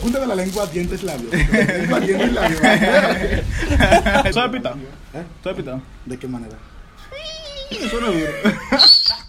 Punta 0.00 0.20
de 0.20 0.26
la 0.26 0.34
lengua, 0.34 0.66
dientes, 0.66 1.02
labios. 1.02 1.32
Lengua, 1.52 2.00
dientes, 2.00 2.32
labios. 2.32 2.60
¿Sabes 4.34 4.50
pitar? 4.50 4.74
¿Sabes 5.42 5.56
pitar? 5.58 5.80
¿De 6.06 6.18
qué 6.18 6.26
manera? 6.26 6.56
Suena 7.90 8.08
duro. 8.08 8.32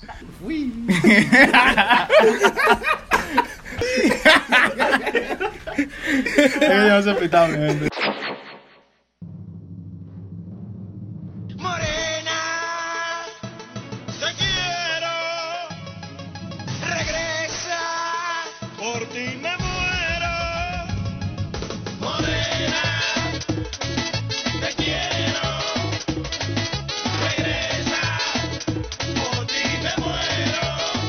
Ella 6.61 6.97
no 6.97 7.03
se 7.03 7.13
pitaba, 7.15 7.47
gente. 7.47 7.89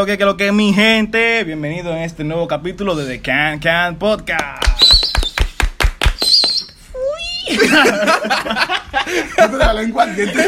Lo 0.02 0.06
que, 0.06 0.18
que 0.18 0.24
lo 0.24 0.36
que 0.36 0.50
mi 0.50 0.74
gente, 0.74 1.44
bienvenido 1.44 1.92
en 1.92 1.98
este 1.98 2.24
nuevo 2.24 2.48
capítulo 2.48 2.96
de 2.96 3.06
The 3.06 3.20
Can 3.22 3.60
Can 3.60 4.00
Podcast. 4.00 4.60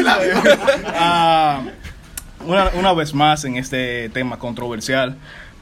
Labios. 0.01 0.39
Ah, 0.87 1.61
una, 2.45 2.71
una 2.73 2.91
vez 2.91 3.13
más 3.13 3.45
en 3.45 3.55
este 3.55 4.09
tema 4.09 4.37
controversial, 4.39 5.15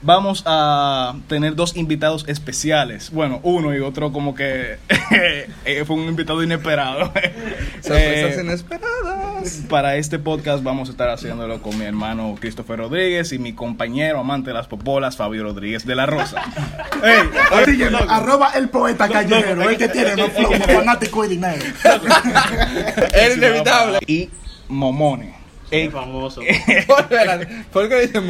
vamos 0.03 0.43
a 0.45 1.15
tener 1.27 1.55
dos 1.55 1.75
invitados 1.75 2.25
especiales. 2.27 3.09
Bueno, 3.11 3.39
uno 3.43 3.73
y 3.75 3.79
otro 3.79 4.11
como 4.11 4.35
que 4.35 4.77
eh, 5.65 5.83
fue 5.85 5.95
un 5.95 6.03
invitado 6.03 6.43
inesperado. 6.43 7.05
Sorpresas 7.81 8.37
Eh, 8.37 8.41
inesperadas. 8.43 9.61
para 9.69 9.95
este 9.95 10.19
podcast 10.19 10.63
vamos 10.63 10.89
a 10.89 10.91
estar 10.91 11.09
haciéndolo 11.09 11.61
con 11.61 11.77
mi 11.77 11.85
hermano 11.85 12.35
Christopher 12.39 12.79
Rodríguez 12.79 13.31
y 13.33 13.39
mi 13.39 13.53
compañero 13.53 14.19
amante 14.19 14.49
de 14.49 14.53
las 14.55 14.67
popolas, 14.67 15.17
Fabio 15.17 15.43
Rodríguez 15.43 15.85
de 15.85 15.95
la 15.95 16.05
Rosa. 16.05 16.41
Ey, 17.03 17.65
Sígueme, 17.65 17.97
arroba 18.07 18.51
el 18.55 18.69
poeta 18.69 19.07
callejero, 19.09 19.69
el 19.69 19.77
que 19.77 19.87
tiene 19.89 20.15
más 20.15 20.31
flow, 20.31 20.51
fanático 20.53 21.25
y 21.25 21.29
dinero. 21.29 21.63
Es 23.13 23.37
inevitable. 23.37 23.99
y 24.07 24.29
Momone. 24.69 25.42
Ey, 25.73 25.89
famoso. 25.89 26.41
¿Por 27.71 27.89
qué 27.89 27.95
le 27.95 28.07
dicen. 28.07 28.27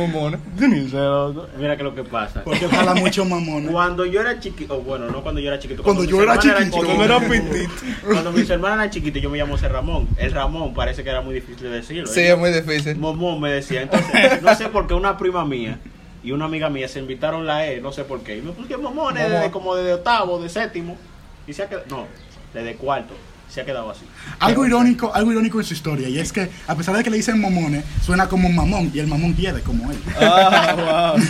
Mira 1.58 1.76
que 1.76 1.84
lo 1.84 1.94
que 1.94 2.04
pasa. 2.04 2.42
Porque 2.44 2.68
jala 2.70 2.94
mucho 2.96 3.26
mamón. 3.26 3.68
Cuando 3.68 4.06
yo 4.06 4.22
era 4.22 4.40
chiquito, 4.40 4.80
bueno, 4.80 5.08
no 5.08 5.22
cuando 5.22 5.42
yo 5.42 5.50
era 5.50 5.60
chiquito. 5.60 5.84
Cuando 5.84 6.04
mis 6.04 6.12
yo 6.12 6.24
era 6.24 6.40
chiquito. 6.40 6.86
Cuando 6.86 7.04
era 7.04 7.20
pitito. 7.20 7.74
Cuando 8.06 8.32
mis 8.32 8.50
hermanas 8.50 8.78
eran 8.78 8.90
chiquitos, 8.92 9.22
yo 9.22 9.30
me 9.30 9.38
llamo 9.38 9.56
José 9.56 9.68
Ramón. 9.68 10.08
El 10.18 10.32
Ramón 10.32 10.74
parece 10.74 11.04
que 11.04 11.10
era 11.10 11.22
muy 11.22 11.36
difícil 11.36 11.64
de 11.64 11.70
decirlo. 11.70 12.08
Sí, 12.08 12.22
¿eh? 12.22 12.32
es 12.32 12.38
muy 12.38 12.52
difícil. 12.52 12.96
Momón 12.98 13.42
me 13.42 13.52
decía. 13.52 13.82
Entonces, 13.82 14.42
no 14.42 14.56
sé 14.56 14.70
por 14.70 14.88
qué 14.88 14.94
una 14.94 15.18
prima 15.18 15.44
mía 15.44 15.80
y 16.24 16.32
una 16.32 16.46
amiga 16.46 16.70
mía 16.70 16.88
se 16.88 17.00
invitaron 17.00 17.46
la 17.46 17.68
E, 17.68 17.82
no 17.82 17.92
sé 17.92 18.06
por 18.06 18.22
qué. 18.22 18.38
Y 18.38 18.42
me 18.42 18.54
puse 18.54 18.78
Momón 18.78 18.96
Momón. 18.96 19.14
desde 19.16 19.52
como 19.52 19.76
desde 19.76 19.94
octavo, 19.96 20.40
de 20.40 20.48
séptimo. 20.48 20.98
Y 21.46 21.52
se 21.52 21.64
ha 21.64 21.68
quedado, 21.68 21.86
no, 21.90 22.08
desde 22.54 22.76
cuarto. 22.76 23.14
Se 23.54 23.62
ha 23.62 23.66
quedado 23.66 23.92
así. 23.92 24.02
Algo 24.40 24.66
irónico, 24.66 25.14
algo 25.14 25.32
irónico 25.32 25.60
en 25.60 25.66
su 25.66 25.74
historia, 25.76 26.10
y 26.10 26.18
es 26.18 26.34
que 26.34 26.50
a 26.66 26.76
pesar 26.76 26.98
de 26.98 27.04
que 27.04 27.12
le 27.12 27.18
dicen 27.18 27.40
momones, 27.40 27.86
suena 28.04 28.28
como 28.28 28.48
un 28.48 28.56
mamón, 28.56 28.90
y 28.94 28.98
el 29.00 29.06
mamón 29.06 29.34
quiere 29.34 29.62
como 29.62 29.92
él. 29.92 29.98
Ah, 30.20 31.14
wow. 31.14 31.24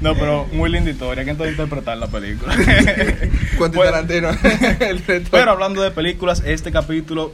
no, 0.00 0.14
pero 0.14 0.46
muy 0.52 0.70
linda 0.70 0.90
historia. 0.90 1.24
¿Quién 1.24 1.36
te 1.36 1.42
va 1.42 1.48
a 1.48 1.50
interpretar 1.50 1.98
la 1.98 2.06
película? 2.06 2.54
Quentin 2.56 3.30
Pues, 3.58 3.72
Tarantino. 3.72 4.30
el 4.80 5.04
reto. 5.04 5.30
Pero 5.32 5.50
hablando 5.50 5.82
de 5.82 5.90
películas, 5.90 6.42
este 6.46 6.70
capítulo 6.70 7.32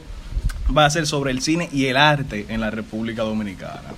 va 0.75 0.85
a 0.85 0.89
ser 0.89 1.05
sobre 1.05 1.31
el 1.31 1.41
cine 1.41 1.69
y 1.71 1.85
el 1.85 1.97
arte 1.97 2.47
en 2.49 2.61
la 2.61 2.71
República 2.71 3.21
Dominicana. 3.21 3.93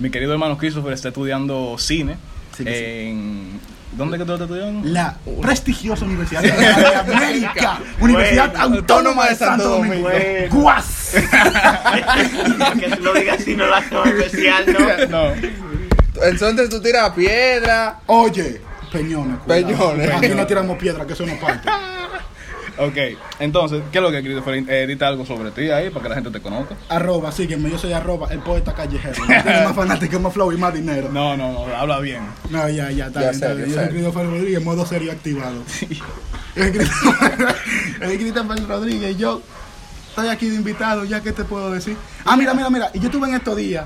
Mi 0.00 0.10
querido 0.10 0.32
hermano 0.32 0.58
Christopher 0.58 0.92
está 0.92 1.08
estudiando 1.08 1.76
cine 1.78 2.16
Sí 2.56 2.64
que 2.64 3.12
sí. 3.12 3.75
¿Dónde 3.92 4.18
que 4.18 4.24
tú 4.24 4.32
estás 4.32 4.48
estudiando? 4.48 4.88
La 4.88 5.16
prestigiosa 5.40 6.04
Universidad 6.04 6.42
de 6.42 6.52
América, 7.14 7.78
Universidad 8.00 8.50
Bueno, 8.50 8.76
Autónoma 8.76 9.28
de 9.28 9.34
Santo 9.36 9.68
Domingo. 9.68 10.08
Bueno. 10.08 10.54
¡Guas! 10.54 11.14
que 12.80 12.96
tú 12.96 13.02
lo 13.02 13.14
digas 13.14 13.40
así, 13.40 13.56
no 13.56 13.66
la 13.66 13.78
hago 13.78 14.04
especial, 14.04 14.66
¿no? 14.72 15.06
No. 15.06 15.34
Entonces 16.22 16.68
tú 16.68 16.80
tiras 16.80 17.10
piedra. 17.10 18.00
Oye, 18.06 18.60
peñones. 18.92 19.38
cuidado. 19.38 19.66
Peñones. 19.66 20.10
Aquí 20.10 20.28
no 20.28 20.46
tiramos 20.46 20.76
piedra, 20.78 21.06
que 21.06 21.12
eso 21.14 21.24
no 21.26 21.38
parte. 21.38 21.68
Ok, 22.78 22.96
entonces, 23.40 23.82
¿qué 23.90 23.98
es 23.98 24.02
lo 24.02 24.10
que 24.10 24.22
Christopher 24.22 24.54
eh, 24.54 24.82
edita 24.82 25.08
algo 25.08 25.24
sobre 25.24 25.50
ti 25.50 25.70
ahí 25.70 25.88
para 25.90 26.02
que 26.02 26.08
la 26.10 26.14
gente 26.16 26.30
te 26.30 26.40
conozca? 26.40 26.76
Arroba, 26.88 27.32
sígueme, 27.32 27.70
yo 27.70 27.78
soy 27.78 27.92
arroba, 27.92 28.28
el 28.30 28.40
poeta 28.40 28.74
callejero. 28.74 29.14
Tiene 29.26 29.64
más 29.64 29.74
fanático, 29.74 30.20
más 30.20 30.32
flow 30.32 30.52
y 30.52 30.56
más 30.56 30.74
dinero. 30.74 31.08
No, 31.10 31.36
no, 31.36 31.52
no, 31.52 31.74
habla 31.74 32.00
bien. 32.00 32.22
No, 32.50 32.68
ya, 32.68 32.90
ya, 32.90 33.06
está 33.06 33.20
Ya 33.20 33.30
bien, 33.30 33.42
está 33.42 33.54
Yo 33.54 33.74
soy. 33.74 33.88
Christopher 33.88 34.26
Rodríguez, 34.26 34.62
modo 34.62 34.84
serio 34.84 35.12
activado. 35.12 35.62
Yo 36.56 36.62
soy 36.64 38.18
Christopher 38.18 38.66
Rodríguez, 38.68 39.16
yo 39.18 39.42
estoy 40.08 40.28
aquí 40.28 40.48
de 40.48 40.56
invitado, 40.56 41.04
ya 41.04 41.20
que 41.22 41.32
te 41.32 41.44
puedo 41.44 41.70
decir. 41.70 41.96
Ah, 42.24 42.36
mira, 42.36 42.54
mira, 42.54 42.70
mira, 42.70 42.90
y 42.94 42.98
yo 43.00 43.06
estuve 43.06 43.28
en 43.28 43.34
estos 43.34 43.56
días 43.56 43.84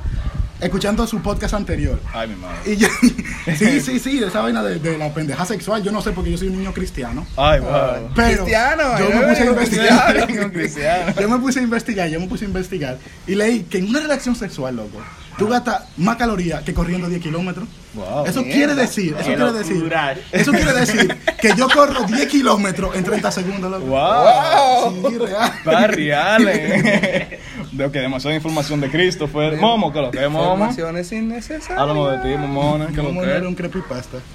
escuchando 0.60 1.06
su 1.06 1.20
podcast 1.20 1.54
anterior. 1.54 2.00
Ay, 2.12 2.28
mi 2.28 2.36
madre. 2.36 2.72
Y 2.72 2.76
yo, 2.76 2.88
sí, 3.56 3.80
sí, 3.80 3.98
sí, 3.98 4.18
de 4.18 4.26
esa 4.26 4.40
vaina 4.40 4.62
de, 4.62 4.78
de 4.78 4.98
la 4.98 5.12
pendeja 5.12 5.44
sexual, 5.44 5.82
yo 5.82 5.92
no 5.92 6.02
sé 6.02 6.12
porque 6.12 6.30
yo 6.30 6.38
soy 6.38 6.48
un 6.48 6.58
niño 6.58 6.72
cristiano. 6.72 7.26
Ay, 7.36 7.60
wow. 7.60 8.10
Pero 8.14 8.44
Cristiano, 8.44 8.98
yo 8.98 9.08
me 9.08 9.20
eh, 9.20 9.28
puse 9.28 9.42
a 9.42 9.46
investigar. 9.46 10.52
cristiano, 10.52 11.14
yo 11.20 11.28
me 11.28 11.38
puse 11.38 11.60
a 11.60 11.62
investigar, 11.62 12.08
yo 12.08 12.20
me 12.20 12.26
puse 12.26 12.44
a 12.44 12.48
investigar. 12.48 12.98
Y 13.26 13.34
leí 13.34 13.62
que 13.64 13.78
en 13.78 13.88
una 13.88 14.00
relación 14.00 14.36
sexual, 14.36 14.76
loco, 14.76 14.98
tú 15.38 15.48
gastas 15.48 15.84
más 15.96 16.16
calorías 16.16 16.62
que 16.62 16.74
corriendo 16.74 17.08
10 17.08 17.22
kilómetros. 17.22 17.66
Wow. 17.94 18.26
Eso 18.26 18.42
mierda. 18.42 18.54
quiere 18.54 18.74
decir, 18.74 19.16
eso 19.18 19.30
Qué 19.30 19.36
quiere 19.36 19.52
decir, 19.52 19.92
eso 20.32 20.52
quiere 20.52 20.72
decir 20.74 21.16
que 21.40 21.54
yo 21.56 21.68
corro 21.68 22.04
10 22.04 22.28
kilómetros 22.28 22.94
en 22.94 23.02
30 23.02 23.30
segundos, 23.32 23.70
loco. 23.70 23.86
Wow. 23.86 25.10
Sí, 25.10 25.18
real. 25.18 25.52
Está 25.58 25.86
real, 25.88 26.48
eh. 26.48 27.39
De 27.72 27.90
que 27.90 27.98
demasiada 28.00 28.34
información 28.34 28.80
de 28.80 28.90
Christopher. 28.90 29.56
Momo, 29.58 29.92
¿qué 29.92 29.98
es 30.00 30.04
lo 30.06 30.10
que 30.10 30.28
Momo? 30.28 30.52
Informaciones 30.52 31.12
innecesarias. 31.12 31.78
Háblanos 31.78 32.10
de 32.22 32.30
ti, 32.30 32.36
Momona, 32.38 32.86
¿qué 32.88 32.92
es 33.00 33.14
lo 33.14 33.20
que 33.20 33.30
era 33.30 33.46
un 33.48 33.54
creepypasta. 33.54 34.18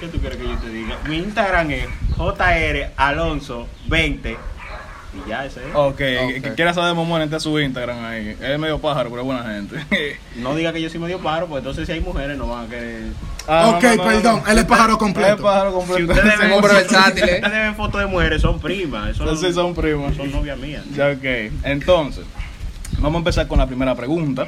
¿Qué 0.00 0.08
tú 0.08 0.18
quieres 0.18 0.38
que 0.38 0.44
yo 0.44 0.56
te 0.56 0.68
diga? 0.70 0.96
Mi 1.06 1.18
Instagram 1.18 1.70
es 1.70 1.84
JR 2.16 2.92
Alonso20. 2.96 4.36
Y 5.12 5.28
ya, 5.28 5.44
ese 5.44 5.60
es. 5.60 5.74
Ok, 5.74 6.00
Ok. 6.00 6.42
que 6.42 6.52
quiera 6.54 6.72
saber 6.72 6.90
de 6.90 6.94
Momona, 6.94 7.24
entra 7.24 7.36
a 7.38 7.40
su 7.40 7.58
Instagram 7.58 8.04
ahí. 8.04 8.36
Es 8.40 8.58
medio 8.58 8.78
pájaro, 8.78 9.10
pero 9.10 9.22
es 9.22 9.26
buena 9.26 9.42
gente. 9.44 10.18
No 10.36 10.54
diga 10.54 10.72
que 10.72 10.80
yo 10.80 10.88
soy 10.88 11.00
medio 11.00 11.18
paro, 11.20 11.46
pues 11.48 11.58
entonces 11.58 11.86
si 11.86 11.92
hay 11.92 12.00
mujeres 12.00 12.38
no 12.38 12.46
van 12.48 12.66
a 12.66 12.68
querer. 12.68 13.02
Ah, 13.52 13.68
Ok, 13.76 13.80
perdón, 14.04 14.42
él 14.48 14.58
es 14.58 14.64
pájaro 14.64 14.96
completo. 14.96 15.28
Él 15.28 15.34
es 15.36 15.40
pájaro 15.42 15.70
Si 15.70 15.76
completo. 15.76 16.12
ustedes 16.12 16.38
ven, 16.38 16.52
hombre 16.52 16.72
versátil, 16.74 17.24
si 17.24 17.30
¿eh? 17.30 17.34
ustedes 17.34 17.52
ven 17.52 17.74
fotos 17.74 18.00
de 18.00 18.06
mujeres, 18.06 18.42
son 18.42 18.60
primas. 18.60 19.10
Eso 19.10 19.24
no- 19.24 19.30
Entonces 19.30 19.54
son 19.54 19.74
primos. 19.74 20.14
son 20.16 20.30
novias 20.30 20.58
mías. 20.58 20.84
Ya, 20.94 21.08
ok. 21.10 21.52
Entonces, 21.64 22.24
vamos 22.98 23.14
a 23.16 23.18
empezar 23.18 23.48
con 23.48 23.58
la 23.58 23.66
primera 23.66 23.94
pregunta. 23.96 24.46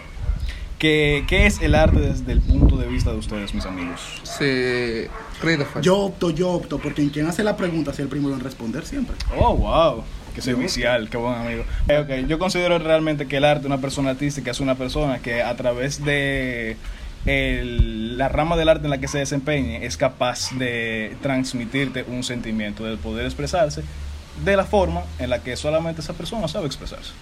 Que, 0.79 1.25
¿Qué 1.29 1.47
es 1.47 1.61
el 1.63 1.77
arte 1.77 2.01
desde 2.01 2.33
el 2.33 2.41
punto 2.41 2.77
de 2.77 2.89
vista 2.89 3.13
de 3.13 3.17
ustedes, 3.19 3.55
mis 3.55 3.65
amigos? 3.67 4.01
Sí. 4.25 5.07
Christopher. 5.41 5.81
Yo 5.83 5.97
opto, 5.99 6.31
yo 6.31 6.51
opto, 6.51 6.79
porque 6.79 7.03
en 7.03 7.11
quien 7.11 7.27
hace 7.29 7.45
la 7.45 7.57
pregunta 7.57 7.93
es 7.93 7.99
el 8.01 8.09
primero 8.09 8.35
en 8.35 8.41
responder 8.41 8.85
siempre. 8.85 9.15
Oh, 9.39 9.55
wow. 9.57 10.05
Que 10.35 10.41
servicial, 10.43 11.09
qué 11.11 11.17
buen 11.19 11.35
amigo. 11.35 11.65
Eh, 11.89 11.99
ok, 11.99 12.27
yo 12.29 12.39
considero 12.39 12.79
realmente 12.79 13.29
que 13.29 13.37
el 13.37 13.45
arte 13.45 13.61
de 13.63 13.67
una 13.69 13.79
persona 13.79 14.11
artística 14.11 14.51
es 14.51 14.59
una 14.61 14.75
persona 14.77 15.19
que 15.21 15.43
a 15.43 15.55
través 15.57 16.05
de 16.05 16.77
el- 17.27 18.19
la 18.19 18.29
rama 18.29 18.57
del 18.57 18.69
arte 18.69 18.85
en 18.85 18.91
la 18.91 18.99
que 18.99 19.09
se 19.09 19.19
desempeñe 19.19 19.85
es 19.85 19.97
capaz 19.97 20.51
de 20.59 21.17
transmitirte 21.23 22.05
un 22.09 22.23
sentimiento, 22.25 22.85
de 22.85 22.97
poder 22.97 23.25
expresarse 23.27 23.83
de 24.45 24.57
la 24.57 24.65
forma 24.65 25.03
en 25.19 25.31
la 25.31 25.41
que 25.43 25.57
solamente 25.57 26.01
esa 26.01 26.15
persona 26.15 26.49
sabe 26.49 26.67
expresarse. 26.67 27.13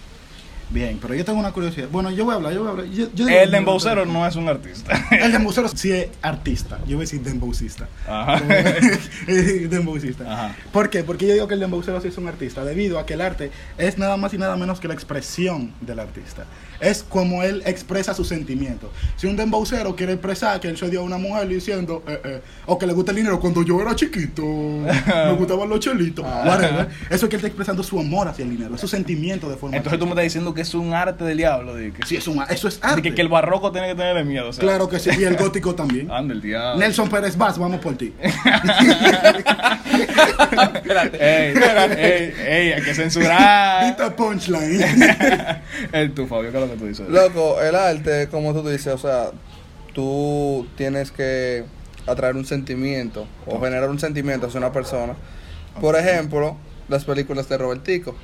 Bien, 0.71 0.99
pero 1.03 1.15
yo 1.15 1.25
tengo 1.25 1.39
una 1.41 1.51
curiosidad. 1.53 1.89
Bueno, 1.91 2.11
yo 2.13 2.25
voy 2.25 2.33
a 2.33 2.37
hablar, 2.37 2.53
yo 2.53 2.61
voy 2.61 2.69
a 2.69 2.71
hablar. 2.71 2.87
Yo, 2.87 3.09
yo 3.13 3.27
digo- 3.27 3.41
El 3.41 3.51
dembocero 3.51 4.07
no 4.07 4.25
es 4.27 4.37
un 4.37 4.49
artista. 4.49 4.93
El 5.11 5.33
dembocero 5.33 5.69
sí 5.75 5.91
es 5.91 6.09
artista. 6.23 6.79
Yo 6.87 6.97
voy 6.97 6.99
a 6.99 7.01
decir 7.01 7.21
dembocista. 7.23 7.89
Ajá. 8.07 8.41
dembocista. 9.27 10.33
Ajá. 10.33 10.57
¿Por 10.73 10.91
qué? 10.91 11.03
Porque 11.03 11.27
yo 11.27 11.35
digo 11.35 11.49
que 11.49 11.55
el 11.55 11.61
dembocero 11.61 12.01
sí 12.01 12.09
es 12.09 12.19
un 12.19 12.29
artista, 12.29 12.65
debido 12.65 12.99
a 12.99 13.07
que 13.07 13.15
el 13.15 13.21
arte 13.21 13.51
es 13.79 13.99
nada 13.99 14.17
más 14.17 14.33
y 14.35 14.39
nada 14.39 14.57
menos 14.57 14.81
que 14.81 14.89
la 14.89 14.95
expresión 14.95 15.73
del 15.81 15.99
artista. 16.01 16.45
Es 16.81 17.03
como 17.03 17.43
él 17.43 17.63
expresa 17.67 18.15
sus 18.15 18.29
sentimientos. 18.29 18.91
Si 19.17 19.27
un 19.27 19.37
dembocero 19.37 19.95
quiere 19.97 20.13
expresar 20.15 20.61
que 20.61 20.69
él 20.69 20.79
se 20.79 20.89
dio 20.89 21.01
a 21.01 21.03
una 21.03 21.19
mujer 21.19 21.47
diciendo, 21.47 22.03
eh, 22.07 22.21
eh, 22.25 22.41
o 22.67 22.79
que 22.79 22.87
le 22.87 22.95
gusta 22.95 23.11
el 23.11 23.17
dinero 23.19 23.39
cuando 23.39 23.63
yo 23.63 23.81
era 23.83 23.95
chiquito, 23.95 24.43
me 24.45 25.33
gustaban 25.37 25.69
los 25.69 25.81
chelitos, 25.81 26.25
whatever. 26.25 26.89
Eso 27.11 27.27
es 27.27 27.29
que 27.29 27.37
él 27.37 27.41
está 27.41 27.49
expresando 27.49 27.83
su 27.83 27.99
amor 28.01 28.29
hacia 28.29 28.45
el 28.45 28.51
dinero, 28.51 28.75
es 28.75 28.81
su 28.81 28.89
sentimiento 28.89 29.51
de 29.51 29.57
forma 29.57 29.77
Entonces 29.77 29.99
tú 29.99 30.07
me 30.07 30.13
estás 30.13 30.25
diciendo 30.25 30.55
que 30.55 30.60
que 30.61 30.65
es 30.65 30.75
un 30.75 30.93
arte 30.93 31.25
del 31.25 31.39
diablo. 31.39 31.75
De 31.75 31.91
que, 31.91 32.05
Sí, 32.05 32.17
es 32.17 32.29
un, 32.29 32.45
eso 32.51 32.69
es 32.69 32.79
de 32.83 32.87
arte. 32.87 33.01
que, 33.01 33.15
que 33.15 33.23
el 33.23 33.29
barroco 33.29 33.73
tiene 33.73 33.89
que 33.89 33.95
tenerle 33.95 34.25
miedo. 34.25 34.51
O 34.51 34.53
sea, 34.53 34.61
Claro 34.61 34.91
que 34.91 34.99
sí, 34.99 35.09
y 35.19 35.25
el 35.25 35.39
gótico 35.39 35.75
también. 35.75 36.11
Anda 36.13 36.35
el 36.35 36.43
diablo. 36.43 36.79
Nelson 36.79 37.09
Pérez 37.09 37.35
Vaz, 37.39 37.59
vamos 37.59 37.81
por 37.81 37.97
ti. 37.97 38.13
Ey, 41.19 41.55
ey, 41.99 42.35
ey, 42.47 42.73
hay 42.73 42.83
que 42.83 42.93
censurar. 42.95 43.97
Punchline. 44.17 44.83
el 45.93 46.13
tú, 46.13 46.27
Fabio, 46.27 46.51
¿qué 46.53 46.59
es 46.59 46.63
lo 46.63 46.71
que 46.71 46.77
tú 46.77 46.87
dices? 46.87 47.09
Loco, 47.09 47.59
el 47.63 47.75
arte, 47.75 48.29
como 48.29 48.53
tú 48.53 48.69
dices, 48.69 48.89
o 48.89 48.99
sea, 48.99 49.31
tú 49.95 50.67
tienes 50.77 51.11
que 51.11 51.65
atraer 52.07 52.37
un 52.37 52.45
sentimiento 52.45 53.27
o 53.47 53.59
generar 53.61 53.89
un 53.89 53.99
sentimiento 53.99 54.49
hacia 54.49 54.59
una 54.59 54.73
persona. 54.73 55.15
Por 55.81 55.97
ejemplo, 55.97 56.57
las 56.89 57.07
películas 57.07 57.49
de 57.49 57.57
Robertico 57.57 58.15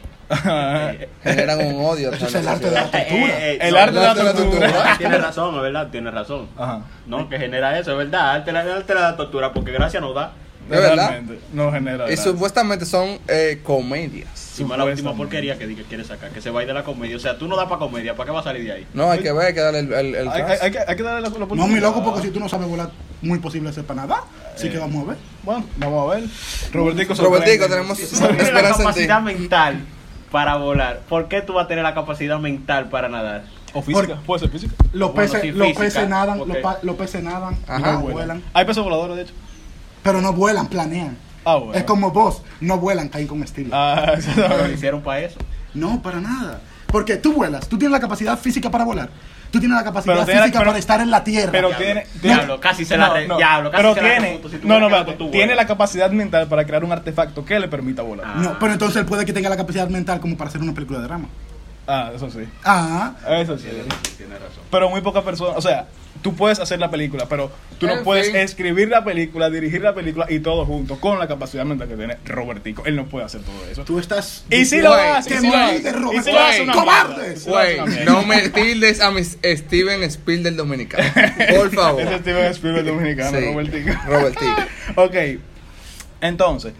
generan 1.22 1.66
un 1.66 1.84
odio. 1.84 2.12
Eso 2.12 2.26
es 2.26 2.34
el 2.34 2.44
la 2.44 2.52
arte 2.52 2.66
de 2.66 2.70
la 2.72 2.82
sociedad. 2.84 3.06
tortura. 3.08 3.38
Eh, 3.38 3.52
eh, 3.52 3.58
el 3.62 3.72
no, 3.74 3.78
arte 3.80 3.94
de 3.94 4.00
la 4.00 4.10
arte 4.10 4.18
de 4.20 4.24
la 4.26 4.34
tortura. 4.34 4.94
Tiene 4.98 5.18
razón, 5.18 5.54
es 5.56 5.62
verdad, 5.62 5.88
tiene 5.90 6.10
razón. 6.10 6.48
Ajá. 6.56 6.80
No, 7.06 7.28
que 7.28 7.38
genera 7.38 7.78
eso, 7.78 7.92
es 7.92 7.98
verdad. 7.98 8.30
Arte, 8.36 8.50
el 8.50 8.56
arte 8.56 8.94
de 8.94 9.00
la 9.00 9.16
tortura, 9.16 9.52
porque 9.52 9.72
gracia 9.72 10.00
no 10.00 10.12
da. 10.12 10.32
¿De 10.68 10.76
verdad? 10.80 11.10
Realmente, 11.10 11.40
No 11.52 11.70
genera. 11.70 12.04
Y 12.06 12.08
gracia. 12.14 12.24
supuestamente 12.24 12.84
son 12.86 13.18
eh, 13.28 13.60
comedias. 13.62 14.28
Si 14.36 14.64
más 14.64 14.76
la 14.78 14.84
última 14.84 15.14
porquería 15.14 15.56
que, 15.58 15.66
di 15.66 15.76
que 15.76 15.84
quiere 15.84 16.02
sacar, 16.02 16.30
que 16.30 16.40
se 16.40 16.50
vaya 16.50 16.66
de 16.66 16.74
la 16.74 16.82
comedia. 16.82 17.14
O 17.16 17.20
sea, 17.20 17.38
tú 17.38 17.46
no 17.46 17.56
das 17.56 17.66
para 17.66 17.78
comedia, 17.78 18.16
¿para 18.16 18.26
qué 18.26 18.32
va 18.32 18.40
a 18.40 18.42
salir 18.42 18.64
de 18.64 18.72
ahí? 18.72 18.86
No, 18.94 19.08
hay 19.10 19.20
que 19.20 19.30
ver, 19.30 19.46
hay 19.48 19.54
que 19.54 19.60
darle 19.60 19.78
el, 19.80 19.92
el, 19.92 20.14
el 20.16 20.28
Hay, 20.28 20.40
hay- 20.42 20.48
chance. 20.48 20.64
hay 20.64 20.70
que, 20.72 20.78
hay 20.88 20.96
que 20.96 21.02
darle 21.04 21.20
la, 21.20 21.28
la 21.38 21.46
No, 21.54 21.66
mi 21.68 21.78
loco, 21.78 22.02
porque 22.02 22.22
si 22.22 22.30
tú 22.30 22.40
no 22.40 22.48
sabes 22.48 22.66
volar, 22.66 22.90
muy 23.22 23.38
posible 23.38 23.72
ser 23.72 23.84
para 23.84 24.06
nada. 24.06 24.24
Así 24.56 24.68
que 24.70 24.78
vamos 24.78 25.04
a 25.06 25.10
ver. 25.10 25.18
Bueno, 25.44 25.64
vamos 25.76 26.10
a 26.12 26.14
ver. 26.16 26.24
Robertico, 26.72 27.14
Robertico, 27.14 27.68
tenemos 27.68 28.00
esperanza 28.00 28.48
en 28.50 28.64
ti. 28.76 28.82
capacidad 28.82 29.20
mental 29.20 29.84
para 30.30 30.56
volar, 30.56 31.00
¿por 31.08 31.28
qué 31.28 31.42
tú 31.42 31.54
vas 31.54 31.64
a 31.66 31.68
tener 31.68 31.84
la 31.84 31.94
capacidad 31.94 32.38
mental 32.38 32.88
para 32.88 33.08
nadar? 33.08 33.44
O 33.72 33.82
física, 33.82 34.06
Por- 34.16 34.22
puede 34.24 34.40
ser 34.40 34.50
física. 34.50 34.74
Los 34.92 35.12
Bueno, 35.12 35.32
peces, 35.32 35.40
sí, 35.42 35.50
los 35.52 35.66
física, 35.68 35.84
peces 35.84 36.08
nadan, 36.08 36.38
porque- 36.38 36.52
los, 36.54 36.62
pa- 36.62 36.78
los 36.82 36.96
peces 36.96 37.22
nadan, 37.22 37.56
Ajá. 37.68 37.92
no 37.92 38.00
vuelan. 38.00 38.42
Hay 38.54 38.64
peces 38.64 38.82
voladores, 38.82 39.16
de 39.16 39.22
hecho. 39.22 39.34
Pero 40.02 40.20
no 40.20 40.32
vuelan, 40.32 40.66
planean. 40.68 41.16
Ah, 41.44 41.56
bueno. 41.56 41.74
Es 41.74 41.84
como 41.84 42.10
vos, 42.10 42.42
no 42.60 42.78
vuelan, 42.78 43.08
caen 43.08 43.26
con 43.26 43.42
estilo. 43.42 43.70
Ah, 43.72 44.14
Pero 44.34 44.56
lo 44.66 44.72
hicieron 44.72 45.02
para 45.02 45.20
eso. 45.20 45.38
No, 45.74 46.00
para 46.02 46.20
nada. 46.20 46.60
Porque 46.86 47.16
tú 47.16 47.32
vuelas, 47.34 47.68
tú 47.68 47.76
tienes 47.78 47.92
la 47.92 48.00
capacidad 48.00 48.38
física 48.38 48.70
para 48.70 48.84
volar. 48.84 49.10
Tú 49.50 49.60
tienes 49.60 49.76
la 49.76 49.84
capacidad 49.84 50.14
Pero 50.14 50.26
tiene- 50.26 50.40
física 50.42 50.58
pero- 50.58 50.70
para 50.70 50.78
estar 50.78 51.00
en 51.00 51.10
la 51.10 51.24
tierra. 51.24 51.52
pero 51.52 51.68
Diablo, 51.68 51.84
tiene- 51.84 52.06
diablo, 52.22 52.60
casi 52.60 52.84
se 52.84 52.96
la 52.96 53.08
re- 53.10 53.28
diablo, 53.36 53.70
casi 53.70 53.82
pero 53.82 53.94
se 53.94 54.02
la 54.02 54.08
tiene, 54.08 54.28
refuto. 54.28 54.48
Si 54.50 54.56
tú 54.58 54.68
no, 54.68 54.80
no, 54.80 55.04
tú 55.06 55.30
tiene 55.30 55.46
vuelas. 55.46 55.56
la 55.56 55.66
capacidad 55.66 56.10
mental 56.10 56.46
para 56.48 56.64
crear 56.66 56.84
un 56.84 56.92
artefacto 56.92 57.44
que 57.44 57.58
le 57.58 57.68
permita 57.68 58.02
volar. 58.02 58.26
Ah. 58.28 58.38
No, 58.42 58.58
pero 58.58 58.72
entonces 58.72 58.96
él 58.98 59.06
puede 59.06 59.24
que 59.24 59.32
tenga 59.32 59.48
la 59.48 59.56
capacidad 59.56 59.88
mental 59.88 60.20
como 60.20 60.36
para 60.36 60.48
hacer 60.50 60.60
una 60.60 60.74
película 60.74 60.98
de 61.00 61.04
drama. 61.06 61.28
Ah, 61.86 62.10
eso 62.14 62.28
sí. 62.30 62.40
Ah, 62.64 63.14
Eso 63.40 63.56
sí. 63.58 63.68
Tiene 64.16 64.34
razón. 64.34 64.64
Pero 64.70 64.90
muy 64.90 65.00
pocas 65.02 65.22
personas, 65.22 65.56
o 65.56 65.60
sea, 65.60 65.86
tú 66.20 66.34
puedes 66.34 66.58
hacer 66.58 66.80
la 66.80 66.90
película, 66.90 67.26
pero 67.28 67.52
tú 67.78 67.86
no 67.86 67.98
En 67.98 68.02
puedes 68.04 68.26
fin. 68.26 68.36
escribir 68.36 68.88
la 68.88 69.04
película, 69.04 69.50
dirigir 69.50 69.82
la 69.82 69.94
película 69.94 70.26
y 70.28 70.40
todo 70.40 70.66
junto 70.66 70.98
con 70.98 71.18
la 71.20 71.28
capacidad 71.28 71.64
mental 71.64 71.86
que 71.86 71.94
tiene 71.96 72.16
Robertico. 72.24 72.82
Él 72.86 72.96
no 72.96 73.06
puede 73.06 73.26
hacer 73.26 73.42
todo 73.42 73.54
eso. 73.70 73.84
tú 73.84 74.00
estás. 74.00 74.44
Y 74.50 74.64
si 74.64 74.80
lo 74.80 74.90
Güey, 74.94 75.06
hace, 75.10 75.28
que 75.30 75.34
y 75.36 75.38
si 75.38 75.46
lo 75.46 75.52
me 75.52 75.62
hace, 75.62 75.78
diga 75.78 75.90
y 75.90 75.92
Roberto, 75.92 76.22
si 76.24 76.32
lo 76.32 76.40
hace 76.40 76.62
una 76.62 76.72
¡cobardes! 76.72 77.16
mierda, 77.16 77.32
y 77.34 77.36
si 77.38 77.50
lo 77.50 77.56
hace 77.58 77.76
Güey, 77.76 78.04
no 78.04 78.22
me 78.24 78.48
tildes 78.48 79.00
a 79.00 79.10
mis 79.12 79.38
Steven 79.44 80.02
Spielberg 80.02 80.56
dominicano. 80.56 81.04
Por 81.56 81.70
favor. 81.72 82.00
Ese 82.02 82.14
es 82.16 82.20
Steven 82.22 82.44
Spielberg 82.52 82.86
dominicano, 82.86 83.38
Sí, 83.38 83.44
Robertico. 83.46 83.92
Robertico. 84.08 84.56
ok, 84.96 85.14
entonces, 86.20 86.72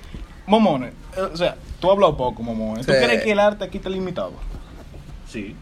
Momones, 0.47 0.93
eh, 1.17 1.21
o 1.21 1.37
sea, 1.37 1.57
tú 1.81 1.89
has 1.89 1.93
hablado 1.95 2.17
poco, 2.17 2.43
Momones. 2.43 2.87
¿Tú 2.87 2.93
Sí. 2.93 2.99
crees 3.03 3.23
que 3.23 3.33
el 3.33 3.39
arte 3.39 3.65
aquí 3.65 3.79
está 3.79 3.89
limitado? 3.91 4.33
Sí, 5.37 5.55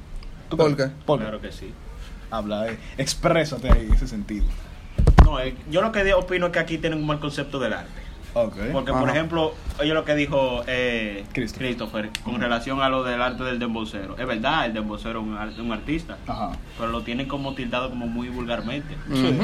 ¿Tú 0.48 0.56
claro 0.56 1.40
que 1.40 1.50
sí. 1.50 1.72
Habla, 2.30 2.68
eh, 2.68 2.78
exprésate 2.96 3.70
ahí 3.72 3.86
en 3.86 3.92
ese 3.94 4.06
sentido. 4.06 4.44
No, 5.24 5.40
eh, 5.40 5.56
yo 5.68 5.82
lo 5.82 5.90
que 5.90 6.14
opino 6.14 6.46
es 6.46 6.52
que 6.52 6.58
aquí 6.60 6.78
tienen 6.78 7.00
un 7.00 7.06
mal 7.06 7.18
concepto 7.18 7.58
del 7.58 7.72
arte. 7.72 7.90
Porque, 8.72 8.92
por 8.92 9.08
ejemplo, 9.10 9.54
oye 9.80 9.94
lo 9.94 10.04
que 10.04 10.14
dijo 10.16 10.62
eh, 10.66 11.24
Christopher. 11.32 11.66
Christopher 11.66 12.10
con 12.24 12.40
relación 12.40 12.82
a 12.82 12.88
lo 12.88 13.02
del 13.04 13.20
arte 13.22 13.42
del 13.44 13.58
dembocero. 13.60 14.16
Es 14.18 14.26
verdad, 14.26 14.66
el 14.66 14.74
dembocero 14.74 15.20
es 15.20 15.26
un, 15.26 15.36
ar- 15.36 15.60
un 15.60 15.72
artista, 15.72 16.18
Ajá. 16.26 16.50
pero 16.78 16.90
lo 16.90 17.02
tienen 17.02 17.26
como 17.28 17.54
tildado 17.54 17.90
como 17.90 18.06
muy 18.08 18.28
vulgarmente. 18.28 18.96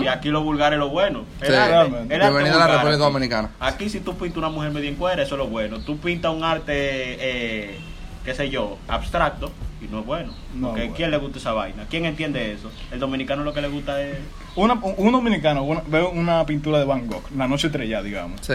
Y 0.02 0.06
aquí 0.08 0.28
lo 0.30 0.42
vulgar 0.42 0.72
es 0.72 0.78
lo 0.80 0.88
bueno. 0.90 1.24
El 1.40 1.46
Sí, 1.48 1.54
arte, 1.54 1.70
realmente. 1.70 2.14
el 2.14 2.20
arte 2.22 2.32
Bienvenido 2.34 2.56
a 2.62 2.66
la 2.68 2.72
República. 2.74 2.96
Dominicana. 2.98 3.50
Aquí 3.60 3.88
si 3.88 4.00
tú 4.00 4.16
pintas 4.16 4.38
una 4.38 4.48
mujer 4.48 4.70
medio 4.72 4.88
en 4.88 4.96
cuera, 4.96 5.22
eso 5.22 5.34
es 5.36 5.38
lo 5.38 5.46
bueno. 5.46 5.78
Tú 5.80 5.96
pintas 5.98 6.32
un 6.34 6.42
arte, 6.42 6.72
eh, 6.74 7.78
qué 8.24 8.34
sé 8.34 8.50
yo, 8.50 8.76
abstracto, 8.88 9.52
y 9.80 9.86
no 9.88 10.00
es 10.00 10.06
bueno. 10.06 10.32
No 10.54 10.68
Porque 10.68 10.82
es 10.82 10.86
bueno. 10.88 10.96
¿quién 10.96 11.10
le 11.10 11.16
gusta 11.18 11.38
esa 11.38 11.52
vaina? 11.52 11.86
¿Quién 11.88 12.04
entiende 12.04 12.52
eso? 12.52 12.70
El 12.90 13.00
dominicano 13.00 13.42
lo 13.44 13.52
que 13.54 13.60
le 13.62 13.68
gusta 13.68 14.02
es... 14.02 14.16
Una- 14.56 14.74
un, 14.74 14.94
un 14.96 15.12
dominicano 15.12 15.62
una- 15.62 15.82
ve 15.86 16.02
una 16.02 16.44
pintura 16.46 16.78
de 16.78 16.84
Van 16.84 17.06
Gogh, 17.06 17.24
La 17.36 17.46
Noche 17.48 17.68
Estrellada, 17.68 18.02
digamos, 18.02 18.40
Sí. 18.42 18.54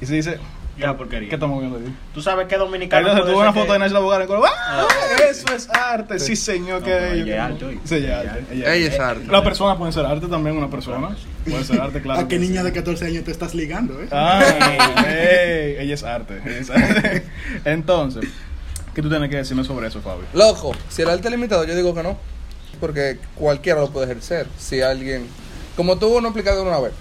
y 0.00 0.06
se 0.06 0.14
dice, 0.14 0.38
Una 0.78 0.96
porquería. 0.96 1.28
¿qué 1.28 1.34
estamos 1.34 1.58
viendo 1.60 1.78
ahí? 1.78 1.94
¿Tú 2.14 2.22
sabes 2.22 2.46
qué 2.46 2.56
dominicano 2.56 3.00
Entonces 3.08 3.22
puede 3.22 3.32
tuvo 3.34 3.42
una 3.42 3.52
foto 3.52 3.66
que- 3.74 3.78
de 3.78 3.86
y 3.86 4.46
¡Ah! 4.46 4.50
Ah. 4.56 4.86
Eso 5.30 5.54
es 5.54 5.68
arte. 5.68 6.18
Sí, 6.18 6.34
señor, 6.36 6.80
No, 6.80 6.86
que 6.86 7.12
ella 7.20 7.34
es 7.34 7.40
arte. 7.52 7.78
Sí, 7.84 7.94
ella 7.96 8.22
es 8.22 8.24
Ella 8.24 8.30
arte. 8.32 8.40
es- 8.40 8.50
ella 8.50 8.64
es 8.64 8.76
Ella 8.76 8.86
arte. 8.86 8.94
es 8.94 9.00
arte. 9.00 9.26
La 9.32 9.44
persona 9.44 9.76
puede 9.78 9.92
ser 9.92 10.06
arte 10.06 10.26
también, 10.26 10.56
una 10.56 10.70
persona. 10.70 11.14
Puede 11.44 11.64
ser 11.64 11.80
arte, 11.80 12.00
claro. 12.00 12.20
¿A 12.20 12.22
qué 12.28 12.36
que 12.36 12.38
niña 12.40 12.60
sí. 12.60 12.66
de 12.66 12.72
14 12.72 13.04
años 13.06 13.24
te 13.24 13.30
estás 13.30 13.54
ligando, 13.54 14.00
eh? 14.02 14.08
Ah, 14.10 14.42
ey, 15.06 15.76
ella 15.80 15.94
es 15.94 16.02
arte. 16.02 16.40
Ella 16.44 16.58
es 16.58 16.70
arte. 16.70 17.26
Entonces, 17.64 18.24
¿qué 18.94 19.02
tú 19.02 19.08
tienes 19.08 19.30
que 19.30 19.36
decirme 19.36 19.64
sobre 19.64 19.88
eso, 19.88 20.00
Fabio? 20.00 20.24
Loco, 20.34 20.72
si 20.88 21.02
el 21.02 21.10
arte 21.10 21.28
es 21.28 21.30
limitado, 21.32 21.64
yo 21.64 21.74
digo 21.74 21.94
que 21.94 22.02
no. 22.02 22.16
Porque 22.78 23.18
cualquiera 23.34 23.80
lo 23.80 23.90
puede 23.90 24.06
ejercer. 24.06 24.46
Si 24.58 24.80
alguien. 24.80 25.26
Como 25.76 25.98
tú 25.98 26.20
no 26.20 26.28
explicado 26.28 26.62
una 26.62 26.78
vez, 26.78 26.92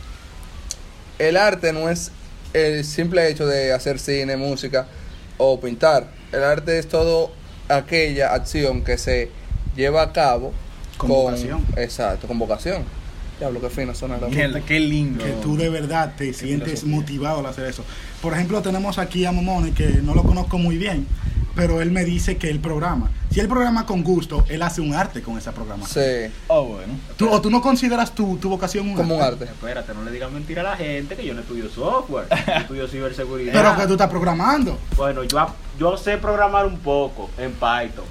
el 1.18 1.38
arte 1.38 1.74
no 1.74 1.90
es 1.90 2.12
el 2.54 2.84
simple 2.86 3.30
hecho 3.30 3.46
de 3.46 3.74
hacer 3.74 4.00
cine, 4.00 4.38
música 4.38 4.88
o 5.38 5.60
pintar. 5.60 6.08
El 6.32 6.44
arte 6.44 6.80
es 6.80 6.88
todo 6.88 7.32
aquella 7.68 8.34
acción 8.34 8.84
que 8.84 8.98
se 8.98 9.30
lleva 9.76 10.02
a 10.02 10.14
cabo 10.14 10.54
Con 10.98 11.10
vocación. 11.10 11.66
Exacto, 11.76 12.28
con 12.28 12.40
vocación. 12.40 12.84
Diablo, 13.40 13.62
qué 13.62 13.70
fino 13.70 13.96
suena 13.96 14.18
la 14.18 14.28
Mierda, 14.28 14.60
qué 14.62 14.80
lindo. 14.80 15.24
Que 15.24 15.32
tú 15.32 15.56
de 15.56 15.70
verdad 15.70 16.14
te 16.18 16.34
sientes 16.34 16.84
motivado 16.84 17.40
al 17.40 17.46
hacer 17.46 17.66
eso. 17.68 17.86
Por 18.22 18.34
ejemplo, 18.34 18.62
tenemos 18.62 18.98
aquí 18.98 19.26
a 19.26 19.32
Momone, 19.32 19.72
que 19.72 19.88
no 19.88 20.14
lo 20.14 20.24
conozco 20.24 20.58
muy 20.58 20.78
bien, 20.78 21.08
pero 21.56 21.82
él 21.82 21.92
me 21.92 22.04
dice 22.06 22.38
que 22.38 22.50
él 22.50 22.60
programa. 22.60 23.10
Si 23.32 23.40
él 23.40 23.48
programa 23.48 23.86
con 23.86 24.04
gusto, 24.04 24.44
él 24.50 24.62
hace 24.64 24.82
un 24.82 24.94
arte 24.96 25.22
con 25.22 25.38
esa 25.38 25.52
programación. 25.52 26.04
Sí, 26.04 26.34
Oh, 26.48 26.64
bueno. 26.66 26.94
¿Tú, 27.18 27.30
¿O 27.30 27.42
tú 27.42 27.50
no 27.50 27.62
consideras 27.62 28.14
tu, 28.16 28.38
tu 28.38 28.50
vocación 28.50 28.88
un 28.90 28.96
como 28.96 29.16
un 29.18 29.22
arte? 29.22 29.44
arte. 29.46 29.54
Espérate, 29.56 29.94
no 29.94 30.04
le 30.04 30.12
digas 30.12 30.32
mentira 30.32 30.62
a 30.62 30.72
la 30.72 30.78
gente 30.78 31.16
que 31.16 31.26
yo 31.26 31.34
no 31.34 31.42
estudio 31.42 31.70
software, 31.70 32.28
yo 32.30 32.54
estudio 32.54 32.88
ciberseguridad. 32.88 33.54
Pero 33.54 33.76
que 33.78 33.86
tú 33.88 33.94
estás 33.94 34.10
programando. 34.10 34.78
Bueno, 34.98 35.24
yo, 35.24 35.48
yo 35.80 35.98
sé 35.98 36.18
programar 36.18 36.66
un 36.66 36.80
poco 36.80 37.30
en 37.38 37.52
Python, 37.52 38.06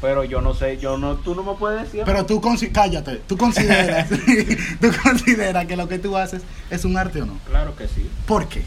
pero 0.00 0.22
yo 0.24 0.40
no 0.42 0.54
sé, 0.54 0.76
yo 0.78 0.98
no, 0.98 1.16
tú 1.16 1.34
no 1.34 1.42
me 1.42 1.54
puedes 1.54 1.82
decir. 1.84 2.02
Pero 2.04 2.26
tú, 2.26 2.40
consi- 2.40 2.70
cállate, 2.70 3.22
tú 3.26 3.36
consideras, 3.38 4.08
tú 4.80 4.88
consideras 5.02 5.66
que 5.66 5.76
lo 5.76 5.88
que 5.88 5.98
tú 5.98 6.16
haces 6.16 6.42
es 6.70 6.84
un 6.84 6.96
arte 6.98 7.22
o 7.22 7.26
no. 7.26 7.38
Claro 7.48 7.74
que 7.74 7.88
sí. 7.88 8.08
¿Por 8.26 8.48
qué? 8.48 8.62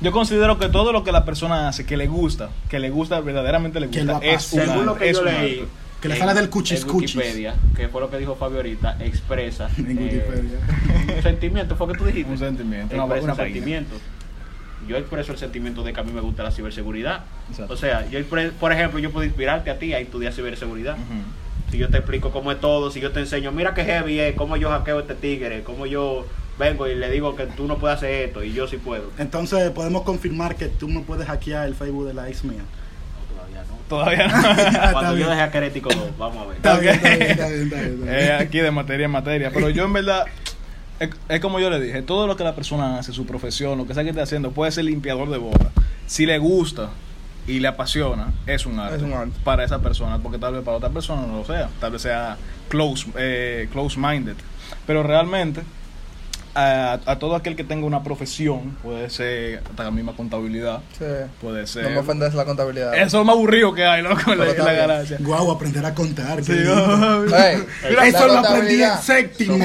Yo 0.00 0.12
considero 0.12 0.58
que 0.58 0.68
todo 0.68 0.92
lo 0.92 1.04
que 1.04 1.12
la 1.12 1.24
persona 1.24 1.68
hace, 1.68 1.84
que 1.84 1.96
le 1.96 2.06
gusta, 2.06 2.50
que 2.68 2.78
le 2.78 2.90
gusta, 2.90 3.20
verdaderamente 3.20 3.80
le 3.80 3.88
gusta, 3.88 4.20
es 4.22 4.52
un. 4.52 4.60
Según 4.60 4.86
lo 4.86 4.96
que 4.96 5.10
es 5.10 5.16
yo 5.18 5.24
leí. 5.24 5.66
Que 6.00 6.08
le 6.08 6.16
sale 6.16 6.32
del 6.32 6.48
cuchis 6.48 6.80
en 6.80 6.88
cuchis. 6.88 7.14
Wikipedia, 7.14 7.54
que 7.76 7.88
fue 7.88 8.00
lo 8.00 8.08
que 8.08 8.16
dijo 8.16 8.34
Fabio 8.34 8.56
ahorita, 8.56 8.96
expresa 9.00 9.68
En 9.76 9.98
eh, 9.98 10.02
Wikipedia. 10.02 10.58
un 11.16 11.22
sentimiento, 11.22 11.76
fue 11.76 11.88
que 11.88 11.98
tú 11.98 12.06
dijiste. 12.06 12.30
Un 12.30 12.38
sentimiento, 12.38 12.94
Expresa 12.96 13.24
una 13.24 13.32
un 13.34 13.38
sentimiento. 13.38 13.96
Yo 14.88 14.96
expreso 14.96 15.32
el 15.32 15.38
sentimiento 15.38 15.82
de 15.82 15.92
que 15.92 16.00
a 16.00 16.02
mí 16.02 16.10
me 16.10 16.22
gusta 16.22 16.42
la 16.42 16.50
ciberseguridad. 16.50 17.24
Exacto. 17.50 17.74
O 17.74 17.76
sea, 17.76 18.08
yo 18.08 18.18
por 18.24 18.72
ejemplo, 18.72 18.98
yo 18.98 19.10
puedo 19.10 19.26
inspirarte 19.26 19.70
a 19.70 19.78
ti 19.78 19.92
a 19.92 19.98
estudiar 19.98 20.32
ciberseguridad. 20.32 20.96
Si 21.70 21.76
yo 21.76 21.90
te 21.90 21.98
explico 21.98 22.30
cómo 22.30 22.50
es 22.50 22.60
todo, 22.60 22.90
si 22.90 23.00
yo 23.00 23.12
te 23.12 23.20
enseño, 23.20 23.52
mira 23.52 23.74
qué 23.74 23.84
heavy 23.84 24.18
es, 24.18 24.34
cómo 24.34 24.56
yo 24.56 24.70
hackeo 24.70 25.00
este 25.00 25.14
tigre, 25.14 25.62
cómo 25.62 25.84
yo 25.84 26.26
vengo 26.60 26.86
y 26.86 26.94
le 26.94 27.10
digo 27.10 27.34
que 27.34 27.46
tú 27.46 27.66
no 27.66 27.78
puedes 27.78 27.96
hacer 27.96 28.28
esto 28.28 28.44
y 28.44 28.52
yo 28.52 28.68
sí 28.68 28.76
puedo. 28.76 29.10
Entonces 29.18 29.70
podemos 29.70 30.02
confirmar 30.02 30.54
que 30.54 30.66
tú 30.66 30.86
me 30.88 31.00
puedes 31.00 31.26
hackear 31.26 31.66
el 31.66 31.74
Facebook 31.74 32.06
de 32.06 32.14
la 32.14 32.28
ex 32.28 32.44
mía. 32.44 32.60
No, 32.60 33.74
todavía 33.88 34.28
no. 34.28 34.40
No. 34.42 34.50
Está 34.50 34.92
Cuando 34.92 35.10
yo 35.12 35.16
bien. 35.16 35.30
deje 35.30 35.40
a 35.40 35.50
Querético 35.50 35.88
2, 35.92 36.16
vamos 36.18 36.44
a 36.44 36.46
ver. 36.46 36.56
Está 36.56 36.78
bien, 36.78 36.94
está 36.94 37.08
bien, 37.08 37.22
está 37.22 37.48
bien, 37.48 37.62
está 37.62 37.76
bien, 37.76 37.92
está 37.94 38.04
bien. 38.04 38.08
Eh, 38.14 38.32
aquí 38.32 38.58
de 38.60 38.70
materia 38.70 39.06
en 39.06 39.10
materia. 39.10 39.50
Pero 39.52 39.70
yo 39.70 39.84
en 39.84 39.92
verdad, 39.92 40.26
es, 41.00 41.10
es 41.28 41.40
como 41.40 41.58
yo 41.58 41.70
le 41.70 41.80
dije, 41.80 42.02
todo 42.02 42.28
lo 42.28 42.36
que 42.36 42.44
la 42.44 42.54
persona 42.54 42.98
hace, 42.98 43.12
su 43.12 43.26
profesión, 43.26 43.76
lo 43.78 43.86
que 43.88 43.94
sea 43.94 44.04
que 44.04 44.10
esté 44.10 44.22
haciendo, 44.22 44.52
puede 44.52 44.70
ser 44.70 44.84
limpiador 44.84 45.28
de 45.30 45.38
boca. 45.38 45.70
Si 46.06 46.26
le 46.26 46.38
gusta 46.38 46.90
y 47.46 47.58
le 47.58 47.68
apasiona, 47.68 48.32
es 48.46 48.66
un 48.66 48.78
arte. 48.78 48.96
Es 48.96 49.02
un 49.02 49.12
arte. 49.12 49.32
Para 49.42 49.64
esa 49.64 49.80
persona, 49.80 50.18
porque 50.18 50.38
tal 50.38 50.54
vez 50.54 50.62
para 50.62 50.76
otra 50.76 50.90
persona 50.90 51.22
no 51.26 51.38
lo 51.38 51.44
sea. 51.44 51.68
Tal 51.80 51.90
vez 51.92 52.02
sea 52.02 52.36
close, 52.68 53.06
eh, 53.16 53.68
close 53.72 53.98
minded. 53.98 54.36
Pero 54.86 55.02
realmente, 55.02 55.62
a, 56.54 56.98
a 57.06 57.18
todo 57.18 57.36
aquel 57.36 57.54
que 57.56 57.64
tenga 57.64 57.86
una 57.86 58.02
profesión, 58.02 58.76
puede 58.82 59.08
ser 59.10 59.62
hasta 59.68 59.84
la 59.84 59.90
misma 59.90 60.14
contabilidad, 60.16 60.80
Sí. 60.98 61.04
puede 61.40 61.66
ser. 61.66 61.84
No 61.84 61.90
me 61.90 61.98
ofendes 61.98 62.34
la 62.34 62.44
contabilidad. 62.44 62.94
Eso 62.94 63.04
es 63.06 63.12
lo 63.12 63.24
más 63.24 63.34
aburrido 63.36 63.72
que 63.72 63.84
hay, 63.84 64.02
loco, 64.02 64.34
la, 64.34 64.44
la 64.46 64.72
ganancia. 64.72 65.16
Guau, 65.20 65.50
aprender 65.50 65.84
a 65.86 65.94
contar. 65.94 66.42
Sí, 66.44 66.52
oh, 66.68 67.24
Ey, 67.24 67.64
la 67.94 68.06
Eso 68.06 68.26
lo 68.26 68.38
aprendí 68.38 68.82
en 68.82 68.98
séptimo. 68.98 69.58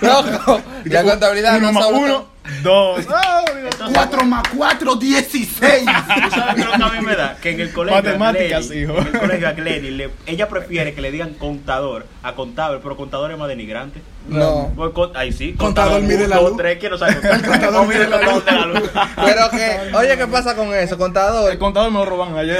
Loco, 0.00 0.60
la 0.84 1.02
contabilidad 1.02 1.56
uno 1.58 1.66
no 1.68 1.72
más 1.72 1.84
sabe- 1.84 1.98
uno, 1.98 2.26
dos. 2.62 3.06
Ah, 3.08 3.44
Entonces, 3.56 3.94
4 3.96 4.24
más 4.24 4.42
4, 4.56 4.96
16. 4.96 5.84
¿Tú 5.84 6.30
sabes 6.30 6.54
qué 6.54 6.60
es 6.60 6.66
lo 6.66 6.72
que 6.76 6.82
a 6.82 6.88
mí 7.00 7.06
me 7.06 7.16
da? 7.16 7.36
Que 7.40 7.50
en 7.50 7.60
el 7.60 7.72
colegio. 7.72 8.02
Matemáticas, 8.02 8.68
Glenny- 8.70 8.82
hijo. 8.82 8.98
En 8.98 9.06
el 9.06 9.18
colegio 9.20 9.48
a 9.48 9.52
Glenny, 9.52 9.90
le- 9.90 10.10
ella 10.26 10.48
prefiere 10.48 10.94
que 10.94 11.00
le 11.00 11.10
digan 11.10 11.34
contador 11.34 12.06
a 12.22 12.34
contable, 12.34 12.80
pero 12.82 12.96
contador 12.96 13.30
es 13.32 13.38
más 13.38 13.48
denigrante. 13.48 14.00
No. 14.28 14.72
Pues, 14.76 14.90
con- 14.92 15.16
ahí 15.16 15.32
sí. 15.32 15.52
Contador 15.58 16.00
mide 16.02 16.26
la 16.28 16.40
luz. 16.40 16.56
tres, 16.56 16.78
¿quién 16.78 16.92
no 16.92 16.98
sabe? 16.98 17.12
El 17.22 17.42
contador 17.42 17.86
mide 17.86 18.08
la 18.08 18.20
contador 18.24 18.66
luz. 18.80 18.90
Pero 19.24 19.50
que, 19.50 19.96
oye, 19.96 20.16
¿qué 20.16 20.26
pasa 20.26 20.54
con 20.56 20.74
eso? 20.74 20.98
Contador 20.98 21.50
El 21.52 21.58
contador 21.58 21.90
me 21.90 21.98
lo 22.00 22.04
roban 22.06 22.36
ayer. 22.36 22.58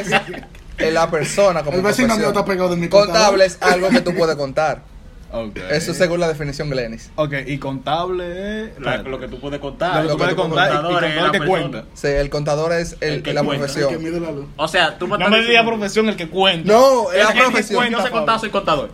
es 0.00 0.10
es 0.78 0.92
la 0.92 1.10
persona 1.10 1.62
como 1.62 1.74
El 1.78 1.82
vecino 1.82 2.16
mío 2.18 2.28
está 2.28 2.44
pegado 2.44 2.68
de 2.68 2.76
mi 2.76 2.88
Contable 2.90 3.46
es 3.46 3.56
algo 3.62 3.88
que 3.88 4.02
tú 4.02 4.14
puedes 4.14 4.36
contar. 4.36 4.82
Eso 5.70 5.92
según 5.92 6.20
la 6.20 6.28
definición 6.28 6.70
Glenis. 6.70 7.10
Ok, 7.16 7.32
y 7.46 7.58
contable 7.58 8.64
es. 8.64 8.80
La- 8.80 8.98
lo 8.98 9.18
que 9.18 9.28
tú 9.28 9.38
puedes 9.40 9.60
contar. 9.60 9.96
Lo 9.96 10.02
que 10.02 10.08
tú 10.12 10.18
puedes 10.18 10.34
contar 10.34 10.68
y- 10.68 10.72
y 10.72 10.76
contador 10.76 11.04
es 11.04 11.10
contador 11.14 11.32
la 11.32 11.38
que 11.40 11.46
cuenta. 11.46 11.84
Sí, 11.94 12.06
el 12.08 12.30
contador 12.30 12.72
es 12.72 12.96
el, 13.00 13.14
El 13.14 13.22
que 13.22 13.34
la 13.34 13.42
cuenta. 13.42 13.64
El 13.66 13.70
que 13.72 13.76
profesión. 13.82 14.04
mide 14.04 14.20
la 14.20 14.30
luz. 14.32 14.46
O 14.56 14.68
sea, 14.68 14.98
tú 14.98 15.06
me 15.08 15.18
No 15.18 15.28
me 15.28 15.40
digas 15.42 15.64
profesión 15.64 16.08
el 16.08 16.16
que 16.16 16.28
cuenta. 16.28 16.72
No, 16.72 17.10
es 17.12 17.24
la 17.24 17.32
que 17.32 17.38
si 17.38 17.44
profesión. 17.44 17.88
Yo 17.90 18.02
sé 18.02 18.10
contar, 18.10 18.40
soy 18.40 18.50
contador. 18.50 18.90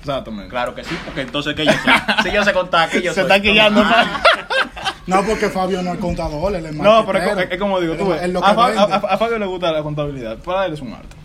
Exactamente. 0.00 0.48
Claro 0.50 0.74
que 0.74 0.82
sí, 0.84 0.96
porque 1.04 1.20
entonces 1.22 1.54
que 1.54 1.64
yo 1.66 1.72
soy. 1.72 1.92
Si 2.22 2.30
yo 2.32 2.44
sé 2.44 2.52
contar, 2.52 2.88
que 2.88 3.02
yo 3.02 3.12
Se 3.12 3.20
soy. 3.20 3.30
está 3.30 3.40
quillando, 3.42 3.82
Ah, 3.84 4.22
No, 5.06 5.24
porque 5.24 5.48
Fabio 5.50 5.82
no 5.82 5.92
es 5.92 5.98
contador, 5.98 6.54
él 6.54 6.66
es 6.66 6.72
No, 6.74 7.04
pero 7.04 7.18
es, 7.18 7.58
como 7.58 7.80
digo, 7.80 7.94
tú 7.96 8.08
ves, 8.08 8.22
a 8.42 9.18
Fabio 9.18 9.38
le 9.38 9.46
gusta 9.46 9.72
la 9.72 9.82
contabilidad, 9.82 10.38
para 10.38 10.66
él 10.66 10.74
es 10.74 10.80
un 10.80 10.92
arte. 10.92 11.16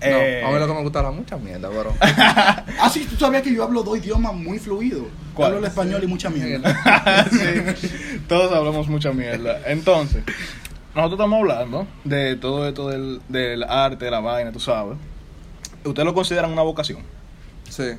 Eh, 0.00 0.40
No, 0.42 0.48
a 0.48 0.52
mí 0.52 0.58
lo 0.58 0.66
que 0.66 0.74
me 0.74 0.82
gusta 0.82 1.00
era 1.00 1.10
mucha 1.10 1.36
mierda, 1.36 1.68
pero. 1.70 1.94
Ah, 2.80 2.88
sí, 2.92 3.06
tú 3.10 3.16
sabías 3.16 3.42
que 3.42 3.52
yo 3.52 3.64
hablo 3.64 3.82
dos 3.82 3.98
idiomas 3.98 4.32
muy 4.34 4.58
fluidos. 4.58 5.06
Hablo 5.36 5.58
el 5.58 5.64
español 5.64 6.02
y 6.04 6.06
mucha 6.06 6.30
mierda. 6.30 7.26
sí, 7.30 8.20
todos 8.28 8.52
hablamos 8.52 8.88
mucha 8.88 9.12
mierda. 9.12 9.60
Entonces, 9.66 10.22
nosotros 10.94 11.18
estamos 11.18 11.40
hablando 11.40 11.86
de 12.04 12.36
todo 12.36 12.66
esto 12.68 12.88
del, 12.88 13.20
del 13.28 13.62
arte, 13.64 14.04
de 14.04 14.10
la 14.10 14.20
vaina, 14.20 14.52
tú 14.52 14.60
sabes. 14.60 14.96
¿Ustedes 15.84 16.04
lo 16.06 16.14
consideran 16.14 16.52
una 16.52 16.62
vocación? 16.62 16.98
Sí. 17.68 17.92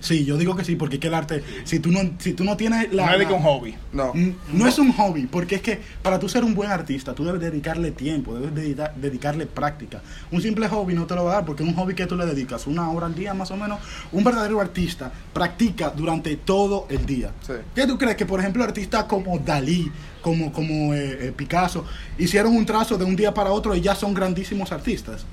Sí, 0.00 0.24
yo 0.24 0.36
digo 0.36 0.54
que 0.54 0.64
sí, 0.64 0.76
porque 0.76 0.96
es 0.96 1.00
que 1.00 1.08
el 1.08 1.14
arte, 1.14 1.42
si 1.64 1.80
tú 1.80 1.90
no, 1.90 2.00
si 2.18 2.32
tú 2.32 2.44
no 2.44 2.56
tienes 2.56 2.92
la... 2.92 3.06
no 3.06 3.12
es 3.14 3.28
la- 3.28 3.34
un 3.34 3.42
hobby. 3.42 3.74
No. 3.92 4.12
Mm, 4.14 4.30
No 4.52 4.66
es 4.68 4.78
un 4.78 4.92
hobby, 4.92 5.26
porque 5.26 5.56
es 5.56 5.62
que 5.62 5.80
para 6.02 6.18
tú 6.18 6.28
ser 6.28 6.44
un 6.44 6.54
buen 6.54 6.70
artista, 6.70 7.14
tú 7.14 7.24
debes 7.24 7.40
dedicarle 7.40 7.90
tiempo, 7.90 8.34
debes 8.34 8.54
dedica- 8.54 8.92
dedicarle 8.94 9.46
práctica. 9.46 10.02
Un 10.30 10.40
simple 10.42 10.68
hobby 10.68 10.94
no 10.94 11.06
te 11.06 11.14
lo 11.14 11.24
va 11.24 11.32
a 11.32 11.34
dar, 11.36 11.44
porque 11.44 11.62
es 11.62 11.68
un 11.68 11.74
hobby 11.74 11.94
que 11.94 12.06
tú 12.06 12.16
le 12.16 12.26
dedicas 12.26 12.66
una 12.66 12.90
hora 12.90 13.06
al 13.06 13.14
día 13.14 13.34
más 13.34 13.50
o 13.50 13.56
menos. 13.56 13.80
Un 14.12 14.22
verdadero 14.22 14.60
artista 14.60 15.10
practica 15.32 15.90
durante 15.90 16.36
todo 16.36 16.86
el 16.90 17.04
día. 17.06 17.32
Sí. 17.46 17.54
¿Qué 17.74 17.86
tú 17.86 17.96
crees? 17.98 18.16
Que 18.16 18.26
por 18.26 18.38
ejemplo 18.40 18.62
artistas 18.62 19.04
como 19.04 19.38
Dalí, 19.38 19.90
como, 20.22 20.52
como 20.52 20.92
eh, 20.94 21.28
eh, 21.28 21.32
Picasso, 21.36 21.84
hicieron 22.18 22.54
un 22.54 22.66
trazo 22.66 22.96
de 22.98 23.04
un 23.04 23.16
día 23.16 23.32
para 23.32 23.50
otro 23.50 23.74
y 23.74 23.80
ya 23.80 23.94
son 23.94 24.12
grandísimos 24.14 24.72
artistas. 24.72 25.24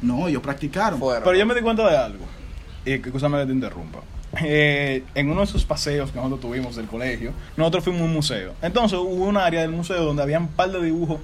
No, 0.00 0.26
ellos 0.28 0.42
practicaron. 0.42 0.98
Fuera. 0.98 1.22
Pero 1.24 1.36
yo 1.36 1.46
me 1.46 1.54
di 1.54 1.60
cuenta 1.60 1.88
de 1.88 1.96
algo. 1.96 2.24
Y 2.84 2.92
escúchame 2.92 3.38
que 3.40 3.46
te 3.46 3.52
interrumpa. 3.52 3.98
Eh, 4.42 5.04
en 5.14 5.28
uno 5.28 5.40
de 5.40 5.44
esos 5.44 5.62
paseos 5.66 6.10
que 6.10 6.16
nosotros 6.16 6.40
tuvimos 6.40 6.74
del 6.74 6.86
colegio, 6.86 7.32
nosotros 7.58 7.84
fuimos 7.84 8.00
a 8.00 8.04
un 8.06 8.14
museo. 8.14 8.54
Entonces 8.62 8.98
hubo 8.98 9.26
un 9.26 9.36
área 9.36 9.60
del 9.60 9.70
museo 9.72 10.02
donde 10.04 10.22
había 10.22 10.38
un 10.38 10.48
par 10.48 10.70
de 10.72 10.82
dibujos, 10.82 11.18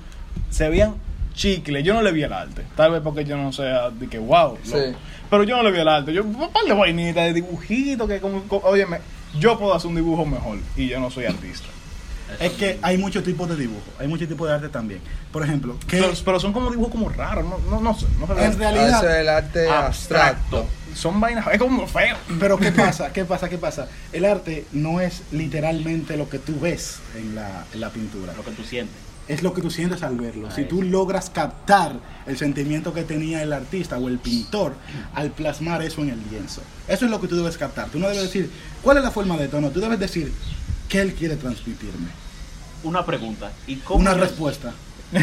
se 0.50 0.68
veían 0.68 0.94
chicles. 1.32 1.82
Yo 1.84 1.94
no 1.94 2.02
le 2.02 2.12
vi 2.12 2.22
el 2.24 2.32
arte. 2.34 2.64
Tal 2.76 2.90
vez 2.92 3.00
porque 3.02 3.24
yo 3.24 3.38
no 3.38 3.50
sea 3.50 3.88
de 3.88 4.08
que 4.08 4.18
wow. 4.18 4.58
Sí. 4.62 4.94
Pero 5.30 5.42
yo 5.44 5.56
no 5.56 5.62
le 5.62 5.72
vi 5.72 5.78
el 5.78 5.88
arte. 5.88 6.12
Yo 6.12 6.22
un 6.22 6.34
par 6.52 6.64
de 6.64 6.74
vainitas, 6.74 7.24
de 7.24 7.32
dibujitos 7.32 8.06
que 8.06 8.20
como, 8.20 8.42
co- 8.42 8.60
óyeme, 8.62 8.98
yo 9.38 9.58
puedo 9.58 9.72
hacer 9.74 9.88
un 9.88 9.96
dibujo 9.96 10.26
mejor 10.26 10.58
y 10.76 10.88
yo 10.88 11.00
no 11.00 11.10
soy 11.10 11.24
artista. 11.24 11.68
Es 12.40 12.52
que 12.52 12.78
hay 12.82 12.98
muchos 12.98 13.24
tipos 13.24 13.48
de 13.48 13.56
dibujo, 13.56 13.82
hay 13.98 14.06
muchos 14.06 14.28
tipos 14.28 14.46
de 14.48 14.54
arte 14.54 14.68
también. 14.68 15.00
Por 15.32 15.42
ejemplo, 15.42 15.78
que 15.86 15.98
Pero, 15.98 16.12
pero 16.24 16.40
son 16.40 16.52
como 16.52 16.70
dibujos 16.70 16.92
como 16.92 17.08
raros, 17.08 17.44
no, 17.44 17.58
no, 17.70 17.80
no 17.80 17.98
sé. 17.98 18.06
No 18.18 18.26
sé 18.26 18.44
en 18.44 18.58
realidad... 18.58 18.98
Eso 18.98 19.08
es 19.08 19.16
el 19.20 19.28
arte 19.28 19.68
abstracto. 19.68 20.66
son 20.94 21.20
vainas, 21.20 21.46
es 21.52 21.58
como 21.58 21.86
feo. 21.86 22.16
Pero 22.38 22.58
¿qué 22.58 22.72
pasa? 22.72 23.12
¿Qué 23.12 23.24
pasa? 23.24 23.48
¿Qué 23.48 23.58
pasa? 23.58 23.88
El 24.12 24.24
arte 24.24 24.66
no 24.72 25.00
es 25.00 25.22
literalmente 25.32 26.16
lo 26.16 26.28
que 26.28 26.38
tú 26.38 26.58
ves 26.60 26.98
en 27.16 27.34
la, 27.34 27.64
en 27.72 27.80
la 27.80 27.90
pintura. 27.90 28.32
Lo 28.36 28.44
que 28.44 28.50
tú 28.52 28.62
sientes. 28.62 28.96
Es 29.28 29.42
lo 29.42 29.52
que 29.52 29.60
tú 29.60 29.70
sientes 29.70 30.02
al 30.02 30.16
verlo. 30.16 30.48
Ah, 30.50 30.54
Si 30.54 30.64
tú 30.64 30.82
logras 30.82 31.28
captar 31.28 32.00
el 32.26 32.38
sentimiento 32.38 32.94
que 32.94 33.02
tenía 33.02 33.42
el 33.42 33.52
artista 33.52 33.98
o 33.98 34.08
el 34.08 34.18
pintor 34.18 34.72
al 35.14 35.30
plasmar 35.32 35.82
eso 35.82 36.00
en 36.00 36.08
el 36.08 36.20
lienzo. 36.30 36.62
Eso 36.88 37.04
es 37.04 37.10
lo 37.10 37.20
que 37.20 37.28
tú 37.28 37.36
debes 37.36 37.58
captar. 37.58 37.88
Tú 37.90 37.98
no 37.98 38.08
debes 38.08 38.22
decir, 38.22 38.50
¿cuál 38.82 38.96
es 38.96 39.04
la 39.04 39.10
forma 39.10 39.36
de 39.36 39.48
tono? 39.48 39.68
Tú 39.70 39.80
debes 39.80 39.98
decir, 39.98 40.32
¿qué 40.88 41.00
él 41.00 41.14
quiere 41.14 41.36
transmitirme? 41.36 42.08
Una 42.82 43.04
pregunta. 43.04 43.52
¿Y 43.66 43.76
cómo 43.76 44.00
Una 44.00 44.14
respuesta. 44.14 44.72
Ahí. 45.14 45.22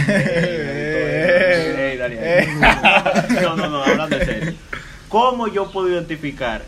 No, 3.41 3.55
no, 3.55 3.69
no, 3.69 3.84
hablando 3.84 4.17
en 4.17 4.25
serio. 4.25 4.53
¿Cómo 5.10 5.48
yo 5.48 5.72
puedo 5.72 5.89
identificar 5.89 6.63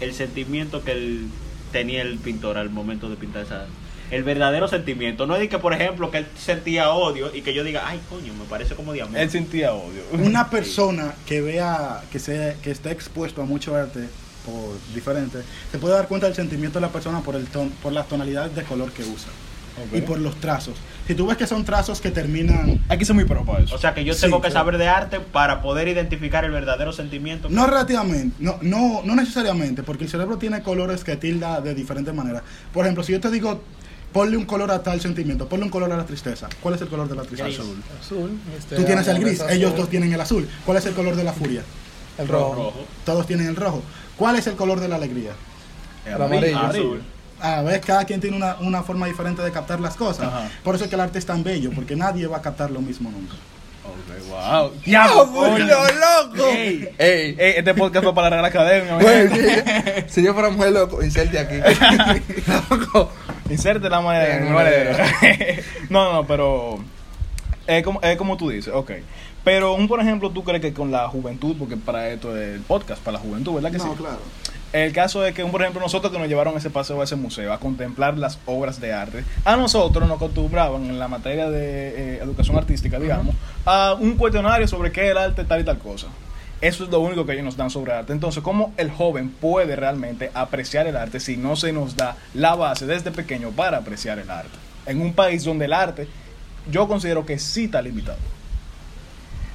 el 0.00 0.12
sentimiento 0.14 0.84
que 0.84 0.92
él 0.92 1.28
tenía 1.72 2.02
el 2.02 2.18
pintor 2.18 2.58
al 2.58 2.70
momento 2.70 3.08
de 3.08 3.16
pintar 3.16 3.44
esa 3.44 3.66
el 4.10 4.22
verdadero 4.22 4.68
sentimiento, 4.68 5.26
no 5.26 5.34
es 5.34 5.40
de 5.40 5.48
que 5.48 5.58
por 5.58 5.72
ejemplo 5.72 6.12
que 6.12 6.18
él 6.18 6.26
sentía 6.38 6.90
odio 6.90 7.34
y 7.34 7.42
que 7.42 7.52
yo 7.52 7.64
diga, 7.64 7.82
"Ay, 7.86 8.00
coño, 8.08 8.32
me 8.34 8.44
parece 8.44 8.76
como 8.76 8.92
amor." 8.92 9.16
Él 9.16 9.30
sentía 9.30 9.72
odio. 9.72 10.02
Una 10.12 10.48
persona 10.48 11.14
que 11.26 11.40
vea, 11.40 12.02
que, 12.12 12.20
se, 12.20 12.56
que 12.62 12.70
esté 12.70 12.92
expuesto 12.92 13.42
a 13.42 13.46
mucho 13.46 13.74
arte 13.74 14.08
por 14.46 14.78
diferente, 14.94 15.38
se 15.70 15.78
puede 15.78 15.94
dar 15.94 16.08
cuenta 16.08 16.26
del 16.26 16.36
sentimiento 16.36 16.78
de 16.78 16.86
la 16.86 16.92
persona 16.92 17.20
por, 17.20 17.34
el 17.34 17.46
ton, 17.48 17.70
por 17.82 17.92
las 17.92 18.08
tonalidades 18.08 18.54
de 18.54 18.62
color 18.62 18.92
que 18.92 19.02
usa 19.02 19.28
Ok. 19.78 19.98
y 19.98 20.00
por 20.00 20.18
los 20.18 20.36
trazos. 20.36 20.74
Si 21.06 21.14
tú 21.14 21.26
ves 21.26 21.36
que 21.36 21.46
son 21.46 21.64
trazos 21.64 22.00
que 22.00 22.10
terminan 22.10 22.80
Hay 22.88 22.96
que 22.96 23.04
ser 23.04 23.14
muy 23.14 23.24
pro 23.26 23.44
para 23.44 23.62
eso. 23.62 23.74
O 23.74 23.78
sea, 23.78 23.92
que 23.92 24.04
yo 24.04 24.14
Sí, 24.14 24.22
tengo 24.22 24.40
que 24.40 24.50
saber 24.50 24.78
de 24.78 24.88
arte 24.88 25.20
para 25.20 25.60
poder 25.60 25.86
identificar 25.88 26.44
el 26.46 26.50
verdadero 26.50 26.92
sentimiento. 26.94 27.48
No 27.50 27.66
relativamente, 27.66 28.34
no, 28.38 28.56
no, 28.62 29.02
no 29.04 29.14
necesariamente, 29.14 29.82
porque 29.82 30.04
el 30.04 30.10
cerebro 30.10 30.38
tiene 30.38 30.62
colores 30.62 31.04
que 31.04 31.16
tilda 31.16 31.60
de 31.60 31.74
diferentes 31.74 32.14
maneras. 32.14 32.42
Por 32.72 32.86
ejemplo, 32.86 33.04
si 33.04 33.12
yo 33.12 33.20
te 33.20 33.30
digo, 33.30 33.60
ponle 34.12 34.38
un 34.38 34.46
color 34.46 34.70
a 34.70 34.82
tal 34.82 35.00
sentimiento, 35.00 35.46
ponle 35.46 35.66
un 35.66 35.70
color 35.70 35.92
a 35.92 35.96
la 35.98 36.06
tristeza. 36.06 36.48
¿Cuál 36.62 36.74
es 36.76 36.80
el 36.80 36.88
color 36.88 37.06
de 37.08 37.14
la 37.16 37.22
tristeza? 37.22 37.44
Gris. 37.44 37.58
Azul. 37.60 37.82
Azul. 38.00 38.38
este 38.56 38.76
Tú 38.76 38.84
tienes 38.84 39.06
el 39.08 39.18
gris, 39.20 39.42
ellos 39.50 39.72
azul. 39.72 39.80
dos 39.82 39.90
tienen 39.90 40.12
el 40.12 40.20
azul. 40.20 40.48
¿Cuál 40.64 40.78
es 40.78 40.86
el 40.86 40.94
color 40.94 41.14
de 41.16 41.24
la 41.24 41.34
furia? 41.34 41.62
El 42.16 42.26
rojo. 42.28 42.54
rojo. 42.54 42.84
Todos 43.04 43.26
tienen 43.26 43.46
el 43.48 43.56
rojo. 43.56 43.82
¿Cuál 44.16 44.36
es 44.36 44.46
el 44.46 44.56
color 44.56 44.80
de 44.80 44.88
la 44.88 44.96
alegría? 44.96 45.32
El 46.04 46.20
amarillo. 46.20 46.58
Azul. 46.58 47.02
A 47.40 47.60
ver, 47.62 47.80
cada 47.82 48.04
quien 48.04 48.20
tiene 48.20 48.36
una, 48.36 48.56
una 48.60 48.82
forma 48.82 49.06
diferente 49.06 49.42
de 49.42 49.52
captar 49.52 49.78
las 49.80 49.94
cosas. 49.96 50.28
Ajá. 50.28 50.48
Por 50.64 50.74
eso 50.74 50.84
es 50.84 50.90
que 50.90 50.96
el 50.96 51.02
arte 51.02 51.18
es 51.18 51.26
tan 51.26 51.44
bello, 51.44 51.70
porque 51.74 51.94
nadie 51.94 52.26
va 52.26 52.38
a 52.38 52.42
captar 52.42 52.70
lo 52.70 52.80
mismo 52.80 53.10
nunca. 53.10 53.34
Ok, 53.84 54.28
wow. 54.28 54.72
¡Diablo, 54.84 55.24
loco! 55.26 56.48
Ey. 56.50 56.88
¡Ey! 56.98 57.36
Ey, 57.38 57.54
este 57.56 57.74
podcast 57.74 58.04
fue 58.04 58.14
para 58.14 58.30
la 58.30 58.36
Real 58.36 58.44
Academia. 58.46 58.98
Güey, 58.98 59.28
man. 59.28 60.04
si, 60.08 60.14
si 60.14 60.22
yo 60.22 60.32
fuera 60.32 60.48
mujer, 60.48 60.72
loco, 60.72 61.02
inserte 61.02 61.38
aquí. 61.38 61.56
Loco. 62.70 63.12
Inserte 63.50 63.88
la 63.88 64.00
madre. 64.00 64.36
En 64.36 64.52
no, 64.52 64.58
no, 65.90 66.12
no, 66.14 66.26
pero 66.26 66.80
es 67.66 67.82
como, 67.84 68.00
es 68.00 68.16
como 68.16 68.36
tú 68.36 68.50
dices, 68.50 68.72
ok. 68.74 68.92
Pero, 69.46 69.74
un, 69.74 69.86
por 69.86 70.00
ejemplo, 70.00 70.30
tú 70.30 70.42
crees 70.42 70.60
que 70.60 70.72
con 70.72 70.90
la 70.90 71.06
juventud, 71.06 71.54
porque 71.56 71.76
para 71.76 72.08
esto 72.08 72.36
es 72.36 72.56
el 72.56 72.62
podcast, 72.62 73.00
para 73.00 73.18
la 73.18 73.22
juventud, 73.22 73.54
¿verdad 73.54 73.70
que 73.70 73.78
sí? 73.78 73.86
No, 73.86 73.94
claro. 73.94 74.18
El 74.72 74.92
caso 74.92 75.24
es 75.24 75.36
que, 75.36 75.44
un, 75.44 75.52
por 75.52 75.62
ejemplo, 75.62 75.80
nosotros 75.80 76.12
que 76.12 76.18
nos 76.18 76.26
llevaron 76.26 76.56
a 76.56 76.58
ese 76.58 76.68
paseo 76.68 77.00
a 77.00 77.04
ese 77.04 77.14
museo 77.14 77.52
a 77.52 77.60
contemplar 77.60 78.18
las 78.18 78.40
obras 78.46 78.80
de 78.80 78.92
arte, 78.92 79.22
a 79.44 79.54
nosotros 79.54 80.08
nos 80.08 80.16
acostumbraban 80.16 80.86
en 80.86 80.98
la 80.98 81.06
materia 81.06 81.48
de 81.48 82.16
eh, 82.16 82.18
educación 82.20 82.56
artística, 82.56 82.98
digamos, 82.98 83.36
a 83.64 83.94
un 83.94 84.16
cuestionario 84.16 84.66
sobre 84.66 84.90
qué 84.90 85.04
es 85.04 85.10
el 85.12 85.18
arte, 85.18 85.44
tal 85.44 85.60
y 85.60 85.64
tal 85.64 85.78
cosa. 85.78 86.08
Eso 86.60 86.82
es 86.82 86.90
lo 86.90 86.98
único 86.98 87.24
que 87.24 87.34
ellos 87.34 87.44
nos 87.44 87.56
dan 87.56 87.70
sobre 87.70 87.92
arte. 87.92 88.12
Entonces, 88.12 88.42
¿cómo 88.42 88.72
el 88.76 88.90
joven 88.90 89.30
puede 89.30 89.76
realmente 89.76 90.32
apreciar 90.34 90.88
el 90.88 90.96
arte 90.96 91.20
si 91.20 91.36
no 91.36 91.54
se 91.54 91.72
nos 91.72 91.94
da 91.94 92.16
la 92.34 92.56
base 92.56 92.84
desde 92.84 93.12
pequeño 93.12 93.52
para 93.52 93.78
apreciar 93.78 94.18
el 94.18 94.28
arte? 94.28 94.58
En 94.86 95.00
un 95.00 95.12
país 95.12 95.44
donde 95.44 95.66
el 95.66 95.72
arte, 95.72 96.08
yo 96.68 96.88
considero 96.88 97.24
que 97.24 97.38
sí 97.38 97.66
está 97.66 97.80
limitado. 97.80 98.18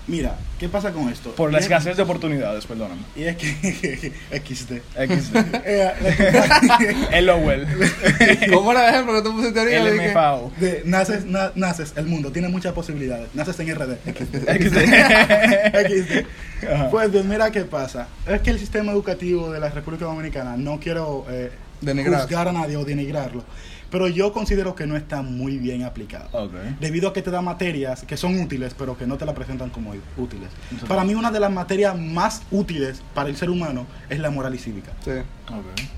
Mira, 0.08 0.36
¿qué 0.60 0.67
pasa 0.67 0.91
con 0.91 1.10
esto? 1.10 1.31
Por 1.36 1.51
la 1.51 1.60
escasez 1.60 1.96
de 1.96 2.03
oportunidades, 2.03 2.65
perdóname. 2.65 3.01
Y 3.15 3.24
es 3.24 3.38
que 3.38 4.12
XD. 4.31 4.72
X. 4.98 5.31
Lo 5.31 5.43
que 5.43 6.34
pasa 6.38 6.77
es 6.81 6.96
que- 7.08 7.17
el 7.17 7.25
Lowell. 7.27 7.67
¿Cómo 8.53 8.72
era 8.72 8.89
el 8.89 8.96
ejemplo 8.96 9.13
que 9.15 9.22
tú 9.22 9.36
pusiste 9.36 9.60
ahorita? 9.60 9.77
el 9.88 10.10
MFAO. 10.12 10.51
naces, 10.86 11.25
na- 11.25 11.51
naces, 11.55 11.93
el 11.96 12.08
mundo 12.08 12.31
tiene 12.31 12.50
muchas 12.50 12.74
posibilidades. 12.74 13.29
Naces 13.36 13.60
en 13.60 13.75
RD. 13.75 13.98
XD. 14.08 16.25
Ajá. 16.72 16.89
Pues 16.89 17.12
bien, 17.12 17.27
mira 17.29 17.51
qué 17.51 17.62
pasa. 17.62 18.08
Es 18.27 18.41
que 18.41 18.50
el 18.51 18.60
sistema 18.60 18.91
educativo 18.91 19.51
de 19.51 19.60
la 19.60 19.70
República 19.70 20.05
Dominicana, 20.05 20.58
no 20.58 20.79
quiero 20.79 21.25
eh, 21.29 21.51
juzgar 21.84 22.48
a 22.48 22.51
nadie 22.51 22.77
o 22.77 22.86
denigrarlo. 22.86 23.43
Pero 23.92 24.08
yo 24.08 24.32
considero 24.32 24.74
que 24.74 24.88
no 24.88 24.96
está 24.96 25.22
muy 25.22 25.58
bien 25.58 25.84
aplicado. 25.84 26.50
Debido 26.80 27.10
a 27.10 27.14
que 27.14 27.22
te 27.22 27.30
da 27.30 27.42
materias 27.42 28.04
que 28.04 28.18
son 28.18 28.40
útiles, 28.40 28.74
pero 28.76 28.98
que 28.98 29.06
no 29.06 29.18
te 29.18 29.26
la 29.26 29.36
presentan 29.36 29.70
como 29.70 29.94
útiles. 30.18 30.50
Para 30.88 31.04
mí, 31.04 31.14
una 31.14 31.30
de 31.30 31.40
las 31.40 31.52
materias 31.52 32.00
más 32.00 32.42
útiles 32.52 33.02
para 33.14 33.30
el 33.30 33.36
ser 33.36 33.50
humano 33.50 33.86
es 34.10 34.20
la 34.20 34.32
moral 34.32 34.56
y 34.56 34.58
cívica. 34.58 34.94
Sí. 35.04 35.12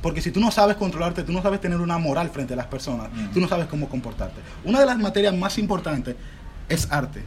Porque 0.02 0.22
si 0.22 0.32
tú 0.32 0.40
no 0.40 0.50
sabes 0.50 0.76
controlarte, 0.76 1.24
tú 1.24 1.32
no 1.32 1.42
sabes 1.44 1.62
tener 1.62 1.80
una 1.80 2.00
moral 2.00 2.30
frente 2.30 2.54
a 2.54 2.58
las 2.58 2.68
personas, 2.68 3.10
tú 3.34 3.40
no 3.40 3.48
sabes 3.48 3.68
cómo 3.68 3.88
comportarte. 3.88 4.42
Una 4.66 4.80
de 4.80 4.88
las 4.88 4.98
materias 4.98 5.36
más 5.36 5.58
importantes 5.60 6.16
es 6.68 6.92
arte. 6.92 7.22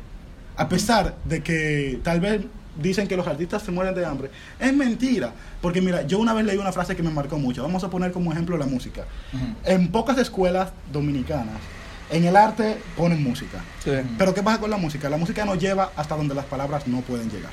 A 0.57 0.69
pesar 0.69 1.17
de 1.25 1.43
que 1.43 2.01
tal 2.03 2.21
vez 2.21 2.43
dicen 2.81 3.09
que 3.09 3.17
los 3.17 3.27
artistas 3.27 3.63
se 3.63 3.71
mueren 3.71 3.95
de 3.95 4.05
hambre, 4.05 4.31
es 4.59 4.73
mentira. 4.75 5.33
Porque 5.61 5.81
mira, 5.81 6.03
yo 6.03 6.19
una 6.19 6.33
vez 6.33 6.45
leí 6.45 6.59
una 6.59 6.73
frase 6.73 6.95
que 6.97 7.03
me 7.03 7.11
marcó 7.11 7.39
mucho. 7.39 7.63
Vamos 7.63 7.83
a 7.85 7.91
poner 7.91 8.13
como 8.13 8.33
ejemplo 8.33 8.57
la 8.57 8.67
música. 8.67 9.05
En 9.65 9.89
pocas 9.89 10.19
escuelas 10.19 10.71
dominicanas, 10.93 11.57
en 12.11 12.25
el 12.25 12.37
arte 12.37 12.79
ponen 12.97 13.23
música. 13.23 13.59
Sí. 13.83 13.93
Pero 14.19 14.35
¿qué 14.35 14.43
pasa 14.43 14.61
con 14.61 14.71
la 14.71 14.77
música? 14.77 15.09
La 15.09 15.17
música 15.17 15.45
nos 15.45 15.59
lleva 15.59 15.91
hasta 15.97 16.17
donde 16.17 16.35
las 16.35 16.45
palabras 16.45 16.87
no 16.87 17.01
pueden 17.01 17.31
llegar. 17.31 17.53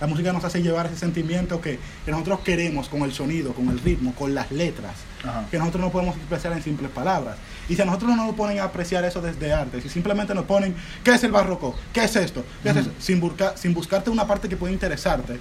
La 0.00 0.06
música 0.06 0.32
nos 0.32 0.44
hace 0.44 0.62
llevar 0.62 0.86
ese 0.86 0.96
sentimiento 0.96 1.60
que, 1.60 1.78
que 2.04 2.10
nosotros 2.10 2.40
queremos 2.40 2.88
con 2.88 3.02
el 3.02 3.12
sonido, 3.12 3.52
con 3.52 3.68
el 3.68 3.78
ritmo, 3.78 4.14
con 4.14 4.34
las 4.34 4.50
letras, 4.50 4.94
Ajá. 5.22 5.44
que 5.50 5.58
nosotros 5.58 5.82
no 5.82 5.90
podemos 5.90 6.16
expresar 6.16 6.52
en 6.52 6.62
simples 6.62 6.90
palabras. 6.90 7.36
Y 7.68 7.76
si 7.76 7.82
a 7.82 7.84
nosotros 7.84 8.16
no 8.16 8.26
nos 8.26 8.34
ponen 8.34 8.58
a 8.60 8.64
apreciar 8.64 9.04
eso 9.04 9.20
desde 9.20 9.52
arte, 9.52 9.80
si 9.80 9.88
simplemente 9.88 10.34
nos 10.34 10.44
ponen, 10.44 10.74
¿qué 11.04 11.12
es 11.12 11.22
el 11.24 11.32
barroco? 11.32 11.74
¿Qué 11.92 12.04
es 12.04 12.16
esto? 12.16 12.44
¿Qué 12.62 12.70
es 12.70 12.76
eso? 12.76 12.90
Sin, 12.98 13.20
buscar, 13.20 13.52
sin 13.56 13.74
buscarte 13.74 14.10
una 14.10 14.26
parte 14.26 14.48
que 14.48 14.56
pueda 14.56 14.72
interesarte, 14.72 15.38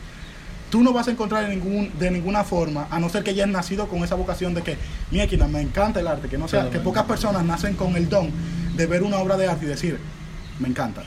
tú 0.69 0.83
no 0.83 0.93
vas 0.93 1.07
a 1.07 1.11
encontrar 1.11 1.45
en 1.45 1.51
ningún, 1.51 1.91
de 1.97 2.11
ninguna 2.11 2.43
forma, 2.43 2.87
a 2.91 2.99
no 2.99 3.09
ser 3.09 3.23
que 3.23 3.31
hayas 3.31 3.47
nacido 3.47 3.87
con 3.87 4.03
esa 4.03 4.15
vocación 4.15 4.53
de 4.53 4.61
que, 4.61 4.77
mi 5.11 5.21
equina, 5.21 5.47
me 5.47 5.61
encanta 5.61 5.99
el 5.99 6.07
arte, 6.07 6.27
que, 6.27 6.37
no 6.37 6.47
sea, 6.47 6.69
que 6.69 6.79
pocas 6.79 7.05
personas 7.05 7.43
nacen 7.43 7.75
con 7.75 7.95
el 7.95 8.09
don 8.09 8.29
de 8.75 8.85
ver 8.85 9.03
una 9.03 9.17
obra 9.17 9.37
de 9.37 9.47
arte 9.47 9.65
y 9.65 9.69
decir, 9.69 9.99
me 10.59 10.67
encanta. 10.67 11.03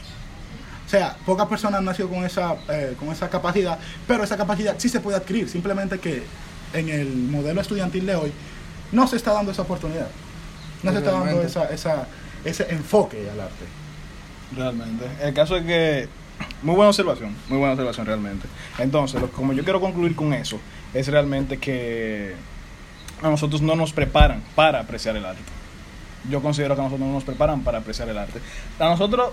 O 0.93 0.95
sea, 0.95 1.17
pocas 1.25 1.49
personas 1.49 1.79
han 1.79 1.87
nacido 1.87 2.11
con 2.11 2.23
esa, 2.23 2.55
eh, 2.69 2.95
con 2.99 3.09
esa 3.09 3.31
capacidad, 3.31 3.79
pero 4.07 4.25
esa 4.25 4.37
capacidad 4.37 4.75
sí 4.77 4.91
se 4.91 5.01
puede 5.01 5.17
adquirir, 5.17 5.49
simplemente 5.49 5.99
que 5.99 6.23
en 6.75 6.91
el 6.91 7.09
modelo 7.17 7.63
estudiantil 7.63 8.05
de 8.05 8.15
hoy 8.15 8.31
no 8.93 9.07
se 9.07 9.17
está 9.17 9.33
dando 9.33 9.53
esa 9.53 9.63
oportunidad. 9.63 10.09
No 10.83 10.93
se 10.93 10.99
está 10.99 11.13
dando 11.13 11.25
Realmente. 11.25 11.51
esa, 11.51 11.65
esa, 11.73 12.07
ese 12.45 12.67
enfoque 12.75 13.27
al 13.31 13.41
arte. 13.41 13.65
Realmente. 14.55 15.07
El 15.23 15.33
caso 15.33 15.57
es 15.57 15.65
que. 15.65 16.09
Muy 16.63 16.75
buena 16.75 16.91
observación, 16.91 17.35
muy 17.49 17.57
buena 17.57 17.73
observación 17.73 18.05
realmente. 18.05 18.47
Entonces, 18.79 19.19
lo- 19.19 19.31
como 19.31 19.55
yo 19.55 19.65
quiero 19.65 19.81
concluir 19.81 20.15
con 20.15 20.35
eso, 20.35 20.59
es 20.93 21.09
realmente 21.09 21.57
que 21.57 22.35
a 23.23 23.31
nosotros 23.31 23.63
no 23.63 23.77
nos 23.77 23.95
preparan 23.95 24.43
para 24.55 24.81
apreciar 24.81 25.17
el 25.17 25.25
arte. 25.25 25.41
Yo 26.29 26.43
considero 26.43 26.75
que 26.75 26.83
a 26.83 26.85
nosotros 26.85 27.07
no 27.09 27.15
nos 27.15 27.25
preparan 27.25 27.63
para 27.63 27.79
apreciar 27.79 28.11
el 28.11 28.19
arte. 28.19 28.41
A 28.79 28.85
nosotros 28.91 29.31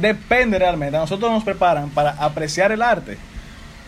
depende 0.00 0.58
realmente, 0.58 0.96
a 0.96 1.00
nosotros 1.00 1.30
nos 1.30 1.44
preparan 1.44 1.90
para 1.90 2.10
apreciar 2.12 2.72
el 2.72 2.82
arte. 2.82 3.16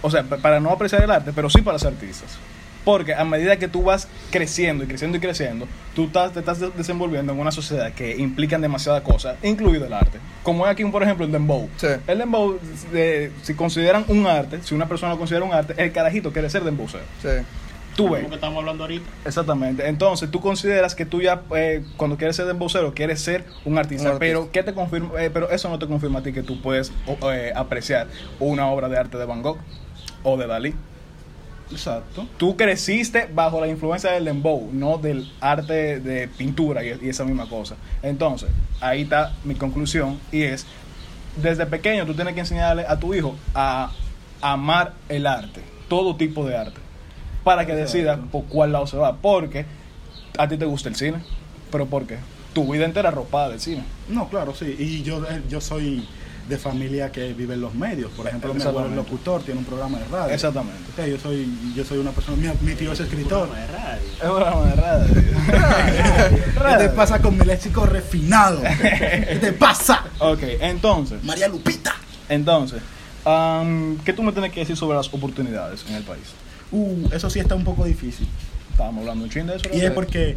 O 0.02 0.11
sea, 0.11 0.23
pa- 0.23 0.37
para 0.38 0.61
no 0.61 0.70
apreciar 0.70 1.02
el 1.02 1.11
arte, 1.11 1.32
pero 1.34 1.49
sí 1.49 1.62
para 1.62 1.78
ser 1.78 1.88
artistas. 1.94 2.37
Porque 2.84 3.14
a 3.14 3.25
medida 3.25 3.56
que 3.56 3.66
tú 3.66 3.82
vas 3.82 4.08
creciendo 4.30 4.84
y 4.84 4.87
creciendo 4.87 5.16
y 5.16 5.20
creciendo, 5.20 5.66
tú 5.94 6.04
estás, 6.04 6.32
te 6.32 6.40
estás 6.40 6.61
de- 6.61 6.68
desenvolviendo 6.76 7.32
en 7.32 7.40
una 7.40 7.50
sociedad 7.50 7.90
que 7.92 8.14
implican 8.18 8.61
demasiadas 8.61 9.00
cosas, 9.00 9.37
incluido 9.42 9.87
el 9.87 9.92
arte. 9.94 10.18
Como 10.42 10.66
es 10.66 10.73
aquí, 10.73 10.84
por 10.84 11.02
ejemplo, 11.02 11.25
el 11.25 11.32
dembow. 11.32 11.70
Sí. 11.78 11.87
El 12.06 12.18
dembow, 12.18 12.58
de- 12.92 13.32
si 13.42 13.54
consideran 13.54 14.04
un 14.08 14.26
arte, 14.26 14.61
si 14.62 14.75
una 14.75 14.87
persona 14.87 15.12
lo 15.12 15.18
considera 15.18 15.46
un 15.46 15.54
arte, 15.54 15.75
el 15.82 15.92
carajito 15.92 16.30
quiere 16.30 16.50
ser 16.50 16.62
dembowcero. 16.64 17.04
Sí. 17.23 17.28
Tú 17.96 18.08
ves. 18.10 18.22
Como 18.22 18.28
que 18.30 18.34
estamos 18.34 18.58
hablando 18.58 18.84
ahorita. 18.84 19.08
Exactamente. 19.24 19.88
Entonces, 19.88 20.30
tú 20.30 20.40
consideras 20.40 20.94
que 20.94 21.06
tú 21.06 21.20
ya, 21.20 21.42
eh, 21.54 21.84
cuando 21.96 22.16
quieres 22.16 22.36
ser 22.36 22.46
dembocero, 22.46 22.92
quieres 22.94 23.20
ser 23.20 23.44
un 23.64 23.78
artista. 23.78 24.08
Un 24.08 24.14
artista. 24.14 24.18
Pero, 24.18 24.50
¿qué 24.50 24.62
te 24.62 24.74
confirma? 24.74 25.22
eh, 25.22 25.30
pero 25.30 25.50
eso 25.50 25.68
no 25.68 25.78
te 25.78 25.86
confirma 25.86 26.18
a 26.18 26.22
ti 26.22 26.32
que 26.32 26.42
tú 26.42 26.60
puedes 26.60 26.92
eh, 27.32 27.52
apreciar 27.54 28.08
una 28.40 28.66
obra 28.68 28.88
de 28.88 28.98
arte 28.98 29.16
de 29.18 29.24
Van 29.24 29.42
Gogh 29.42 29.58
o 30.22 30.36
de 30.36 30.46
Dalí. 30.46 30.74
Exacto. 31.70 32.26
Tú 32.36 32.56
creciste 32.56 33.28
bajo 33.32 33.60
la 33.60 33.68
influencia 33.68 34.10
del 34.12 34.26
dembow, 34.26 34.70
no 34.72 34.98
del 34.98 35.30
arte 35.40 35.98
de 36.00 36.28
pintura 36.28 36.84
y, 36.84 36.98
y 37.02 37.08
esa 37.08 37.24
misma 37.24 37.48
cosa. 37.48 37.76
Entonces, 38.02 38.50
ahí 38.80 39.02
está 39.02 39.32
mi 39.44 39.54
conclusión 39.54 40.18
y 40.30 40.42
es, 40.42 40.66
desde 41.42 41.66
pequeño 41.66 42.07
tú 42.07 42.14
tienes 42.14 42.35
que 42.35 42.40
enseñarle 42.40 42.85
a 42.87 42.98
tu 42.98 43.14
hijo 43.14 43.35
a 43.54 43.90
amar 44.40 44.92
el 45.09 45.26
arte, 45.26 45.62
todo 45.88 46.16
tipo 46.16 46.46
de 46.46 46.57
arte, 46.57 46.80
para 47.44 47.66
que 47.66 47.74
decida 47.74 48.16
por 48.16 48.44
cuál 48.46 48.72
lado 48.72 48.87
se 48.87 48.96
va. 48.96 49.16
Porque 49.16 49.66
a 50.38 50.48
ti 50.48 50.57
te 50.57 50.64
gusta 50.64 50.88
el 50.88 50.96
cine, 50.96 51.18
pero 51.70 51.87
¿por 51.87 52.07
qué? 52.07 52.18
Tu 52.54 52.70
vida 52.72 52.85
entera 52.85 53.11
arropada 53.11 53.50
del 53.50 53.61
cine. 53.61 53.85
No, 54.09 54.28
claro, 54.28 54.54
sí. 54.54 54.74
Y 54.78 55.02
yo, 55.02 55.22
eh, 55.24 55.42
yo 55.48 55.61
soy 55.61 56.07
de 56.48 56.59
familia 56.59 57.11
que 57.11 57.33
vive 57.33 57.54
en 57.54 57.61
los 57.61 57.74
medios. 57.74 58.11
Por 58.12 58.26
ejemplo, 58.26 58.52
mi 58.52 58.62
abuelo 58.62 58.88
es 58.88 58.94
locutor, 58.94 59.42
tiene 59.42 59.61
un 59.61 59.66
programa 59.66 59.98
de 59.98 60.04
radio. 60.09 60.35
Exactamente. 60.35 60.92
Sea, 60.94 61.07
yo 61.07 61.18
soy, 61.18 61.48
yo 61.74 61.85
soy 61.85 61.98
una 61.98 62.11
persona, 62.11 62.37
mi, 62.37 62.68
mi 62.68 62.74
tío 62.74 62.92
es 62.92 63.00
escritor. 63.00 63.48
Programa 63.48 63.66
de 63.66 63.72
radio. 63.72 64.02
Es 64.16 64.22
un 64.22 64.37
programa 64.37 64.66
de 64.66 64.74
radio. 64.74 65.14
¿Qué 66.78 66.78
te 66.78 66.88
pasa 66.96 67.22
con 67.22 67.38
mi 67.38 67.44
léxico 67.44 67.87
refinado? 67.87 68.62
¿Qué 68.62 69.38
te 69.40 69.52
pasa? 69.52 70.04
Ok, 70.18 70.42
entonces, 70.61 71.22
María 71.24 71.48
Lupita. 71.48 71.94
entonces, 72.28 72.83
am, 73.24 73.98
¿qué 74.04 74.12
tú 74.12 74.22
me 74.22 74.33
tienes 74.33 74.52
que 74.52 74.61
decir 74.61 74.76
sobre 74.76 74.96
las 74.96 75.12
oportunidades 75.12 75.85
en 75.88 75.94
el 75.94 76.02
país? 76.02 76.24
Uh, 76.72 77.09
eso 77.12 77.31
sí 77.31 77.38
está 77.40 77.55
un 77.55 77.64
poco 77.64 77.85
difícil. 77.85 78.27
Estábamos 78.70 79.00
hablando 79.03 79.24
un 79.24 79.31
chin 79.31 79.46
de 79.46 79.57
eso. 79.57 79.68
Y 79.72 79.81
es 79.81 79.90
porque, 79.92 80.37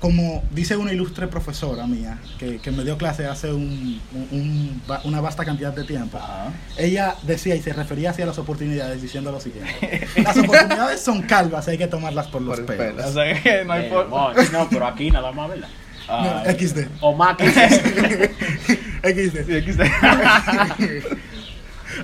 como 0.00 0.42
dice 0.50 0.76
una 0.76 0.92
ilustre 0.94 1.26
profesora 1.26 1.86
mía, 1.86 2.18
que, 2.38 2.58
que 2.58 2.70
me 2.70 2.84
dio 2.84 2.96
clase 2.96 3.26
hace 3.26 3.52
un- 3.52 4.00
un- 4.14 4.28
un- 4.30 4.82
va- 4.90 5.02
una 5.04 5.20
vasta 5.20 5.44
cantidad 5.44 5.74
de 5.74 5.84
tiempo, 5.84 6.16
Ajá. 6.16 6.52
ella 6.78 7.16
decía 7.24 7.54
y 7.54 7.60
se 7.62 7.72
refería 7.74 8.10
hacia 8.10 8.24
las 8.24 8.38
oportunidades 8.38 9.02
diciendo 9.02 9.30
lo 9.30 9.40
siguiente. 9.40 10.06
Las 10.22 10.38
oportunidades 10.38 11.00
son 11.02 11.20
calvas, 11.22 11.68
hay 11.68 11.76
que 11.76 11.86
tomarlas 11.86 12.28
por 12.28 12.40
los 12.40 12.58
Por 12.58 12.60
el 12.60 12.78
pelos. 12.78 12.94
pelo. 12.96 13.08
O 13.08 13.12
sea 13.12 13.42
que 13.42 13.64
no 13.64 13.72
hay 13.74 13.84
Eh, 13.84 13.88
forma. 13.90 14.32
no, 14.52 14.68
pero 14.70 14.86
aquí 14.86 15.10
nada 15.10 15.32
más, 15.32 15.50
¿verdad? 15.50 15.68
Ah, 16.08 16.42
No, 16.46 16.50
XD. 16.50 16.88
O 17.02 17.14
más 17.14 17.36
que 17.36 17.48
XD. 17.50 19.44
sí, 19.46 19.70
está. 19.70 19.84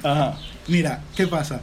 Ajá. 0.02 0.38
Mira, 0.68 1.00
¿qué 1.16 1.26
pasa? 1.26 1.60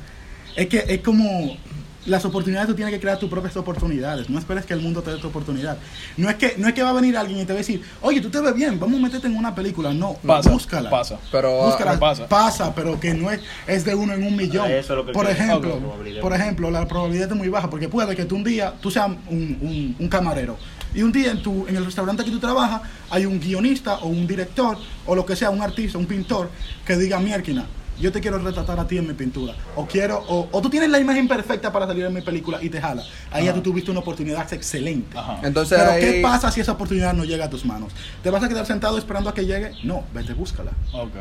Es 0.56 0.68
que 0.68 0.84
es 0.88 1.00
como 1.02 1.58
las 2.06 2.26
oportunidades 2.26 2.68
tú 2.68 2.76
tienes 2.76 2.94
que 2.94 3.00
crear 3.00 3.18
tus 3.18 3.30
propias 3.30 3.56
oportunidades. 3.56 4.30
No 4.30 4.38
esperes 4.40 4.66
que 4.66 4.74
el 4.74 4.82
mundo 4.82 5.02
te 5.02 5.12
dé 5.12 5.18
tu 5.18 5.28
oportunidad. 5.28 5.78
No 6.18 6.30
es 6.30 6.36
que 6.36 6.56
no 6.58 6.68
es 6.68 6.74
que 6.74 6.84
va 6.84 6.90
a 6.90 6.94
venir 6.94 7.16
alguien 7.18 7.40
y 7.40 7.46
te 7.46 7.54
va 7.54 7.58
a 7.58 7.62
decir, 7.62 7.82
oye, 8.02 8.20
tú 8.22 8.30
te 8.30 8.40
ves 8.42 8.54
bien, 8.54 8.80
vamos 8.80 9.00
a 9.00 9.04
meterte 9.04 9.28
en 9.28 9.36
una 9.38 9.56
película. 9.56 9.94
No, 9.94 10.14
Pasa, 10.26 10.50
búscala. 10.50 10.90
pasa. 10.90 11.18
Pero 11.32 11.64
ah, 11.64 11.66
Búscala, 11.68 12.00
pasa. 12.00 12.28
pasa. 12.28 12.76
pero 12.76 13.00
que 13.00 13.14
no 13.14 13.32
es, 13.32 13.40
es 13.68 13.86
de 13.86 13.96
uno 13.96 14.14
en 14.14 14.24
un 14.24 14.36
millón. 14.36 14.70
Eso 14.70 14.94
es 14.94 14.98
lo 14.98 15.06
que 15.06 15.12
por 15.14 15.30
ejemplo, 15.30 15.80
por 16.22 16.34
ejemplo, 16.34 16.70
la 16.72 16.88
probabilidad 16.88 17.30
es 17.32 17.38
muy 17.38 17.50
baja, 17.50 17.70
porque 17.70 17.88
puede 17.90 18.16
que 18.16 18.26
tú 18.26 18.36
un 18.36 18.44
día, 18.44 18.74
tú 18.82 18.92
seas 18.92 19.08
un, 19.08 19.18
un- 19.62 19.96
un 20.00 20.08
camarero, 20.10 20.58
y 20.96 21.02
un 21.02 21.12
día 21.12 21.32
en, 21.32 21.42
tu, 21.42 21.66
en 21.68 21.76
el 21.76 21.86
restaurante 21.86 22.24
que 22.24 22.30
tú 22.32 22.40
trabajas 22.40 22.82
hay 23.10 23.26
un 23.26 23.40
guionista 23.40 23.96
o 24.00 24.08
un 24.08 24.28
director, 24.28 24.78
o 25.06 25.16
lo 25.16 25.26
que 25.26 25.36
sea, 25.36 25.50
un 25.50 25.62
artista, 25.62 25.98
un 25.98 26.06
pintor, 26.06 26.50
que 26.86 26.96
diga, 26.98 27.20
Mierkina, 27.20 27.66
yo 28.00 28.12
te 28.12 28.20
quiero 28.22 28.38
retratar 28.40 28.80
a 28.80 28.88
ti 28.88 28.98
en 28.98 29.08
mi 29.08 29.14
pintura. 29.14 29.54
O 29.76 29.86
quiero, 29.86 30.20
o, 30.28 30.48
o 30.52 30.62
tú 30.62 30.70
tienes 30.70 30.90
la 30.90 31.00
imagen 31.00 31.28
perfecta 31.28 31.72
para 31.72 31.86
salir 31.88 32.06
en 32.06 32.14
mi 32.14 32.22
película 32.22 32.58
y 32.62 32.70
te 32.70 32.82
jala. 32.82 33.04
Ahí 33.32 33.46
ya 33.46 33.52
Ajá. 33.52 33.60
tú 33.62 33.70
tuviste 33.72 33.92
una 33.92 34.00
oportunidad 34.02 34.52
excelente. 34.54 35.18
Ajá. 35.18 35.40
Entonces 35.44 35.78
Pero 35.80 35.92
ahí, 35.92 36.02
¿qué 36.02 36.22
pasa 36.22 36.52
si 36.52 36.62
esa 36.62 36.72
oportunidad 36.74 37.14
no 37.14 37.24
llega 37.24 37.46
a 37.46 37.50
tus 37.50 37.66
manos? 37.66 37.94
¿Te 38.24 38.30
vas 38.30 38.44
a 38.44 38.50
quedar 38.50 38.66
sentado 38.66 38.98
esperando 38.98 39.30
a 39.30 39.34
que 39.34 39.46
llegue? 39.46 39.72
No, 39.84 40.04
vete, 40.14 40.34
búscala. 40.34 40.72
Ok. 40.94 41.12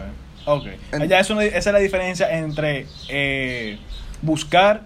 Ok. 0.47 0.67
En- 0.93 1.09
Ya 1.09 1.21
es 1.21 1.31
una- 1.31 1.45
esa 1.45 1.57
es 1.59 1.67
la 1.73 1.79
diferencia 1.79 2.37
entre 2.39 2.87
eh, 3.09 3.79
buscar 4.23 4.83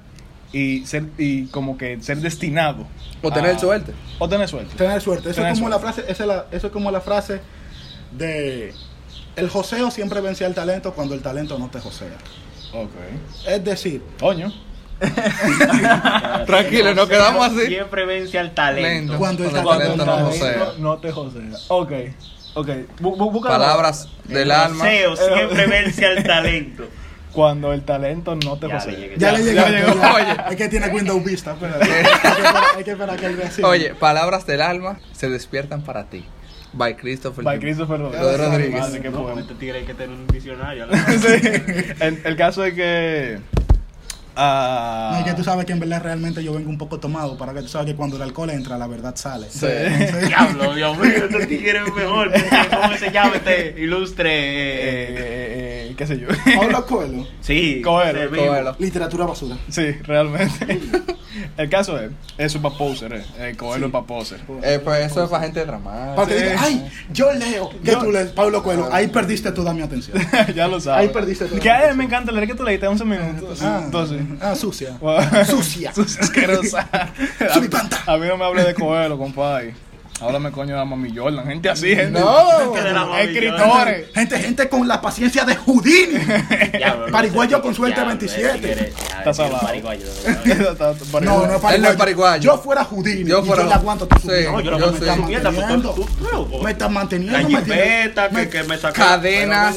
y 0.52 0.84
ser 0.86 1.04
y 1.18 1.46
como 1.46 1.78
que 1.78 2.00
ser 2.02 2.18
destinado. 2.18 2.86
O 3.22 3.30
tener 3.32 3.56
a- 3.56 3.58
suerte. 3.58 3.92
O 4.18 4.28
tener 4.28 4.48
suerte. 4.48 4.74
Tener 4.76 5.00
suerte. 5.00 5.30
Eso 5.30 5.36
Tener 5.36 5.52
es 5.52 5.58
como 5.58 5.68
la 5.70 5.78
frase, 5.78 6.02
esa 6.08 6.22
es 6.24 6.28
la- 6.28 6.46
eso 6.50 6.66
es 6.66 6.72
como 6.72 6.90
la 6.90 7.00
frase 7.00 7.40
de 8.16 8.72
el 9.36 9.48
joseo 9.48 9.90
siempre 9.90 10.20
vence 10.20 10.44
al 10.44 10.54
talento 10.54 10.92
cuando 10.94 11.14
el 11.14 11.22
talento 11.22 11.58
no 11.58 11.68
te 11.68 11.80
josea. 11.80 12.16
Ok. 12.72 12.90
Es 13.46 13.64
decir, 13.64 14.02
Coño. 14.20 14.52
Tranquilo, 16.46 16.94
nos 16.94 17.08
quedamos 17.08 17.46
así. 17.46 17.66
Siempre 17.66 18.06
vence 18.06 18.38
al 18.38 18.52
talento. 18.54 18.88
Lento. 18.88 19.18
Cuando 19.18 19.44
el 19.44 19.50
Cuando 19.50 19.70
talento 19.70 20.04
no 20.06 20.16
no 20.20 20.26
josea. 20.26 20.72
No 20.78 20.98
te 20.98 21.12
josea. 21.12 21.42
Ok. 21.68 21.92
Ok. 22.54 22.68
Búscalo. 23.00 23.58
Palabras 23.58 24.08
del 24.24 24.38
el 24.42 24.50
alma. 24.52 24.84
joseo 24.84 25.16
siempre 25.34 25.66
vence 25.66 26.06
al 26.06 26.22
talento. 26.24 26.84
Cuando 27.32 27.74
el 27.74 27.82
talento 27.82 28.34
no 28.36 28.56
te 28.56 28.68
Ya 28.68 28.74
josea. 28.80 28.92
le 28.92 28.98
llegué. 28.98 29.14
ya, 29.18 29.32
le 29.32 29.42
llegó. 29.42 29.94
ya. 29.94 30.14
Oye. 30.14 30.36
Es 30.50 30.56
que 30.56 30.68
tiene 30.68 30.88
Windows 30.88 31.22
Vista. 31.22 31.52
espérate. 31.52 31.84
hay, 31.92 32.02
que 32.02 32.06
esperar, 32.30 32.64
hay 32.76 32.84
que 32.84 32.90
esperar 32.92 33.16
que 33.20 33.26
él 33.26 33.36
vea 33.36 33.48
así. 33.48 33.62
Oye, 33.62 33.94
palabras 33.94 34.46
del 34.46 34.62
alma 34.62 34.98
se 35.12 35.28
despiertan 35.28 35.82
para 35.82 36.04
ti. 36.04 36.24
By 36.76 36.94
Christopher. 36.96 37.42
By. 37.42 37.58
Christopher 37.58 37.98
de 37.98 38.36
Rodríguez. 38.36 38.80
Madre, 38.80 39.00
qué 39.00 39.10
No, 39.10 39.22
poema. 39.22 39.40
este 39.40 39.54
tigre 39.54 39.78
hay 39.78 39.84
que 39.84 39.94
tener 39.94 40.16
un 40.16 40.26
diccionario. 40.26 40.86
Sí. 41.18 41.48
el, 42.00 42.20
el 42.24 42.36
caso 42.36 42.64
es 42.64 42.74
que 42.74 43.38
a... 44.36 45.10
No, 45.14 45.20
y 45.20 45.24
que 45.24 45.32
tú 45.34 45.42
sabes 45.42 45.64
que 45.66 45.72
en 45.72 45.80
verdad 45.80 46.02
realmente 46.02 46.42
yo 46.44 46.52
vengo 46.54 46.68
un 46.70 46.78
poco 46.78 46.98
tomado 47.00 47.36
para 47.38 47.52
que 47.54 47.62
tú 47.62 47.68
sabes 47.68 47.86
que 47.88 47.94
cuando 47.96 48.16
el 48.16 48.22
alcohol 48.22 48.50
entra 48.50 48.76
la 48.78 48.86
verdad 48.86 49.14
sale. 49.16 49.46
Sí. 49.50 49.66
Diablo, 50.26 50.74
Dios 50.74 50.96
mío, 50.98 51.08
este 51.30 51.46
tigre 51.46 51.80
es 51.86 51.94
mejor. 51.94 52.30
¿Cómo 52.82 52.96
se 52.96 53.10
llama 53.10 53.36
este 53.36 53.74
ilustre? 53.80 54.30
Eh, 54.30 55.08
eh, 55.08 55.16
eh, 55.18 55.88
eh, 55.90 55.94
qué 55.96 56.06
sé 56.06 56.18
yo. 56.18 56.28
Pablo 56.56 56.86
Coelho, 56.86 57.26
sí, 57.40 57.80
Coelho. 57.82 58.30
Coelho. 58.30 58.76
literatura 58.78 59.24
basura. 59.26 59.56
sí, 59.68 59.92
realmente. 60.04 60.80
El 61.58 61.68
caso 61.68 61.98
es, 62.00 62.10
eso 62.38 62.56
es 62.58 62.62
para 62.62 62.76
poser, 62.78 63.12
eh. 63.12 63.24
El 63.38 63.56
Coelho 63.58 63.86
es 63.86 63.92
para 63.92 64.06
poser. 64.06 64.40
Eh, 64.62 64.80
pues 64.82 65.10
eso 65.10 65.22
es 65.24 65.28
para 65.30 65.44
gente 65.44 65.64
dramática. 65.66 66.14
Para 66.14 66.28
que 66.28 66.38
Sí. 66.38 66.44
diga, 66.44 66.60
ay, 66.62 66.90
yo 67.12 67.32
leo. 67.32 67.68
Que 67.84 67.90
Yo- 67.92 67.98
tú 67.98 68.10
lees 68.10 68.28
Pablo 68.30 68.62
Coelho. 68.62 68.88
Ahí 68.90 69.08
perdiste 69.08 69.52
toda 69.52 69.74
mi 69.74 69.82
atención. 69.82 70.16
ya 70.54 70.66
lo 70.66 70.80
sabes. 70.80 71.00
Ahí 71.00 71.08
perdiste 71.12 71.44
todo. 71.46 71.60
Que 71.60 71.70
a 71.70 71.88
mí 71.90 71.96
me 71.98 72.04
encanta 72.04 72.32
leer 72.32 72.46
que 72.48 72.54
tú 72.54 72.62
leíste 72.64 72.86
11 72.86 73.04
minutos. 73.04 73.60
Ah, 73.62 73.82
Entonces. 73.84 74.22
Ah, 74.40 74.54
sucia. 74.56 74.98
Sucia. 75.46 75.92
Sucia, 75.92 76.20
asquerosa. 76.20 76.88
Suripanta. 77.54 78.02
A 78.06 78.16
mí 78.16 78.26
no 78.26 78.36
me 78.36 78.44
hable 78.44 78.64
de 78.64 78.74
Coelho, 78.74 79.18
compadre. 79.18 79.74
Háblame 80.20 80.50
coño 80.50 80.70
de 80.70 80.78
la 80.78 80.84
mami 80.84 81.14
Jordan. 81.14 81.46
Gente 81.46 81.68
así, 81.68 81.94
gente. 81.94 82.18
No. 82.18 82.72
Que 82.72 82.80
de 82.80 82.92
la 82.92 83.04
mami 83.04 83.22
Escritores. 83.22 84.06
Gente, 84.14 84.38
gente 84.38 84.68
con 84.68 84.88
la 84.88 85.00
paciencia 85.00 85.44
de 85.44 85.54
Houdini. 85.56 86.18
Pariguayo 87.12 87.60
con 87.60 87.74
suerte 87.74 88.00
diablo, 88.00 88.16
27. 88.18 88.92
Está 89.30 89.34
salado. 89.34 89.66
No, 91.20 91.46
no 91.46 91.54
es 91.56 91.62
Él 91.74 91.82
no 91.82 91.88
pariguayo. 91.88 91.90
es 91.90 91.96
pariguayo. 91.96 92.42
Yo 92.42 92.58
fuera 92.58 92.84
Houdini. 92.84 93.28
Yo 93.30 93.42
fuera- 93.44 93.62
yo 93.62 93.68
le 93.68 93.74
aguanto 93.74 94.06
tu 94.06 94.16
Sí. 94.16 94.22
subida. 94.26 94.50
No, 94.52 94.60
yo 94.60 94.70
me 94.72 94.78
manteniendo. 94.78 96.68
estás 96.68 96.90
manteniendo. 96.90 97.32
La 97.38 97.48
me 97.48 97.62
tienes- 97.64 97.64
jipeta 98.02 98.28
que, 98.28 98.34
me- 98.34 98.48
que 98.48 98.62
me 98.64 98.78
sacó. 98.78 98.94
Cadenas, 98.94 99.76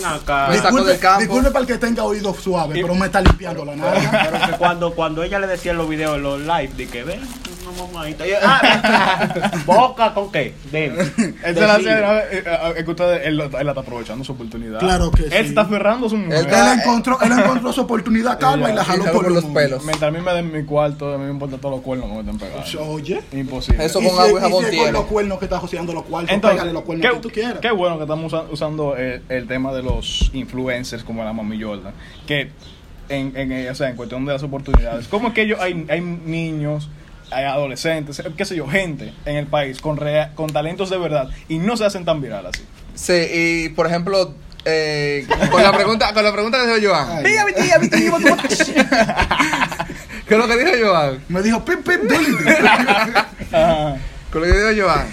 me 0.50 0.58
sacó 0.58 0.84
del 0.84 1.00
campo. 1.00 1.20
Disculpe 1.22 1.50
para 1.52 1.62
el 1.62 1.68
que 1.68 1.78
tenga 1.78 2.04
oído 2.04 2.34
suave, 2.34 2.80
pero 2.82 2.96
me 2.96 3.06
está 3.08 3.22
limpiando 3.22 3.66
la 3.66 3.76
nalga. 3.76 4.30
Pero 4.32 4.46
que 4.46 4.58
cuando, 4.58 4.94
cuando 4.94 5.24
ella 5.24 5.40
le 5.40 5.48
decía 5.48 5.72
en 5.72 5.78
los 5.78 5.90
videos, 5.90 6.16
en 6.18 6.24
los 6.24 6.40
live, 6.40 6.72
de 6.76 6.88
que 6.88 7.04
ven, 7.04 7.22
una 7.70 7.92
mamadita. 7.92 8.28
Y 8.28 8.32
ah, 8.42 9.62
boca 9.66 10.14
con 10.14 10.32
qué? 10.32 10.54
Dime. 10.72 11.02
Él 11.44 11.54
se 11.56 11.62
la 11.62 11.76
hace. 11.76 11.90
Eh, 11.90 12.44
eh, 12.46 12.74
es 12.78 12.84
que 12.84 12.92
ustedes, 12.92 13.28
él, 13.28 13.40
él 13.42 13.68
está 13.70 13.82
aprovechando 13.82 14.24
su 14.24 14.32
oportunidad. 14.34 14.80
Claro 14.80 15.12
que 15.12 15.24
Él 15.24 15.30
sí. 15.32 15.38
se 15.38 15.42
está 15.48 15.62
aferrando 15.62 16.10
su 16.10 16.18
mujer. 16.18 16.40
Él 16.40 16.46
está- 16.46 16.74
Él 16.74 16.80
encontró, 16.80 17.22
él 17.22 17.32
encontró 17.32 17.74
su 17.74 17.82
oportunidad 17.82 18.40
calma 18.40 18.72
y 18.72 18.76
la 18.76 18.84
jaló 18.84 19.06
por, 19.12 19.32
los 19.32 19.46
pelos. 19.46 19.84
Mientras 19.86 20.10
a 20.14 20.18
mí 20.18 20.24
me 20.24 20.32
den 20.34 20.52
mi 20.52 20.64
cuarto, 20.64 21.14
a 21.14 21.18
mí 21.18 21.26
me 21.26 21.32
importa 21.32 21.58
todos 21.58 21.76
los 21.76 21.84
cuernos 21.84 22.08
que 22.10 22.14
me 22.16 22.20
estén 22.32 22.38
pegando. 22.38 22.92
Oye. 22.92 23.22
Imposible. 23.34 23.86
Eso 23.86 24.00
con 24.00 24.08
agua 24.08 24.28
y 24.32 24.36
y 24.36 24.40
jabón 24.40 24.66
tiene. 24.70 24.84
con 24.86 24.94
los 24.94 25.06
cuernos 25.06 25.40
que 25.40 25.46
está 25.46 25.60
joseando 25.60 25.94
los 25.94 26.04
cuartos, 26.04 26.32
Entonces, 26.34 26.56
pégale 26.60 26.74
los 26.74 26.84
cuernos 26.84 27.08
qué, 27.08 27.16
que 27.16 27.22
tú 27.22 27.30
quieras. 27.30 27.60
qué 27.62 27.72
bueno 27.72 27.98
que 27.98 28.04
estamos 28.04 28.32
usa- 28.34 28.46
usando 28.52 28.96
el, 28.96 29.22
el 29.30 29.48
tema 29.48 29.72
de 29.74 29.84
los 29.84 30.30
influencers 30.34 31.04
como 31.04 31.24
la 31.24 31.34
Mami 31.34 31.62
Jordan. 31.62 31.94
Que, 32.28 32.52
en, 33.10 33.34
en, 33.36 33.52
eh, 33.52 33.70
o 33.72 33.76
sea, 33.76 33.90
en 33.90 33.96
cuestión 33.96 34.24
de 34.26 34.34
las 34.34 34.44
oportunidades, 34.44 35.08
¿cómo 35.08 35.30
es 35.30 35.34
que 35.34 35.42
ellos, 35.42 35.60
hay, 35.60 35.86
hay 35.90 36.00
niños, 36.02 36.90
hay 37.32 37.46
adolescentes, 37.46 38.22
qué 38.38 38.46
sé 38.46 38.56
yo, 38.56 38.68
gente 38.68 39.14
en 39.26 39.36
el 39.38 39.48
país 39.48 39.80
con, 39.82 39.98
rea- 39.98 40.34
con 40.36 40.52
talentos 40.52 40.90
de 40.90 40.98
verdad 40.98 41.30
y 41.48 41.58
no 41.60 41.78
se 41.78 41.86
hacen 41.86 42.06
tan 42.06 42.22
viral 42.22 42.46
así? 42.48 42.64
Sí, 42.96 43.14
y 43.34 43.70
por 43.70 43.88
ejemplo, 43.88 44.34
eh, 44.66 45.26
con 45.52 45.64
la 45.64 45.72
pregunta, 45.72 46.14
con 46.14 46.24
la 46.24 46.32
pregunta 46.34 46.60
que 46.66 46.76
dijo 46.76 46.90
Joan. 46.94 47.08
Ay. 47.10 47.24
Mi 47.24 47.30
tía, 47.32 47.46
mi 47.46 47.54
tía, 47.54 47.80
mi 47.80 47.90
tía. 47.90 48.08
¿Qué 50.28 50.34
es 50.36 50.40
lo 50.40 50.48
que 50.48 50.58
dijo 50.58 50.88
Joan? 50.88 51.24
Me 51.30 51.42
dijo, 51.42 51.64
dili. 51.66 52.36
Ajá. 53.52 53.98
Con 54.32 54.42
lo 54.42 54.48
que 54.48 54.54
dijo 54.72 54.86
Joan. 54.88 55.08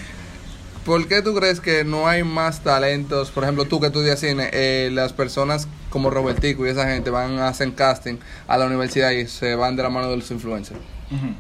¿Por 0.85 1.09
qué 1.09 1.21
tú 1.21 1.35
crees 1.35 1.61
que 1.61 1.85
no 1.85 2.07
hay 2.07 2.23
más 2.23 2.61
talentos? 2.61 3.31
Por 3.33 3.43
ejemplo, 3.43 3.65
tú 3.65 3.81
que 3.81 3.87
estudias 3.89 4.21
cine, 4.21 4.51
eh, 4.53 4.89
las 4.93 5.13
personas 5.13 5.67
como 5.91 6.11
Robertico 6.11 6.65
y 6.67 6.71
esa 6.71 6.87
gente 6.89 7.11
van 7.11 7.39
a 7.41 7.49
hacer 7.49 7.73
casting 7.75 8.19
a 8.47 8.57
la 8.57 8.67
universidad 8.67 9.11
y 9.11 9.27
se 9.27 9.55
van 9.57 9.75
de 9.75 9.83
la 9.83 9.91
mano 9.91 10.09
de 10.11 10.17
los 10.19 10.31
influencers. 10.31 10.79
Ujú. 11.11 11.35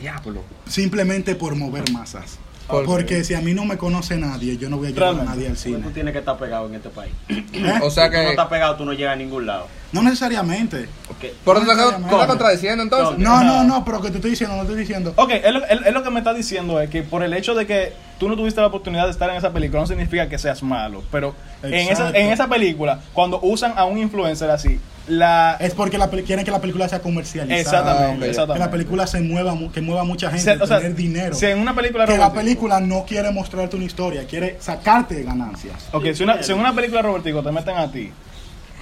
Diablo. 0.00 0.42
Simplemente 0.68 1.34
por 1.34 1.54
mover 1.56 1.90
masas. 1.92 2.38
Porque 2.84 3.24
si 3.24 3.32
a 3.32 3.40
mí 3.40 3.54
no 3.54 3.64
me 3.64 3.78
conoce 3.78 4.18
nadie, 4.18 4.58
yo 4.58 4.68
no 4.68 4.76
voy 4.76 4.88
a 4.88 4.90
llevar 4.90 5.08
a 5.20 5.24
nadie 5.24 5.48
al 5.48 5.56
cine. 5.56 5.78
Tú 5.78 5.90
tienes 5.90 6.12
que 6.12 6.18
estar 6.18 6.36
pegado 6.36 6.66
en 6.68 6.74
este 6.74 6.90
país. 6.90 7.12
¿Eh? 7.28 7.78
O 7.82 7.90
sea 7.90 8.04
Si 8.04 8.10
tú 8.10 8.16
no 8.18 8.22
que... 8.24 8.30
estás 8.30 8.48
pegado, 8.48 8.76
tú 8.76 8.84
no 8.84 8.92
llegas 8.92 9.14
a 9.14 9.16
ningún 9.16 9.46
lado. 9.46 9.68
No 9.90 10.02
necesariamente. 10.02 10.86
Porque 11.06 11.32
¿Por 11.44 11.56
eso 11.56 11.64
te 11.64 11.74
No, 11.74 11.88
te 11.96 12.04
estás 12.12 12.26
contradiciendo 12.26 12.82
entonces? 12.82 13.18
No, 13.18 13.42
no, 13.42 13.64
no, 13.64 13.86
pero 13.86 14.02
que 14.02 14.10
te 14.10 14.16
estoy 14.16 14.32
diciendo, 14.32 14.54
no 14.54 14.62
te 14.64 14.68
estoy 14.68 14.80
diciendo. 14.82 15.14
Ok, 15.16 15.30
él, 15.42 15.54
lo- 15.54 15.64
él- 15.66 15.80
él 15.86 15.94
lo 15.94 16.02
que 16.02 16.10
me 16.10 16.18
está 16.18 16.34
diciendo 16.34 16.78
es 16.78 16.90
que 16.90 17.02
por 17.02 17.22
el 17.22 17.32
hecho 17.32 17.54
de 17.54 17.66
que 17.66 17.94
tú 18.20 18.28
no 18.28 18.36
tuviste 18.36 18.60
la 18.60 18.66
oportunidad 18.66 19.06
de 19.06 19.12
estar 19.12 19.30
en 19.30 19.36
esa 19.36 19.50
película 19.50 19.80
no 19.80 19.86
significa 19.86 20.28
que 20.28 20.36
seas 20.36 20.62
malo, 20.62 21.02
pero 21.10 21.34
en 21.62 21.72
esa, 21.72 22.10
en 22.10 22.30
esa 22.30 22.48
película, 22.48 23.00
cuando 23.14 23.40
usan 23.40 23.72
a 23.78 23.86
un 23.86 23.96
influencer 23.96 24.50
así, 24.50 24.78
la... 25.08 25.56
Es 25.60 25.74
porque 25.74 25.98
la 25.98 26.08
quieren 26.10 26.44
que 26.44 26.50
la 26.50 26.60
película 26.60 26.88
sea 26.88 27.00
comercializada. 27.00 27.60
Exactamente, 27.60 28.04
Ah, 28.04 28.14
ok. 28.14 28.18
Que 28.20 28.28
exactamente. 28.30 28.64
la 28.66 28.70
película 28.70 29.06
se 29.06 29.20
mueva, 29.20 29.54
mu- 29.54 29.70
que 29.72 29.80
mueva 29.80 30.04
mucha 30.04 30.28
gente, 30.30 30.44
Se- 30.56 30.62
o 30.62 30.66
sea, 30.66 30.78
tener 30.78 30.94
dinero. 30.94 31.34
Si 31.34 31.46
en 31.46 31.58
una 31.58 31.74
película 31.74 32.06
que 32.06 32.16
la 32.18 32.32
película 32.32 32.80
no 32.80 33.04
quiere 33.06 33.30
mostrarte 33.30 33.76
una 33.76 33.84
historia, 33.86 34.26
quiere 34.26 34.56
sacarte 34.60 35.22
ganancias. 35.22 35.88
Ok, 35.92 36.06
si, 36.14 36.22
una, 36.24 36.42
si 36.42 36.52
en 36.52 36.58
una 36.58 36.74
película 36.74 37.02
Robertico 37.02 37.42
te 37.42 37.50
meten 37.52 37.76
a 37.76 37.90
ti, 37.90 38.10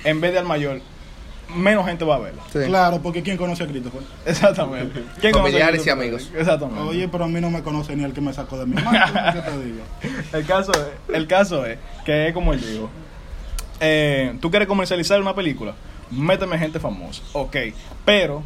en 0.05 0.21
vez 0.21 0.33
de 0.33 0.39
al 0.41 0.45
mayor, 0.47 0.81
menos 1.55 1.87
gente 1.87 2.05
va 2.05 2.17
a 2.17 2.19
verla. 2.19 2.43
Sí. 2.53 2.59
Claro, 2.67 3.01
porque 3.01 3.23
¿quién 3.23 3.37
conoce 3.37 3.62
a 3.62 3.67
Christopher? 3.69 4.01
Exactamente. 4.27 5.03
¿Quién 5.21 5.33
conoce 5.33 5.53
Familiares 5.53 5.83
a 5.83 5.89
y 5.89 5.91
amigos. 5.91 6.31
Exactamente. 6.37 6.81
Oye, 6.83 7.09
pero 7.09 7.25
a 7.25 7.29
mí 7.29 7.41
no 7.41 7.51
me 7.51 7.62
conoce 7.62 7.95
ni 7.95 8.03
el 8.05 8.12
que 8.12 8.21
me 8.21 8.33
sacó 8.33 8.59
de 8.59 8.67
mi 8.67 8.75
mano. 8.75 8.99
¿Qué 9.33 9.41
te 9.41 9.65
digo? 9.65 9.83
El 10.33 10.45
caso 10.45 10.73
es, 10.73 11.15
el 11.15 11.27
caso 11.29 11.65
es 11.65 11.79
que 12.05 12.29
es 12.29 12.35
como 12.35 12.53
él 12.53 12.61
dijo. 12.61 12.91
eh, 13.81 14.37
tú 14.41 14.51
quieres 14.51 14.67
comercializar 14.69 15.21
una 15.21 15.35
película, 15.35 15.75
méteme 16.11 16.59
gente 16.59 16.79
famosa, 16.81 17.23
ok, 17.33 17.57
pero 18.05 18.42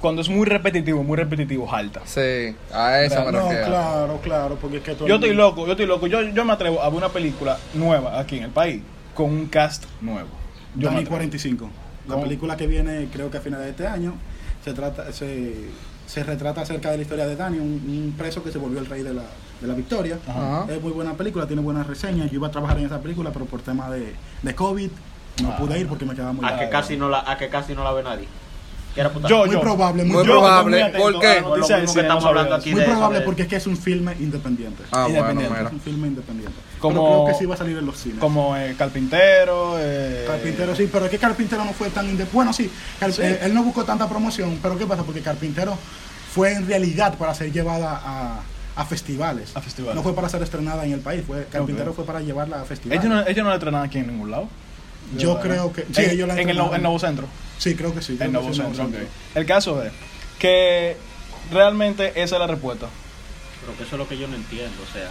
cuando 0.00 0.20
es 0.20 0.28
muy 0.28 0.44
repetitivo, 0.46 1.02
muy 1.02 1.16
repetitivo, 1.16 1.66
jalta. 1.66 2.02
Sí, 2.04 2.54
a 2.72 3.00
eso 3.02 3.24
me 3.24 3.32
No, 3.32 3.40
refiero. 3.48 3.66
claro, 3.66 4.20
claro, 4.22 4.58
porque 4.60 4.76
es 4.78 4.82
que 4.82 4.94
todo 4.94 5.08
Yo 5.08 5.14
estoy 5.14 5.30
mundo- 5.30 5.42
loco, 5.44 5.64
yo 5.66 5.72
estoy 5.72 5.86
loco, 5.86 6.06
yo, 6.06 6.20
yo 6.22 6.44
me 6.44 6.52
atrevo 6.52 6.82
a 6.82 6.88
ver 6.88 6.98
una 6.98 7.08
película 7.08 7.56
nueva 7.72 8.18
aquí 8.20 8.36
en 8.38 8.44
el 8.44 8.50
país, 8.50 8.82
con 9.14 9.30
un 9.30 9.46
cast 9.46 9.84
nuevo. 10.02 10.28
Yo 10.74 10.80
me 10.80 10.84
Dani 10.86 10.96
atrevo. 10.98 11.10
45. 11.10 11.70
La 12.06 12.14
¿Cómo? 12.14 12.24
película 12.24 12.56
que 12.56 12.66
viene, 12.66 13.08
creo 13.12 13.30
que 13.30 13.38
a 13.38 13.40
finales 13.40 13.64
de 13.64 13.70
este 13.70 13.86
año, 13.86 14.14
se 14.62 14.74
trata, 14.74 15.10
se, 15.12 15.54
se 16.06 16.22
retrata 16.22 16.60
acerca 16.60 16.90
de 16.90 16.96
la 16.98 17.02
historia 17.02 17.26
de 17.26 17.36
Dani, 17.36 17.58
un, 17.58 17.64
un 17.66 18.14
preso 18.18 18.42
que 18.44 18.52
se 18.52 18.58
volvió 18.58 18.80
el 18.80 18.86
rey 18.86 19.02
de 19.02 19.14
la, 19.14 19.22
de 19.60 19.66
la 19.66 19.72
victoria. 19.72 20.18
Ajá. 20.28 20.66
Es 20.68 20.82
muy 20.82 20.92
buena 20.92 21.14
película, 21.14 21.46
tiene 21.46 21.62
buenas 21.62 21.86
reseñas. 21.86 22.28
Yo 22.30 22.36
iba 22.36 22.48
a 22.48 22.50
trabajar 22.50 22.78
en 22.78 22.84
esa 22.86 23.00
película, 23.00 23.30
pero 23.32 23.46
por 23.46 23.62
tema 23.62 23.88
de, 23.90 24.12
de 24.42 24.54
COVID 24.54 24.90
no 25.42 25.50
Ah. 25.52 25.56
pude 25.56 25.78
ir 25.78 25.88
porque 25.88 26.04
me 26.04 26.14
quedaba 26.14 26.32
muy 26.32 26.44
a 26.46 26.58
que 26.58 26.68
casi 26.68 26.96
no 26.96 27.08
la, 27.08 27.24
a 27.30 27.36
que 27.36 27.48
casi 27.48 27.74
no 27.74 27.82
la 27.84 27.92
ve 27.92 28.02
nadie. 28.02 28.28
Muy 28.96 29.50
yo. 29.50 29.60
probable, 29.60 30.04
muy, 30.04 30.14
Muy 30.18 30.24
probable. 30.24 30.92
¿Por 30.96 31.18
qué? 31.18 31.42
Por 31.42 31.58
lo 31.58 31.66
mismo 31.66 31.94
que 31.94 32.00
estamos 32.00 32.24
hablando 32.24 32.54
aquí 32.54 32.70
Muy 32.70 32.80
de 32.80 32.86
probable 32.86 33.20
porque 33.22 33.42
es 33.42 33.48
que 33.48 33.56
es 33.56 33.66
un 33.66 33.76
filme 33.76 34.14
independiente. 34.20 34.84
Ah, 34.92 35.02
bueno, 35.10 35.18
Independiente. 35.18 35.50
mira. 35.56 35.66
Es 35.66 35.72
un 35.72 35.80
filme 35.80 36.06
independiente. 36.08 36.54
Como- 36.78 36.94
Pero 37.02 37.24
creo 37.24 37.26
que 37.26 37.34
sí 37.40 37.46
va 37.46 37.54
a 37.54 37.58
salir 37.58 37.76
en 37.76 37.86
los 37.86 37.96
cines. 37.98 38.18
Como 38.20 38.56
eh, 38.56 38.76
Carpintero. 38.78 39.74
eh, 39.80 40.24
Carpintero 40.28 40.76
sí, 40.76 40.88
pero 40.92 41.06
es 41.06 41.10
que 41.10 41.18
Carpintero 41.18 41.64
no 41.64 41.72
fue 41.72 41.90
tan 41.90 42.06
inde- 42.08 42.26
Bueno, 42.32 42.52
sí, 42.52 42.70
Car- 43.00 43.12
Sí. 43.12 43.22
eh, 43.22 43.40
él 43.42 43.52
no 43.52 43.64
buscó 43.64 43.84
tanta 43.84 44.08
promoción, 44.08 44.60
pero 44.62 44.78
¿qué 44.78 44.86
pasa? 44.86 45.02
Porque 45.02 45.22
Carpintero 45.22 45.76
fue 46.32 46.52
en 46.52 46.64
realidad 46.68 47.18
para 47.18 47.34
ser 47.34 47.50
llevada 47.50 48.00
a, 48.04 48.40
a 48.76 48.84
festivales. 48.84 49.56
A 49.56 49.60
festivales. 49.60 49.96
No 49.96 50.04
fue 50.04 50.14
para 50.14 50.28
ser 50.28 50.40
estrenada 50.44 50.84
en 50.84 50.92
el 50.92 51.00
país, 51.00 51.24
fue 51.26 51.46
Carpintero 51.50 51.92
fue 51.94 52.04
para 52.04 52.20
llevarla 52.20 52.60
a 52.60 52.64
festivales. 52.64 53.04
Ellos 53.04 53.12
no, 53.16 53.26
ellos 53.26 53.42
no 53.42 53.48
la 53.48 53.54
entrenan 53.56 53.82
aquí 53.82 53.98
en 53.98 54.06
ningún 54.06 54.30
lado. 54.30 54.48
Yo 55.16 55.40
creo 55.40 55.72
que- 55.72 55.82
sí, 55.92 56.02
en, 56.02 56.10
ellos 56.10 56.28
la 56.28 56.40
en 56.40 56.48
el, 56.50 56.56
nuevo- 56.56 56.74
el 56.74 56.82
nuevo 56.82 56.98
centro. 56.98 57.26
Sí, 57.58 57.74
creo 57.76 57.94
que 57.94 58.02
sí. 58.02 58.14
creo 58.16 58.26
El 58.26 58.32
nuevo 58.32 58.52
centro, 58.52 58.84
Nuevo. 58.88 59.06
El 59.34 59.46
caso 59.46 59.82
es 59.82 59.92
que 60.38 60.96
realmente 61.52 62.08
esa 62.22 62.36
es 62.36 62.40
la 62.40 62.46
respuesta. 62.46 62.86
Pero 63.60 63.76
que 63.76 63.84
eso 63.84 63.94
es 63.96 63.98
lo 63.98 64.08
que 64.08 64.18
yo 64.18 64.26
no 64.28 64.36
entiendo. 64.36 64.82
O 64.82 64.92
sea, 64.92 65.08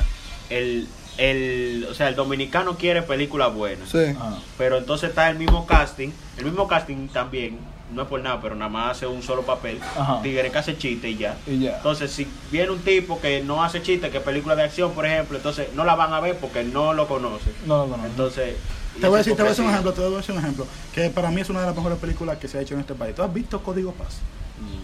el, 0.49 0.88
el, 1.17 1.88
o 1.89 1.93
sea, 1.93 2.10
el 2.10 2.15
dominicano 2.15 2.77
quiere 2.77 3.01
películas 3.01 3.53
buenas. 3.53 3.89
Sí. 3.89 4.13
Ah. 4.19 4.38
Pero 4.58 4.77
entonces 4.77 5.10
está 5.10 5.29
el 5.29 5.38
mismo 5.38 5.65
casting. 5.65 6.10
El 6.38 6.45
mismo 6.45 6.67
casting 6.67 7.08
también, 7.08 7.58
no 7.93 8.03
es 8.03 8.08
por 8.08 8.21
nada, 8.21 8.39
pero 8.41 8.56
nada 8.56 8.69
más 8.69 8.97
hace 8.97 9.08
un 9.08 9.23
solo 9.23 9.43
papel. 9.43 9.79
Ajá. 9.97 10.21
Tigre 10.21 10.51
que 10.51 10.58
hace 10.58 10.77
chiste 10.77 11.10
y 11.10 11.17
ya. 11.17 11.38
Y 11.47 11.60
ya. 11.60 11.77
Entonces, 11.77 12.12
si 12.12 12.27
viene 12.51 12.71
un 12.71 12.79
tipo 12.82 13.19
que 13.21 13.41
no 13.41 13.63
hace 13.63 13.82
chiste, 13.82 14.10
que 14.10 14.17
es 14.17 14.23
película 14.23 14.56
de 14.56 14.63
acción, 14.63 14.91
por 14.93 15.06
ejemplo, 15.06 15.38
entonces 15.38 15.67
no 15.73 15.86
la 15.86 15.95
van 15.95 16.13
a 16.13 16.19
ver 16.19 16.38
porque 16.38 16.63
no 16.63 16.93
lo 16.93 17.08
conoce. 17.08 17.51
No 17.65 17.77
lo 17.77 17.84
conozco. 17.91 18.06
Entonces, 18.08 18.56
Te 18.99 19.08
voy 19.08 19.15
a 19.15 19.17
decir, 19.19 19.36
te 19.36 19.41
voy 19.41 19.47
a 19.47 19.49
decir 19.49 19.65
un 19.65 19.71
ejemplo, 19.71 19.93
te 19.93 20.01
voy 20.01 20.13
a 20.13 20.17
decir 20.17 20.36
un 20.36 20.41
ejemplo, 20.41 20.67
que 20.93 21.10
para 21.10 21.32
mí 21.32 21.41
es 21.41 21.49
una 21.49 21.62
de 21.62 21.65
las 21.67 21.75
mejores 21.75 21.97
películas 21.97 22.38
que 22.38 22.47
se 22.47 22.58
ha 22.58 22.62
hecho 22.62 22.75
en 22.75 22.82
este 22.82 22.93
país. 22.93 23.15
¿Tú 23.15 23.23
has 23.23 23.34
visto 23.34 23.62
Código 23.62 23.91
Paz? 23.93 24.17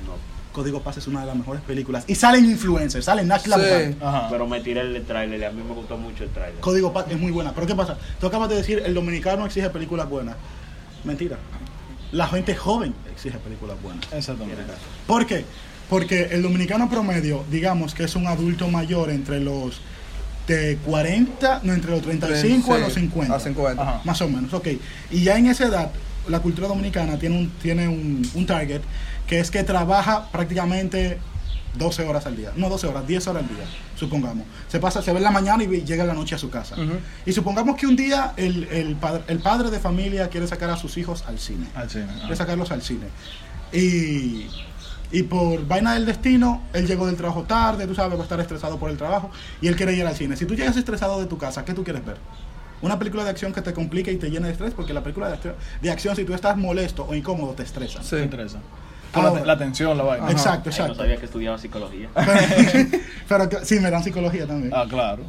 No. 0.05 0.13
Código 0.51 0.81
Paz 0.81 0.97
es 0.97 1.07
una 1.07 1.21
de 1.21 1.27
las 1.27 1.35
mejores 1.35 1.61
películas. 1.61 2.03
Y 2.07 2.15
salen 2.15 2.45
influencers, 2.45 3.05
salen 3.05 3.27
Nash 3.27 3.43
Sí. 3.43 3.95
Pero 4.29 4.47
me 4.47 4.61
tiré 4.61 4.81
el 4.81 5.05
tráiler 5.05 5.45
a 5.45 5.51
mí 5.51 5.61
me 5.63 5.73
gustó 5.73 5.95
mucho 5.97 6.23
el 6.23 6.31
tráiler. 6.31 6.59
Código 6.59 6.91
Paz 6.91 7.05
es 7.09 7.19
muy 7.19 7.31
buena. 7.31 7.53
Pero 7.53 7.67
¿qué 7.67 7.75
pasa? 7.75 7.97
Tú 8.19 8.27
acabas 8.27 8.49
de 8.49 8.55
decir, 8.55 8.81
el 8.83 8.93
dominicano 8.93 9.45
exige 9.45 9.69
películas 9.69 10.09
buenas. 10.09 10.35
Mentira. 11.03 11.37
La 12.11 12.27
gente 12.27 12.55
joven 12.55 12.95
exige 13.11 13.37
películas 13.37 13.81
buenas. 13.81 14.11
Exactamente. 14.11 14.63
¿Por 15.05 15.25
qué? 15.27 15.45
Porque 15.89 16.29
el 16.31 16.41
dominicano 16.41 16.89
promedio, 16.89 17.43
digamos 17.49 17.93
que 17.93 18.03
es 18.03 18.15
un 18.15 18.27
adulto 18.27 18.67
mayor 18.67 19.09
entre 19.11 19.39
los 19.39 19.81
de 20.49 20.77
40, 20.77 21.61
no, 21.63 21.73
entre 21.73 21.91
los 21.91 22.01
35 22.01 22.73
a 22.73 22.77
los 22.79 22.93
50. 22.93 23.35
A 23.35 23.39
50. 23.39 23.81
Ajá. 23.81 24.01
Más 24.03 24.21
o 24.21 24.27
menos, 24.27 24.51
ok. 24.53 24.67
Y 25.11 25.23
ya 25.23 25.37
en 25.37 25.45
esa 25.47 25.65
edad, 25.67 25.91
la 26.27 26.39
cultura 26.39 26.67
dominicana 26.67 27.17
tiene 27.19 27.37
un, 27.37 27.49
tiene 27.61 27.87
un, 27.87 28.27
un 28.33 28.45
target 28.45 28.81
que 29.27 29.39
es 29.39 29.51
que 29.51 29.63
trabaja 29.63 30.29
prácticamente 30.31 31.19
12 31.77 32.03
horas 32.07 32.25
al 32.25 32.35
día. 32.35 32.51
No 32.55 32.67
12 32.67 32.87
horas, 32.87 33.05
10 33.07 33.27
horas 33.27 33.43
al 33.43 33.49
día, 33.49 33.65
supongamos. 33.95 34.45
Se 34.67 34.79
pasa, 34.79 35.03
se 35.03 35.11
ve 35.11 35.17
en 35.19 35.23
la 35.23 35.31
mañana 35.31 35.63
y 35.63 35.67
llega 35.67 36.01
en 36.01 36.07
la 36.07 36.15
noche 36.15 36.33
a 36.33 36.39
su 36.39 36.49
casa. 36.49 36.75
Y 37.27 37.31
supongamos 37.31 37.75
que 37.77 37.85
un 37.85 37.95
día 37.95 38.33
el, 38.35 38.63
el 38.71 38.95
padre, 38.95 39.23
el 39.27 39.39
padre 39.39 39.69
de 39.69 39.79
familia 39.79 40.29
quiere 40.29 40.47
sacar 40.47 40.71
a 40.71 40.77
sus 40.77 40.97
hijos 40.97 41.23
al 41.27 41.37
cine. 41.37 41.67
Al 41.75 41.89
cine. 41.89 42.07
ah. 42.09 42.19
Quiere 42.21 42.35
sacarlos 42.35 42.71
al 42.71 42.81
cine. 42.81 43.05
Y, 43.71 44.47
y 45.11 45.23
por 45.23 45.65
vaina 45.67 45.93
del 45.95 46.05
destino, 46.05 46.61
él 46.73 46.85
llegó 46.87 47.07
del 47.07 47.15
trabajo 47.15 47.43
tarde, 47.43 47.87
tú 47.87 47.95
sabes, 47.95 48.15
va 48.17 48.21
a 48.21 48.23
estar 48.23 48.39
estresado 48.39 48.77
por 48.77 48.89
el 48.91 48.97
trabajo 48.97 49.31
y 49.61 49.67
él 49.67 49.75
quiere 49.75 49.93
ir 49.93 50.05
al 50.05 50.15
cine. 50.15 50.35
Si 50.35 50.45
tú 50.45 50.55
llegas 50.55 50.77
estresado 50.77 51.19
de 51.19 51.25
tu 51.25 51.37
casa, 51.37 51.65
¿qué 51.65 51.73
tú 51.73 51.83
quieres 51.83 52.05
ver? 52.05 52.17
Una 52.81 52.97
película 52.97 53.23
de 53.23 53.29
acción 53.31 53.51
que 53.51 53.61
te 53.61 53.73
complique 53.73 54.11
y 54.11 54.17
te 54.17 54.29
llene 54.29 54.47
de 54.47 54.53
estrés, 54.53 54.73
porque 54.73 54.93
la 54.93 55.01
película 55.03 55.27
de 55.27 55.33
acción, 55.33 55.55
de 55.81 55.91
acción 55.91 56.15
si 56.15 56.23
tú 56.23 56.33
estás 56.33 56.55
molesto 56.55 57.05
o 57.09 57.13
incómodo, 57.15 57.53
te 57.53 57.63
estresa. 57.63 58.01
Sí. 58.03 58.15
Me 58.15 58.23
interesa. 58.23 58.59
Por 59.11 59.23
la, 59.23 59.29
Ahora- 59.29 59.45
la 59.45 59.57
tensión, 59.57 59.97
la 59.97 60.03
vaina. 60.03 60.29
Exacto, 60.31 60.69
Ay, 60.69 60.77
no 60.77 60.83
exacto. 60.83 60.95
sabía 60.95 61.17
que 61.17 61.25
estudiaba 61.25 61.57
psicología. 61.57 62.09
Pero 63.27 63.49
sí, 63.63 63.79
me 63.79 63.89
dan 63.89 64.03
psicología 64.03 64.45
también. 64.47 64.71
Ah, 64.73 64.85
claro. 64.87 65.23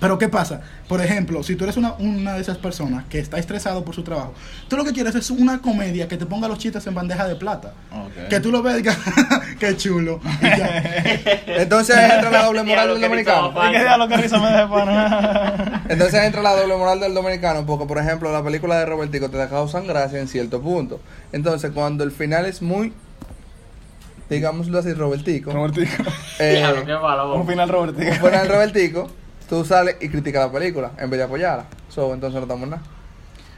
Pero 0.00 0.18
¿qué 0.18 0.28
pasa? 0.28 0.60
Por 0.88 1.00
ejemplo, 1.00 1.42
si 1.42 1.56
tú 1.56 1.64
eres 1.64 1.76
una, 1.76 1.94
una 1.94 2.34
de 2.34 2.40
esas 2.40 2.58
personas 2.58 3.04
que 3.06 3.18
está 3.18 3.38
estresado 3.38 3.84
por 3.84 3.94
su 3.94 4.02
trabajo, 4.04 4.32
tú 4.68 4.76
lo 4.76 4.84
que 4.84 4.92
quieres 4.92 5.14
es 5.14 5.30
una 5.30 5.60
comedia 5.60 6.06
que 6.08 6.16
te 6.16 6.26
ponga 6.26 6.48
los 6.48 6.58
chistes 6.58 6.86
en 6.86 6.94
bandeja 6.94 7.26
de 7.26 7.34
plata. 7.36 7.72
Que 8.30 8.40
tú 8.40 8.50
lo 8.52 8.62
veas 8.62 8.78
y 8.78 8.82
digas, 8.82 8.98
qué 9.58 9.76
chulo. 9.76 10.20
Y 10.40 10.44
ya. 10.44 10.82
Entonces 11.46 11.96
entra 11.98 12.30
la 12.30 12.44
doble 12.44 12.62
moral 12.62 12.88
del 12.90 13.00
dominicano. 13.00 13.52
Entonces 15.88 16.22
entra 16.22 16.42
la 16.42 16.54
doble 16.54 16.76
moral 16.76 17.00
del 17.00 17.14
dominicano, 17.14 17.66
porque 17.66 17.86
por 17.86 17.98
ejemplo 17.98 18.32
la 18.32 18.42
película 18.42 18.78
de 18.78 18.86
Robertico 18.86 19.30
te 19.30 19.48
causan 19.48 19.86
gracia 19.86 20.20
en 20.20 20.28
cierto 20.28 20.60
punto. 20.60 21.00
Entonces 21.32 21.70
cuando 21.72 22.04
el 22.04 22.12
final 22.12 22.46
es 22.46 22.62
muy, 22.62 22.92
digámoslo 24.30 24.78
así, 24.78 24.92
Robertico, 24.92 25.52
Robertico. 25.52 26.04
eh, 26.38 26.64
qué 26.86 26.94
malo, 26.94 27.34
Un 27.34 27.46
final 27.46 27.68
un 27.68 27.74
Robertico. 27.74 28.26
final 28.26 28.48
Robertico, 28.48 29.10
tú 29.48 29.64
sales 29.64 29.96
y 30.00 30.08
criticas 30.08 30.46
la 30.46 30.52
película 30.52 30.92
en 30.98 31.10
vez 31.10 31.18
de 31.18 31.24
apoyarla. 31.24 31.66
So, 31.88 32.12
entonces 32.14 32.36
no 32.36 32.42
estamos 32.42 32.64
en 32.64 32.70
nada. 32.70 32.82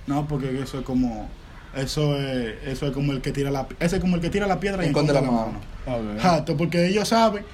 No, 0.07 0.26
porque 0.26 0.61
eso 0.62 0.79
es 0.81 0.85
como 0.85 1.29
eso 1.76 2.16
es 2.16 2.55
eso 2.66 2.87
es 2.87 2.92
como 2.92 3.12
el 3.12 3.20
que 3.20 3.31
tira 3.33 3.50
la 3.50 3.66
ese 3.79 3.96
es 3.96 4.00
como 4.00 4.16
el 4.16 4.22
que 4.22 4.31
tira 4.31 4.46
la 4.46 4.59
piedra 4.59 4.85
y 4.85 4.88
Esconde 4.88 5.12
enconde 5.12 5.26
la 5.31 5.37
la 5.37 5.44
mano. 5.46 5.61
mano. 5.87 6.11
Ok. 6.11 6.16
Exacto, 6.16 6.57
porque 6.57 6.87
ellos 6.87 7.09
saben 7.09 7.44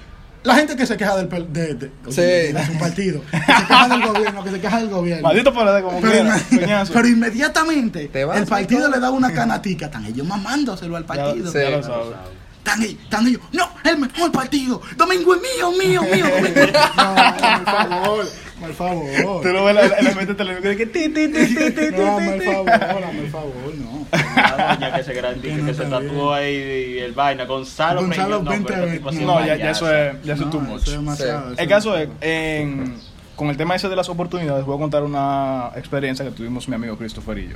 la 0.43 0.55
gente 0.55 0.75
que 0.77 0.85
se 0.85 0.95
queja 0.95 1.17
del 1.17 1.27
de, 1.51 1.73
de, 1.75 1.91
Sí. 2.09 2.21
de- 2.21 2.53
de 2.53 2.65
su 2.65 2.77
partido, 2.79 3.21
que 3.29 3.37
se 3.37 3.65
queja 3.67 3.87
del 3.89 4.01
gobierno, 4.07 4.43
que 4.43 4.51
se 4.51 4.61
queja 4.61 4.79
del 4.79 4.89
gobierno. 4.89 5.23
Maldito 5.27 5.53
PLD 5.53 5.81
como 5.83 5.99
pero, 5.99 6.29
quiera. 6.49 6.85
pero 6.93 7.07
inmediatamente 7.07 8.09
el 8.13 8.45
partido 8.47 8.87
le 8.89 8.99
da 8.99 9.11
una 9.11 9.33
canatica, 9.33 9.87
están 9.87 10.05
ellos 10.05 10.25
mamándoselo 10.25 10.95
al 10.95 11.03
partido. 11.05 11.51
Sí. 11.51 11.57
Ya 11.57 11.63
lo 11.65 11.69
Ya 11.71 11.77
lo 11.77 11.83
sabes. 11.83 12.07
Están 12.67 12.83
ellos, 12.83 13.01
están 13.03 13.27
ellos, 13.27 13.41
no, 13.53 13.69
el 13.85 13.97
mejor 13.97 14.29
partido, 14.31 14.81
Domingo 14.97 15.35
es 15.35 15.41
mío, 15.41 15.71
mío, 15.71 16.01
mío, 16.03 16.25
Domingo. 16.35 16.61
No, 16.97 17.15
por 17.55 17.65
favor, 17.65 18.25
por 18.59 18.73
favor. 18.73 19.41
Tú 19.41 19.47
lo 19.49 19.63
ves 19.65 19.77
en 19.77 19.89
la- 19.89 19.97
en 19.99 20.05
la 20.05 20.11
mente 20.15 20.33
televisiva 20.35 20.75
que 20.75 20.85
ti, 20.87 21.09
ti, 21.09 21.27
ti, 21.29 21.45
ti, 21.47 21.55
ti, 21.55 21.71
ti, 21.71 21.85
No, 21.97 22.17
ti. 22.17 22.41
favor, 22.45 22.69
el 23.13 23.29
favor, 23.31 23.75
no. 23.77 24.05
La 24.35 24.73
doña 24.75 24.95
que 24.97 25.03
se 25.03 25.13
garantice 25.13 25.55
Que 25.55 25.61
no 25.61 25.67
que 25.67 25.73
se 25.73 25.85
tatuó 25.85 26.33
ahí 26.33 26.95
y 26.95 26.99
el 26.99 27.13
vaina. 27.13 27.45
Gonzalo, 27.45 28.01
Gonzalo 28.01 28.41
no, 28.43 28.49
pero 28.65 28.81
20, 28.81 28.97
tipo 28.97 29.09
así 29.09 29.19
No, 29.25 29.39
es 29.39 29.45
ya, 29.47 29.55
ya 29.55 29.71
eso 29.71 29.93
es, 29.93 30.21
ya 30.23 30.33
eso 30.33 30.43
es 30.43 30.49
too 30.49 30.61
No, 30.61 30.67
much. 30.69 30.81
eso 30.81 30.91
es 30.91 30.97
demasiado, 30.97 31.51
eso 31.53 31.61
El 31.61 31.67
caso 31.69 31.97
es, 31.97 32.09
en- 32.21 32.95
con 33.37 33.49
el 33.49 33.55
tema 33.57 33.75
ese 33.75 33.87
de 33.87 33.95
las 33.95 34.09
oportunidades, 34.09 34.65
voy 34.65 34.75
a 34.75 34.79
contar 34.79 35.03
una 35.03 35.69
experiencia 35.77 36.25
que 36.25 36.31
tuvimos 36.31 36.67
mi 36.67 36.75
amigo 36.75 36.97
Christopher 36.97 37.37
y 37.37 37.49
yo. 37.49 37.55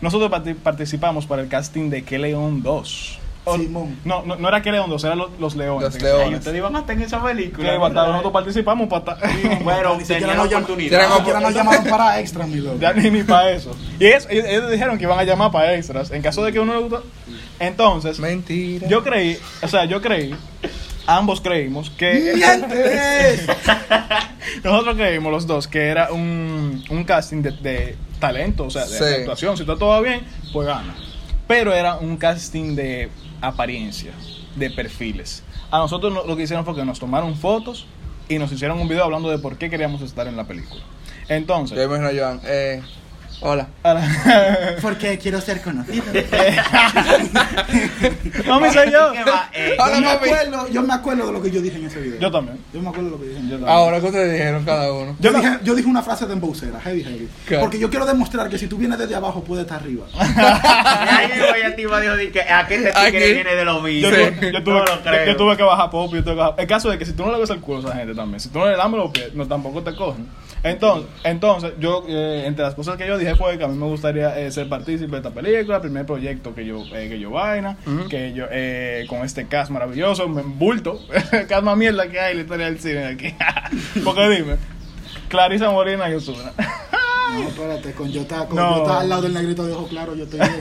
Nosotros 0.00 0.30
parti- 0.30 0.54
participamos 0.54 1.26
para 1.26 1.42
el 1.42 1.48
casting 1.48 1.90
de 1.90 2.04
Que 2.04 2.18
León 2.18 2.62
2. 2.62 3.18
O- 3.48 3.56
Simón. 3.56 3.96
No, 4.04 4.22
no, 4.24 4.36
no 4.36 4.48
era 4.48 4.60
Que 4.60 4.72
León 4.72 4.90
2, 4.90 5.04
eran 5.04 5.18
los, 5.18 5.30
los 5.38 5.54
Leones. 5.56 5.94
Los 5.94 6.02
Leones. 6.02 6.26
Ay, 6.28 6.34
ustedes 6.34 6.56
iban 6.58 6.74
a 6.76 6.80
estar 6.80 6.96
en 6.96 7.02
esa 7.02 7.22
película. 7.22 7.70
Que 7.70 7.78
¿verdad? 7.78 8.06
nosotros 8.08 8.32
participamos 8.32 8.88
para 8.88 9.16
Bueno, 9.62 9.94
Ni 9.98 10.00
siquiera 10.00 10.20
tenían 10.20 10.36
nos 10.36 10.46
llam- 10.50 10.54
oportunidad. 10.56 11.08
Ni 11.10 11.16
siquiera 11.16 11.40
nos 11.40 11.54
llamaron 11.54 11.84
para 11.84 12.18
extra, 12.20 12.46
mi 12.46 12.56
loco. 12.56 12.78
Ya 12.80 12.92
ni, 12.92 13.10
ni 13.10 13.22
para 13.22 13.52
eso. 13.52 13.74
Y 14.00 14.06
eso, 14.06 14.28
ellos, 14.30 14.46
ellos 14.48 14.70
dijeron 14.70 14.98
que 14.98 15.04
iban 15.04 15.18
a 15.18 15.24
llamar 15.24 15.52
para 15.52 15.74
extras. 15.74 16.10
En 16.10 16.22
caso 16.22 16.44
de 16.44 16.52
que 16.52 16.58
uno 16.60 16.74
le 16.74 16.80
gusta. 16.80 17.00
Entonces, 17.60 18.18
Mentira. 18.18 18.86
yo 18.88 19.02
creí, 19.04 19.38
o 19.62 19.68
sea, 19.68 19.84
yo 19.86 20.02
creí, 20.02 20.34
ambos 21.06 21.40
creímos 21.40 21.88
que. 21.90 22.32
¡Mientes! 22.34 23.46
Nosotros 24.64 24.96
creímos 24.96 25.32
los 25.32 25.46
dos 25.46 25.68
que 25.68 25.86
era 25.86 26.12
un, 26.12 26.82
un 26.90 27.04
casting 27.04 27.42
de, 27.42 27.50
de 27.52 27.96
talento, 28.18 28.64
o 28.64 28.70
sea, 28.70 28.84
de, 28.86 28.98
Sí. 28.98 29.04
de 29.04 29.14
actuación. 29.16 29.56
Si 29.56 29.62
está 29.62 29.76
todo 29.76 30.00
bien, 30.02 30.20
pues 30.52 30.66
gana. 30.66 30.94
Pero 31.46 31.72
era 31.72 31.94
un 31.96 32.16
casting 32.16 32.74
de 32.74 33.08
apariencia, 33.40 34.12
de 34.54 34.70
perfiles. 34.70 35.42
A 35.70 35.78
nosotros 35.78 36.12
no- 36.12 36.24
lo 36.24 36.36
que 36.36 36.42
hicieron 36.44 36.64
fue 36.64 36.74
que 36.74 36.84
nos 36.84 36.98
tomaron 36.98 37.34
fotos 37.36 37.86
y 38.28 38.38
nos 38.38 38.50
hicieron 38.52 38.78
un 38.80 38.88
video 38.88 39.04
hablando 39.04 39.30
de 39.30 39.38
por 39.38 39.58
qué 39.58 39.70
queríamos 39.70 40.00
estar 40.02 40.26
en 40.26 40.36
la 40.36 40.44
película. 40.44 40.82
Entonces, 41.28 41.76
Yo 41.76 41.82
a 42.06 42.10
Joan, 42.16 42.40
eh, 42.44 42.82
hola. 43.40 43.68
ahora- 43.82 44.76
Porque 44.82 45.18
quiero 45.18 45.40
ser 45.40 45.60
conocido. 45.62 46.04
mami 48.46 48.70
soy 48.70 48.90
yo. 48.90 49.12
¿Qué 49.12 49.24
va? 49.24 49.50
Eh, 49.52 49.76
Hola, 49.78 49.94
Yo 49.94 50.00
me, 50.00 50.06
mami. 50.06 50.16
acuerdo, 50.16 50.68
yo 50.68 50.82
me 50.82 50.94
acuerdo 50.94 51.26
de 51.26 51.32
lo 51.32 51.42
que 51.42 51.50
yo 51.50 51.60
dije 51.60 51.76
en 51.78 51.86
ese 51.86 52.00
video. 52.00 52.20
Yo 52.20 52.30
también. 52.30 52.58
Yo 52.72 52.80
me 52.80 52.88
acuerdo 52.88 53.10
de 53.10 53.16
lo 53.16 53.20
que 53.22 53.28
dije. 53.28 53.40
Yo 53.42 53.50
también. 53.56 53.68
Ahora, 53.68 54.00
¿qué 54.00 54.06
ustedes 54.06 54.32
dijeron 54.32 54.64
cada 54.64 54.92
uno? 54.92 55.16
Yo, 55.20 55.32
Yo 55.32 55.38
dije, 55.38 55.58
yo 55.64 55.74
dije 55.74 55.88
una 55.88 56.02
frase 56.02 56.26
de 56.26 56.32
embocera, 56.32 56.80
heavy, 56.80 57.04
heavy. 57.04 57.28
¿Qué? 57.48 57.58
Porque 57.58 57.78
yo 57.78 57.90
quiero 57.90 58.06
demostrar 58.06 58.48
que 58.48 58.58
si 58.58 58.66
tú 58.66 58.76
vienes 58.78 58.98
desde 58.98 59.14
abajo, 59.14 59.42
puedes 59.44 59.64
estar 59.64 59.80
arriba. 59.80 60.06
Ay, 60.18 61.28
voy 61.38 61.62
a 61.62 61.76
ti, 61.76 61.82
dijo 61.82 62.32
que 62.32 62.42
aquel 62.42 62.86
este 62.86 62.98
Aquí. 62.98 63.12
tigre 63.12 63.34
viene 63.34 63.54
de 63.54 63.64
lo 63.64 63.80
mismo. 63.80 64.10
Yo, 64.10 64.16
tuve, 64.16 64.52
yo, 64.52 64.62
tuve, 64.64 64.74
no 64.74 64.84
lo 64.84 64.96
yo- 64.96 65.02
creo. 65.02 65.26
yo 65.26 65.36
tuve 65.36 65.56
que 65.56 65.62
bajar 65.62 65.90
pop, 65.90 66.12
yo 66.14 66.22
tuve 66.22 66.34
que 66.34 66.38
bajar. 66.40 66.54
El 66.58 66.66
caso 66.66 66.92
es 66.92 66.98
que 66.98 67.06
si 67.06 67.12
tú 67.12 67.24
no 67.24 67.32
le 67.32 67.38
ves 67.38 67.50
el 67.50 67.60
culo 67.60 67.78
a 67.78 67.90
esa 67.90 67.98
gente 67.98 68.14
también, 68.14 68.40
si 68.40 68.48
tú 68.48 68.58
no 68.58 68.66
le 68.66 68.76
lames 68.76 68.98
los 69.00 69.10
pies, 69.10 69.34
no, 69.34 69.46
tampoco 69.46 69.82
te 69.82 69.94
cogen. 69.94 70.26
Entonces, 70.62 71.08
entonces 71.22 71.72
yo, 71.78 72.04
eh, 72.08 72.44
entre 72.46 72.64
las 72.64 72.74
cosas 72.74 72.96
que 72.96 73.06
yo 73.06 73.16
dije 73.18 73.25
fue 73.34 73.58
que 73.58 73.64
a 73.64 73.68
mí 73.68 73.76
me 73.76 73.86
gustaría 73.86 74.38
eh, 74.38 74.50
ser 74.52 74.68
partícipe 74.68 75.10
de 75.10 75.16
esta 75.18 75.30
película, 75.30 75.80
primer 75.80 76.06
proyecto 76.06 76.54
que 76.54 76.64
yo, 76.66 76.84
eh, 76.94 77.08
que 77.08 77.18
yo 77.18 77.30
vaina, 77.30 77.76
que 78.08 78.32
yo, 78.32 78.44
eh, 78.50 79.06
con 79.08 79.24
este 79.24 79.46
cast 79.46 79.70
maravilloso, 79.70 80.28
me 80.28 80.42
bulto, 80.42 81.00
cast 81.48 81.62
más 81.64 81.76
mierda 81.76 82.08
que 82.08 82.20
hay 82.20 82.32
en 82.32 82.36
la 82.38 82.42
historia 82.44 82.66
del 82.66 82.78
cine 82.78 83.04
aquí. 83.06 83.34
Porque 84.04 84.28
dime, 84.28 84.56
Clarisa 85.28 85.70
Morena 85.70 86.08
y 86.10 86.14
Osuna. 86.14 86.52
No, 87.26 87.42
espérate, 87.48 87.92
con 87.92 88.10
yo 88.12 88.20
estaba 88.22 88.46
con 88.46 88.56
No. 88.56 88.76
yo 88.76 88.82
estaba 88.82 89.00
al 89.00 89.08
lado 89.08 89.22
del 89.22 89.34
negrito 89.34 89.66
de 89.66 89.72
ojos 89.72 89.88
claros, 89.90 90.16
yo 90.16 90.24
estoy 90.24 90.38
bien. 90.38 90.52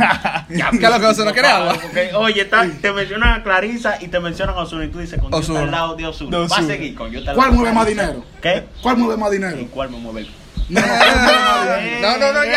¿Qué 0.80 0.86
es 0.86 0.92
lo 0.92 1.00
que 1.00 1.06
Ozuna 1.06 1.32
quiere 1.32 1.48
agua? 1.48 1.78
Porque, 1.80 2.10
oye, 2.16 2.42
está- 2.42 2.68
te 2.82 2.92
mencionan 2.92 3.34
a 3.40 3.44
Clarisa 3.44 3.98
y 4.02 4.08
te 4.08 4.20
mencionan 4.20 4.56
a 4.58 4.62
Osuna 4.62 4.86
y 4.86 4.88
tú 4.90 4.98
dices, 4.98 5.22
con 5.22 5.32
yo 5.32 5.38
está 5.40 5.60
al 5.62 5.70
lado 5.72 5.96
de 5.96 6.08
Osuna. 6.08 6.40
Va 6.40 6.46
a 6.58 6.64
seguir 6.64 6.96
con 6.96 7.12
yo 7.12 7.20
está 7.20 7.32
al 7.32 7.38
¿Cuál 7.38 7.52
lado 7.52 7.64
de 7.64 7.72
mueve 7.72 7.76
más 7.76 7.88
dinero? 7.88 8.26
¿Qué? 8.42 8.64
¿Cuál 8.82 8.98
mueve 8.98 9.16
más 9.16 9.32
dinero? 9.32 9.60
¿Y 9.62 9.66
cuál 9.66 9.92
me 9.92 9.98
mueve 10.00 10.22
el 10.22 10.28
No, 10.68 10.82
no, 10.82 10.88
¿cuál 10.88 11.20
mueve 11.20 11.42
más 11.68 11.84
dinero? 11.84 12.02
No, 12.02 12.18
no, 12.18 12.34
no, 12.34 12.44
ya, 12.46 12.52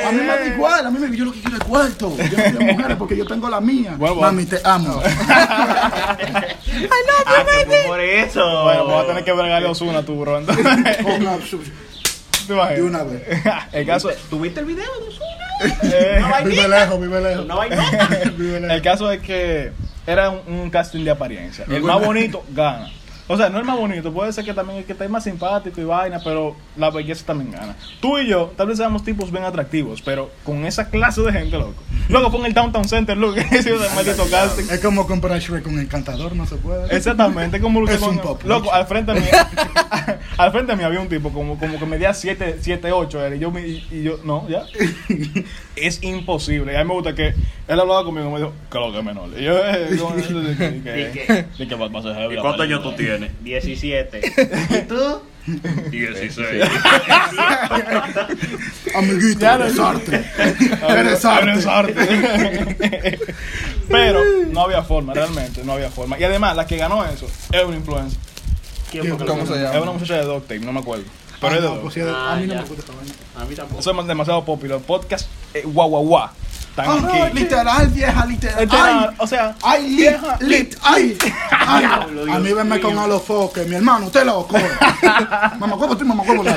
ya. 0.00 0.08
A 0.08 0.12
mí 0.12 0.18
me 0.20 0.26
da 0.26 0.46
igual, 0.46 0.86
a 0.86 0.90
mí 0.90 0.98
me 0.98 1.16
yo 1.16 1.24
lo 1.26 1.32
que 1.32 1.40
quiero 1.40 1.56
es 1.58 1.64
cuarto. 1.64 2.16
Yo 2.16 2.24
no 2.36 2.42
quiero 2.42 2.60
mujeres 2.60 2.96
porque 2.96 3.16
yo 3.16 3.24
tengo 3.26 3.48
la 3.48 3.60
mía. 3.60 3.94
Bueno, 3.96 4.16
bueno. 4.16 4.32
Mami, 4.32 4.46
te 4.46 4.58
amo. 4.64 5.00
Ah, 7.24 7.44
que 7.46 7.66
fue 7.66 7.76
por 7.86 8.00
eso. 8.00 8.62
Bueno, 8.64 8.84
voy 8.86 9.04
a 9.04 9.06
tener 9.06 9.24
que 9.24 9.32
bregarle 9.32 9.68
a 9.68 9.70
Osuna 9.70 10.02
tu 10.02 10.18
bro. 10.18 10.38
Una- 10.38 10.46
¿Te 10.54 10.60
imaginas? 10.60 11.40
De 12.76 12.82
una 12.82 13.02
vez. 13.04 13.22
El 13.72 13.86
caso, 13.86 14.10
¿Tuviste 14.28 14.60
el 14.60 14.66
video 14.66 14.84
de 15.00 15.08
Osuna? 15.08 15.78
eh, 15.94 16.18
No 16.20 16.34
hay 16.34 16.44
Vive 16.44 16.68
lejos, 16.68 17.00
vive 17.00 17.20
lejos. 17.20 17.46
No 17.46 17.56
vainota. 17.56 18.08
Vive 18.36 18.60
lejos. 18.60 18.74
El 18.76 18.82
caso 18.82 19.10
es 19.12 19.20
que 19.22 19.72
era 20.06 20.30
un, 20.30 20.40
un 20.52 20.70
casting 20.70 21.04
de 21.04 21.10
apariencia. 21.12 21.64
El 21.68 21.82
más 21.82 22.04
bonito 22.04 22.44
gana. 22.50 22.90
O 23.28 23.36
sea, 23.36 23.48
no 23.48 23.58
el 23.58 23.64
más 23.64 23.76
bonito, 23.76 24.12
puede 24.12 24.32
ser 24.32 24.44
que 24.44 24.52
también 24.52 24.80
el 24.80 24.84
que 24.84 24.92
esté 24.92 25.08
más 25.08 25.24
simpático 25.24 25.80
y 25.80 25.84
vaina, 25.84 26.20
pero 26.22 26.56
la 26.76 26.90
belleza 26.90 27.24
también 27.24 27.52
gana. 27.52 27.76
Tú 28.00 28.18
y 28.18 28.26
yo, 28.26 28.52
tal 28.56 28.66
vez 28.66 28.78
seamos 28.78 29.04
tipos 29.04 29.30
bien 29.30 29.44
atractivos, 29.44 30.02
pero 30.02 30.30
con 30.44 30.64
esa 30.64 30.90
clase 30.90 31.22
de 31.22 31.32
gente, 31.32 31.56
loco. 31.56 31.82
Luego 32.08 32.32
pon 32.32 32.44
el 32.46 32.52
Downtown 32.52 32.88
Center, 32.88 33.16
loco, 33.16 33.36
es 33.50 33.66
el. 33.66 33.78
Es 34.70 34.80
como 34.80 35.06
comprar 35.06 35.38
Shrek 35.38 35.62
con 35.62 35.78
encantador, 35.78 36.34
no 36.34 36.46
se 36.46 36.56
puede. 36.56 36.94
Exactamente, 36.94 37.60
como 37.60 37.80
lo 37.80 37.86
que 37.88 37.94
Es 37.94 38.02
un 38.02 38.18
pop, 38.18 38.42
Loco, 38.44 38.72
al 38.72 38.86
frente 38.86 39.14
mío, 39.14 39.30
al 40.36 40.50
frente 40.50 40.74
mío 40.74 40.86
había 40.86 41.00
un 41.00 41.08
tipo 41.08 41.32
como, 41.32 41.58
como 41.58 41.78
que 41.78 41.86
medía 41.86 42.12
7, 42.12 42.58
7 42.60 42.92
8 42.92 43.26
él, 43.26 43.34
y 43.36 43.38
yo, 43.38 43.52
y, 43.58 43.86
y 43.90 44.02
yo, 44.02 44.18
no, 44.24 44.48
ya. 44.48 44.64
es 45.76 46.02
imposible. 46.02 46.72
Y 46.72 46.76
a 46.76 46.80
mí 46.80 46.88
me 46.88 46.94
gusta 46.94 47.14
que 47.14 47.34
él 47.72 47.80
hablaba 47.80 48.04
conmigo 48.04 48.28
y 48.28 48.32
me 48.32 48.38
dijo, 48.38 48.52
que 48.70 48.78
lo 48.78 48.92
que 48.92 48.98
es 48.98 49.04
menor. 49.04 49.28
Y 49.38 49.44
yo, 49.44 49.58
eh, 49.58 49.96
como- 50.00 50.14
de 50.16 50.22
que- 50.22 50.32
de 50.34 50.56
que- 50.56 51.00
¿Y 51.00 51.12
qué? 51.26 51.46
de 51.58 51.68
que 51.68 51.74
va 51.74 51.88
va 51.88 51.98
a 52.00 52.02
ser 52.02 52.14
heavy 52.14 52.34
¿Y 52.36 52.38
cuántos 52.38 52.60
años 52.62 52.82
tú 52.82 52.92
tienes? 52.92 53.30
17. 53.42 54.20
¿Y 54.70 54.88
tú? 54.88 55.22
16. 55.90 56.64
Amiguito, 58.94 59.40
Ya 59.40 59.58
no- 59.58 59.64
eres 59.64 59.78
arte. 59.78 60.24
Ah, 60.82 60.94
Eres 60.98 61.24
arte. 61.24 61.50
eres 61.50 61.66
arte. 61.66 63.18
Pero 63.88 64.20
no 64.50 64.60
había 64.62 64.82
forma, 64.82 65.14
realmente, 65.14 65.64
no 65.64 65.72
había 65.72 65.90
forma. 65.90 66.18
Y 66.18 66.24
además, 66.24 66.56
la 66.56 66.66
que 66.66 66.76
ganó 66.76 67.04
eso 67.04 67.26
es 67.50 67.64
una 67.64 67.76
influencer. 67.76 68.18
¿Quién 68.90 69.06
fue 69.08 69.18
que 69.18 69.24
¿Cómo 69.24 69.46
se 69.46 69.54
llama? 69.54 69.74
Es 69.76 69.82
una 69.82 69.92
muchacha 69.92 70.16
de 70.16 70.24
Doctape, 70.24 70.60
no 70.60 70.72
me 70.72 70.80
acuerdo. 70.80 71.04
Pero 71.40 71.54
Ah, 71.54 71.56
es 71.56 71.62
de 71.62 71.68
no, 71.68 71.80
pues 71.80 71.96
a 71.98 72.32
Ah, 72.32 72.36
mí 72.36 72.46
no 72.46 72.54
ya. 72.54 72.62
me 72.62 72.68
gusta 72.68 72.80
esta 72.82 72.92
vaina. 72.94 73.14
A 73.36 73.44
mí 73.44 73.54
tampoco. 73.56 73.80
Eso 73.80 74.00
es 74.00 74.06
demasiado 74.06 74.44
popular. 74.44 74.78
Podcast 74.80 75.28
eh, 75.54 75.62
guau 75.64 75.88
guau 75.88 76.04
guau. 76.06 76.28
Están 76.72 76.86
Ah, 77.04 77.26
aquí. 77.26 77.38
literal, 77.38 77.86
vieja, 77.88 78.24
literal. 78.26 78.60
Literal, 78.60 79.08
Ay, 79.10 79.14
o 79.18 79.26
sea, 79.26 79.54
ay, 79.62 79.82
lit, 79.90 79.96
vieja. 79.98 80.38
lit, 80.40 80.74
ay. 80.82 81.18
ay. 81.50 81.80
Diablo, 81.80 82.32
A 82.32 82.38
mí 82.38 82.52
venme 82.54 82.80
con 82.80 82.92
mío. 82.92 83.02
alofoque, 83.02 83.64
mi 83.66 83.74
hermano, 83.76 84.06
usted 84.06 84.24
lo 84.24 84.46
coge. 84.46 84.64
mamá 85.58 85.76
huevo, 85.76 85.94
tú, 85.98 86.06
mamá 86.06 86.22
huevo, 86.22 86.42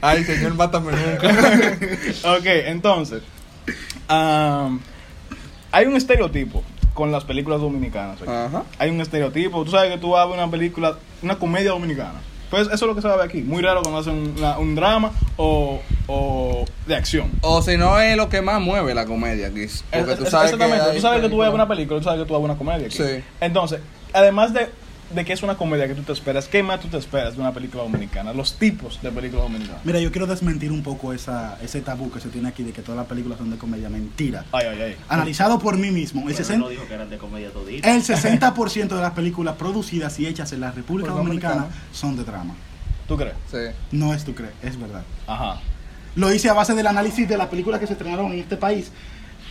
Ay, 0.00 0.24
señor, 0.24 0.54
mátame 0.54 0.92
nunca. 0.92 1.28
Ok, 2.36 2.44
entonces, 2.66 3.22
hay 4.08 5.86
un 5.86 5.96
estereotipo 5.96 6.62
con 6.94 7.10
las 7.12 7.24
películas 7.24 7.60
dominicanas. 7.60 8.18
Ajá. 8.22 8.62
Hay 8.78 8.90
un 8.90 9.00
estereotipo. 9.00 9.64
Tú 9.64 9.70
sabes 9.72 9.92
que 9.92 9.98
tú 9.98 10.10
vas 10.10 10.22
a 10.22 10.26
ver 10.26 10.38
una 10.38 10.50
película, 10.50 10.96
una 11.22 11.36
comedia 11.36 11.70
dominicana. 11.70 12.20
Pues 12.50 12.66
eso 12.66 12.74
es 12.74 12.82
lo 12.82 12.94
que 12.94 13.02
se 13.02 13.08
va 13.08 13.14
a 13.14 13.16
ver 13.18 13.26
aquí. 13.26 13.42
Muy 13.42 13.62
raro 13.62 13.82
cuando 13.82 13.98
hacen 14.00 14.34
una- 14.38 14.58
un 14.58 14.74
drama 14.76 15.10
o, 15.36 15.80
o 16.06 16.64
de 16.86 16.94
acción. 16.94 17.30
O 17.40 17.60
si 17.62 17.76
no 17.76 17.98
es 18.00 18.16
lo 18.16 18.28
que 18.28 18.40
más 18.42 18.60
mueve 18.60 18.94
la 18.94 19.04
comedia 19.04 19.48
aquí. 19.48 19.66
Porque 19.90 20.12
Es- 20.12 20.18
tú 20.18 20.24
es- 20.24 20.30
sabes 20.30 20.52
exactamente. 20.52 20.94
tú 20.94 21.00
sabes 21.00 21.16
que 21.22 21.28
tú 21.28 21.38
películas- 21.38 21.54
una 21.54 21.68
película, 21.68 21.98
tú 22.00 22.04
sabes 22.04 22.20
que 22.22 22.26
tú 22.28 22.34
ver 22.34 22.44
una 22.44 22.56
comedia 22.56 22.86
aquí. 22.86 22.96
Sí. 22.96 23.22
Entonces, 23.40 23.80
además 24.12 24.52
de, 24.54 24.68
de 25.10 25.24
que 25.24 25.32
es 25.32 25.42
una 25.42 25.56
comedia 25.56 25.86
que 25.86 25.94
tú 25.94 26.02
te 26.02 26.12
esperas, 26.12 26.48
¿qué 26.48 26.62
más 26.62 26.80
tú 26.80 26.88
te 26.88 26.96
esperas 26.96 27.34
de 27.36 27.40
una 27.40 27.52
película 27.52 27.82
dominicana? 27.84 28.32
Los 28.32 28.54
tipos 28.58 29.00
de 29.02 29.10
películas 29.10 29.44
dominicanas. 29.44 29.84
Mira, 29.84 30.00
yo 30.00 30.10
quiero 30.10 30.26
desmentir 30.26 30.72
un 30.72 30.82
poco 30.82 31.12
esa, 31.12 31.58
ese 31.62 31.80
tabú 31.80 32.10
que 32.10 32.20
se 32.20 32.28
tiene 32.28 32.48
aquí 32.48 32.62
de 32.62 32.72
que 32.72 32.82
todas 32.82 32.98
las 32.98 33.06
películas 33.06 33.38
son 33.38 33.50
de 33.50 33.56
comedia. 33.56 33.88
Mentira. 33.88 34.44
Ay, 34.52 34.66
ay, 34.70 34.80
ay. 34.82 34.96
Analizado 35.08 35.58
por 35.58 35.76
mí 35.76 35.90
mismo, 35.90 36.28
el 36.28 36.34
Bueno, 36.34 36.48
60%, 36.48 36.58
no 36.58 36.68
dijo 36.68 36.86
que 36.86 36.94
eran 36.94 37.08
de 37.10 37.18
comedia 37.18 37.50
todita. 37.50 37.94
el 37.94 38.02
60 38.02 38.50
de 38.50 38.94
las 38.96 39.12
películas 39.12 39.54
producidas 39.56 40.18
y 40.18 40.26
hechas 40.26 40.52
en 40.52 40.60
la 40.60 40.70
República 40.72 41.12
Dominicana 41.12 41.66
son 41.92 42.16
de 42.16 42.24
drama. 42.24 42.54
¿Tú 43.06 43.16
crees? 43.16 43.34
Sí. 43.50 43.58
No 43.92 44.12
es 44.12 44.24
tú 44.24 44.34
crees, 44.34 44.52
es 44.62 44.78
verdad. 44.78 45.02
Ajá. 45.26 45.60
Lo 46.16 46.32
hice 46.32 46.48
a 46.48 46.54
base 46.54 46.74
del 46.74 46.86
análisis 46.86 47.28
de 47.28 47.36
las 47.36 47.48
películas 47.48 47.78
que 47.78 47.86
se 47.86 47.92
estrenaron 47.92 48.32
en 48.32 48.40
este 48.40 48.56
país, 48.56 48.90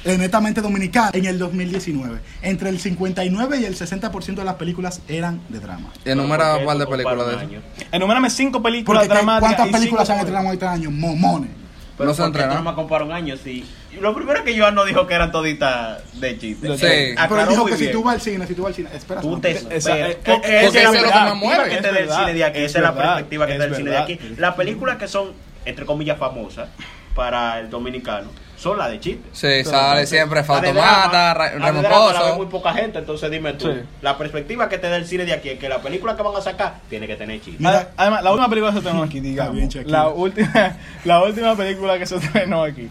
eh, 0.06 0.18
netamente 0.18 0.62
dominicana, 0.62 1.10
en 1.13 1.26
el 1.26 1.38
2019. 1.39 2.20
Entre 2.41 2.70
el 2.70 2.80
59 2.80 3.58
y 3.60 3.65
el 3.65 3.76
60% 3.76 4.36
de 4.36 4.44
las 4.46 4.56
películas 4.56 5.02
eran 5.08 5.41
de 5.50 5.60
drama. 5.60 5.91
Enumera 6.06 6.52
¿Por 6.52 6.56
qué 6.58 6.62
un 6.62 6.68
par 6.68 6.78
de 6.78 6.88
películas 6.88 7.28
de 7.28 7.34
eso. 7.56 7.63
Enumérame 7.91 8.30
cinco 8.30 8.62
películas 8.63 9.02
Porque 9.04 9.08
¿qué- 9.10 9.13
dramáticas. 9.26 9.56
¿cuántas 9.58 9.80
películas 9.80 10.08
se 10.08 10.13
han 10.13 10.20
estrenado 10.20 10.54
este 10.54 10.65
año? 10.65 10.91
Momones. 10.91 11.50
Pero 11.98 12.10
No 12.10 12.13
se 12.13 12.22
¿por 12.24 12.32
qué 12.34 12.39
entrenan. 12.41 12.63
no 12.63 12.70
me 12.72 12.76
comparas 12.76 13.08
un 13.08 13.13
año? 13.13 13.36
Sí. 13.41 13.65
Lo 14.02 14.13
primero 14.13 14.39
es 14.39 14.44
que 14.46 14.60
Joan 14.60 14.76
no 14.76 14.84
dijo 14.84 15.08
que 15.08 15.13
eran 15.13 15.32
toditas 15.32 16.00
de 16.20 16.38
chiste. 16.38 16.78
Sí. 16.78 16.86
Eh, 16.86 17.15
Pero 17.30 17.46
dijo 17.48 17.65
que 17.65 17.78
si 17.78 17.89
tú 17.89 18.04
vas 18.04 18.15
al 18.15 18.22
cine, 18.22 18.46
si 18.46 18.54
tú 18.54 18.63
vas 18.63 18.72
al 18.72 18.76
cine, 18.76 18.89
espera. 18.94 19.22
Tú 19.22 19.39
te 19.39 19.52
Esa- 19.52 19.70
esperas. 19.74 20.10
eh, 20.10 20.18
Porque 20.26 20.32
porque 20.41 20.60
esa 20.65 20.68
eso 20.68 20.68
es 20.68 20.74
lo 20.84 20.91
que 20.91 20.98
perspectiva 21.00 21.26
más 21.26 21.38
mueve. 21.38 21.63
que 21.63 21.70
te 21.70 21.76
Es 21.78 21.82
da 21.84 21.89
el 21.89 21.96
verdad, 21.96 22.20
cine 22.20 22.34
de 22.34 22.44
aquí. 22.44 22.60
es 22.60 22.65
Esa 22.65 22.78
es 22.80 22.84
la 22.84 22.96
perspectiva 22.96 23.48
que 23.48 23.52
te 23.54 23.58
da 23.60 23.65
el 23.65 23.72
es 23.72 23.78
cine 23.78 23.89
de 23.91 23.98
aquí. 23.98 24.20
Las 24.38 24.56
películas 24.56 24.98
que 24.98 25.08
son, 25.08 25.32
entre 25.63 25.86
comillas, 25.86 26.18
famosas 26.20 26.68
para 27.15 27.60
el 27.62 27.70
dominicano 27.70 28.28
son 28.58 28.78
las 28.78 28.89
de 28.91 29.00
chiste. 29.00 29.30
Sí, 29.34 29.63
sale 29.70 30.06
siempre 30.08 30.44
Fautomata, 30.44 31.52
Pozo. 31.89 32.36
muy 32.38 32.46
poca 32.48 32.74
gente, 32.74 33.00
entonces 33.00 33.30
dime 33.30 33.54
tú. 33.54 33.68
Sí. 33.72 33.80
La 34.02 34.18
perspectiva 34.18 34.70
que 34.70 34.78
te 34.78 34.89
da 34.89 34.96
el 34.98 35.06
cine 35.06 35.26
de 35.26 35.34
aquí 35.34 35.50
es 35.50 35.60
que 35.60 35.70
la 35.70 35.82
película 35.82 36.15
que 36.15 36.24
van 36.24 36.36
a 36.36 36.41
sacar 36.41 36.80
tiene 36.89 37.08
que 37.08 37.15
tener 37.15 37.41
chiste. 37.41 37.63
Además, 37.98 38.24
la 38.24 38.32
última 38.32 38.50
película 38.50 38.72
que 38.72 38.76
se 38.76 38.80
estrenó 38.80 39.04
aquí, 39.04 39.20
digamos. 39.20 39.56
bien, 39.56 39.70
la, 39.88 40.08
última, 40.10 40.78
la 41.06 41.24
última 41.24 41.56
película 41.56 41.98
que 42.00 42.06
se 42.06 42.15
estrenó 42.15 42.63
aquí. 42.63 42.89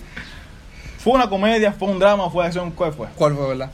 ¿Fue 0.98 1.12
una 1.12 1.28
comedia? 1.28 1.72
¿Fue 1.72 1.88
un 1.88 1.98
drama? 1.98 2.30
¿Fue 2.30 2.46
acción? 2.46 2.70
¿Cuál 2.70 2.92
fue? 2.92 3.08
¿Cuál 3.14 3.34
fue, 3.34 3.48
verdad? 3.48 3.70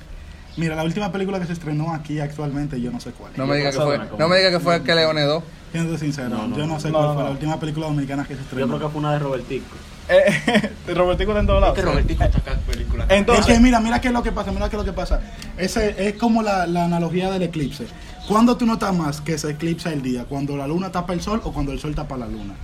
Mira, 0.56 0.74
la 0.74 0.82
última 0.82 1.12
película 1.12 1.38
que 1.38 1.46
se 1.46 1.52
estrenó 1.52 1.94
aquí 1.94 2.18
actualmente, 2.18 2.80
yo 2.80 2.90
no 2.90 2.98
sé 3.00 3.12
cuál. 3.12 3.32
No 3.36 3.44
Yo 3.44 3.46
me 3.46 3.56
diga 3.56 3.70
que 3.70 3.78
fue. 3.78 4.00
No 4.18 4.28
me 4.28 4.36
diga 4.38 4.50
que 4.50 4.60
fue 4.60 4.76
el 4.76 4.82
que 4.82 4.94
Leone 4.94 5.22
2. 5.22 5.42
Siendo 5.70 5.96
sincero, 5.96 6.28
No, 6.30 6.48
no, 6.48 6.56
yo 6.56 6.66
no 6.66 6.74
no. 6.74 6.80
sé 6.80 6.88
No, 6.90 6.94
cuál 6.98 7.06
no, 7.06 7.14
fue 7.14 7.22
la 7.22 7.28
no. 7.28 7.34
última 7.34 7.60
película 7.60 7.86
dominicana 7.86 8.22
que 8.24 8.34
se 8.34 8.40
Yo 8.40 8.42
estrenó. 8.44 8.66
creo 8.76 8.80
que 8.88 8.92
fue 8.92 8.98
una 8.98 9.12
de 9.12 9.18
Robertico. 9.20 9.64
Eh, 10.10 10.70
Robertico 10.94 11.30
está 11.30 11.40
en 11.40 11.46
todos 11.46 11.60
lados. 11.60 11.78
Es 11.78 11.84
que 11.84 11.90
Robertico 11.90 12.24
está 12.24 12.38
acá 12.38 12.58
películas. 12.66 13.06
Entonces- 13.10 13.46
es 13.48 13.54
que 13.54 13.60
mira, 13.60 13.80
mira 13.80 14.00
qué 14.00 14.08
es 14.08 14.14
lo 14.14 14.22
que 14.22 14.32
pasa, 14.32 14.50
mira 14.52 14.68
qué 14.68 14.76
es 14.76 14.80
lo 14.80 14.84
que 14.84 14.92
pasa. 14.92 15.20
Ese 15.56 16.08
es 16.08 16.14
como 16.14 16.42
la, 16.42 16.66
la 16.66 16.84
analogía 16.84 17.30
del 17.30 17.42
eclipse. 17.42 17.86
¿Cuándo 18.28 18.56
tú 18.56 18.66
notas 18.66 18.94
más 18.94 19.20
que 19.20 19.38
se 19.38 19.50
eclipsa 19.50 19.92
el 19.92 20.02
día? 20.02 20.24
¿Cuando 20.24 20.56
la 20.56 20.66
luna 20.66 20.90
tapa 20.92 21.12
el 21.12 21.20
sol 21.20 21.40
o 21.44 21.52
cuando 21.52 21.72
el 21.72 21.80
sol 21.80 21.94
tapa 21.94 22.16
la 22.16 22.26
luna? 22.26 22.54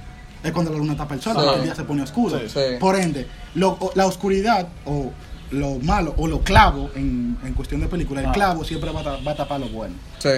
Es 0.44 0.52
cuando 0.52 0.70
la 0.72 0.78
luna 0.78 0.96
tapa 0.96 1.14
el 1.14 1.20
sol, 1.22 1.36
Sí. 1.40 1.48
el 1.56 1.62
día 1.64 1.74
se 1.74 1.84
pone 1.84 2.02
oscuro. 2.02 2.38
Sí, 2.38 2.48
sí. 2.48 2.60
Por 2.78 2.94
ende, 2.96 3.26
lo- 3.54 3.78
la 3.94 4.06
oscuridad 4.06 4.68
o 4.84 5.10
lo 5.52 5.78
malo 5.78 6.12
o 6.18 6.26
lo 6.26 6.40
clavo 6.40 6.90
en, 6.96 7.38
en 7.44 7.54
cuestión 7.54 7.80
de 7.80 7.86
película, 7.88 8.20
el 8.20 8.26
Ah. 8.26 8.32
clavo 8.32 8.64
siempre 8.64 8.90
va 8.90 9.00
a, 9.00 9.16
va 9.22 9.32
a 9.32 9.34
tapar 9.36 9.60
lo 9.60 9.68
bueno. 9.68 9.94
Sí. 10.18 10.30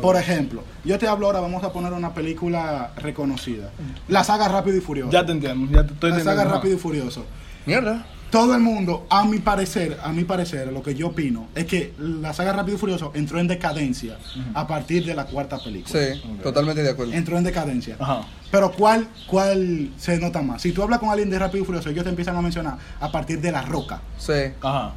Por 0.00 0.16
ejemplo, 0.16 0.64
yo 0.84 0.98
te 0.98 1.06
hablo 1.06 1.26
ahora, 1.26 1.40
vamos 1.40 1.62
a 1.64 1.72
poner 1.72 1.92
una 1.92 2.14
película 2.14 2.92
reconocida. 2.96 3.70
La 4.08 4.24
saga 4.24 4.48
Rápido 4.48 4.76
y 4.76 4.80
Furioso. 4.80 5.10
Ya 5.10 5.24
te 5.26 5.32
entiendo. 5.32 5.70
Ya 5.70 5.86
te 5.86 5.92
estoy 5.92 6.10
la 6.10 6.20
saga 6.20 6.44
Rápido 6.44 6.74
y 6.74 6.78
Furioso. 6.78 7.26
Mierda. 7.66 8.06
Todo 8.30 8.54
el 8.54 8.62
mundo, 8.62 9.06
a 9.10 9.26
mi 9.26 9.40
parecer, 9.40 9.98
a 10.02 10.10
mi 10.10 10.24
parecer, 10.24 10.72
lo 10.72 10.82
que 10.82 10.94
yo 10.94 11.08
opino, 11.08 11.48
es 11.54 11.66
que 11.66 11.92
la 11.98 12.32
saga 12.32 12.54
Rápido 12.54 12.76
y 12.76 12.80
Furioso 12.80 13.12
entró 13.14 13.38
en 13.38 13.46
decadencia 13.46 14.16
a 14.54 14.66
partir 14.66 15.04
de 15.04 15.14
la 15.14 15.26
cuarta 15.26 15.58
película. 15.58 16.00
Sí, 16.00 16.22
totalmente 16.42 16.82
de 16.82 16.90
acuerdo. 16.90 17.12
Entró 17.12 17.36
en 17.36 17.44
decadencia. 17.44 17.96
Ajá. 17.98 18.22
Pero 18.50 18.72
¿cuál, 18.72 19.06
¿cuál 19.26 19.90
se 19.98 20.18
nota 20.18 20.40
más? 20.40 20.62
Si 20.62 20.72
tú 20.72 20.82
hablas 20.82 20.98
con 20.98 21.10
alguien 21.10 21.28
de 21.28 21.38
Rápido 21.38 21.62
y 21.62 21.66
Furioso, 21.66 21.90
ellos 21.90 22.04
te 22.04 22.10
empiezan 22.10 22.34
a 22.34 22.40
mencionar 22.40 22.78
a 23.00 23.12
partir 23.12 23.38
de 23.38 23.52
La 23.52 23.62
Roca. 23.62 24.00
Sí. 24.16 24.32
Ajá. 24.62 24.94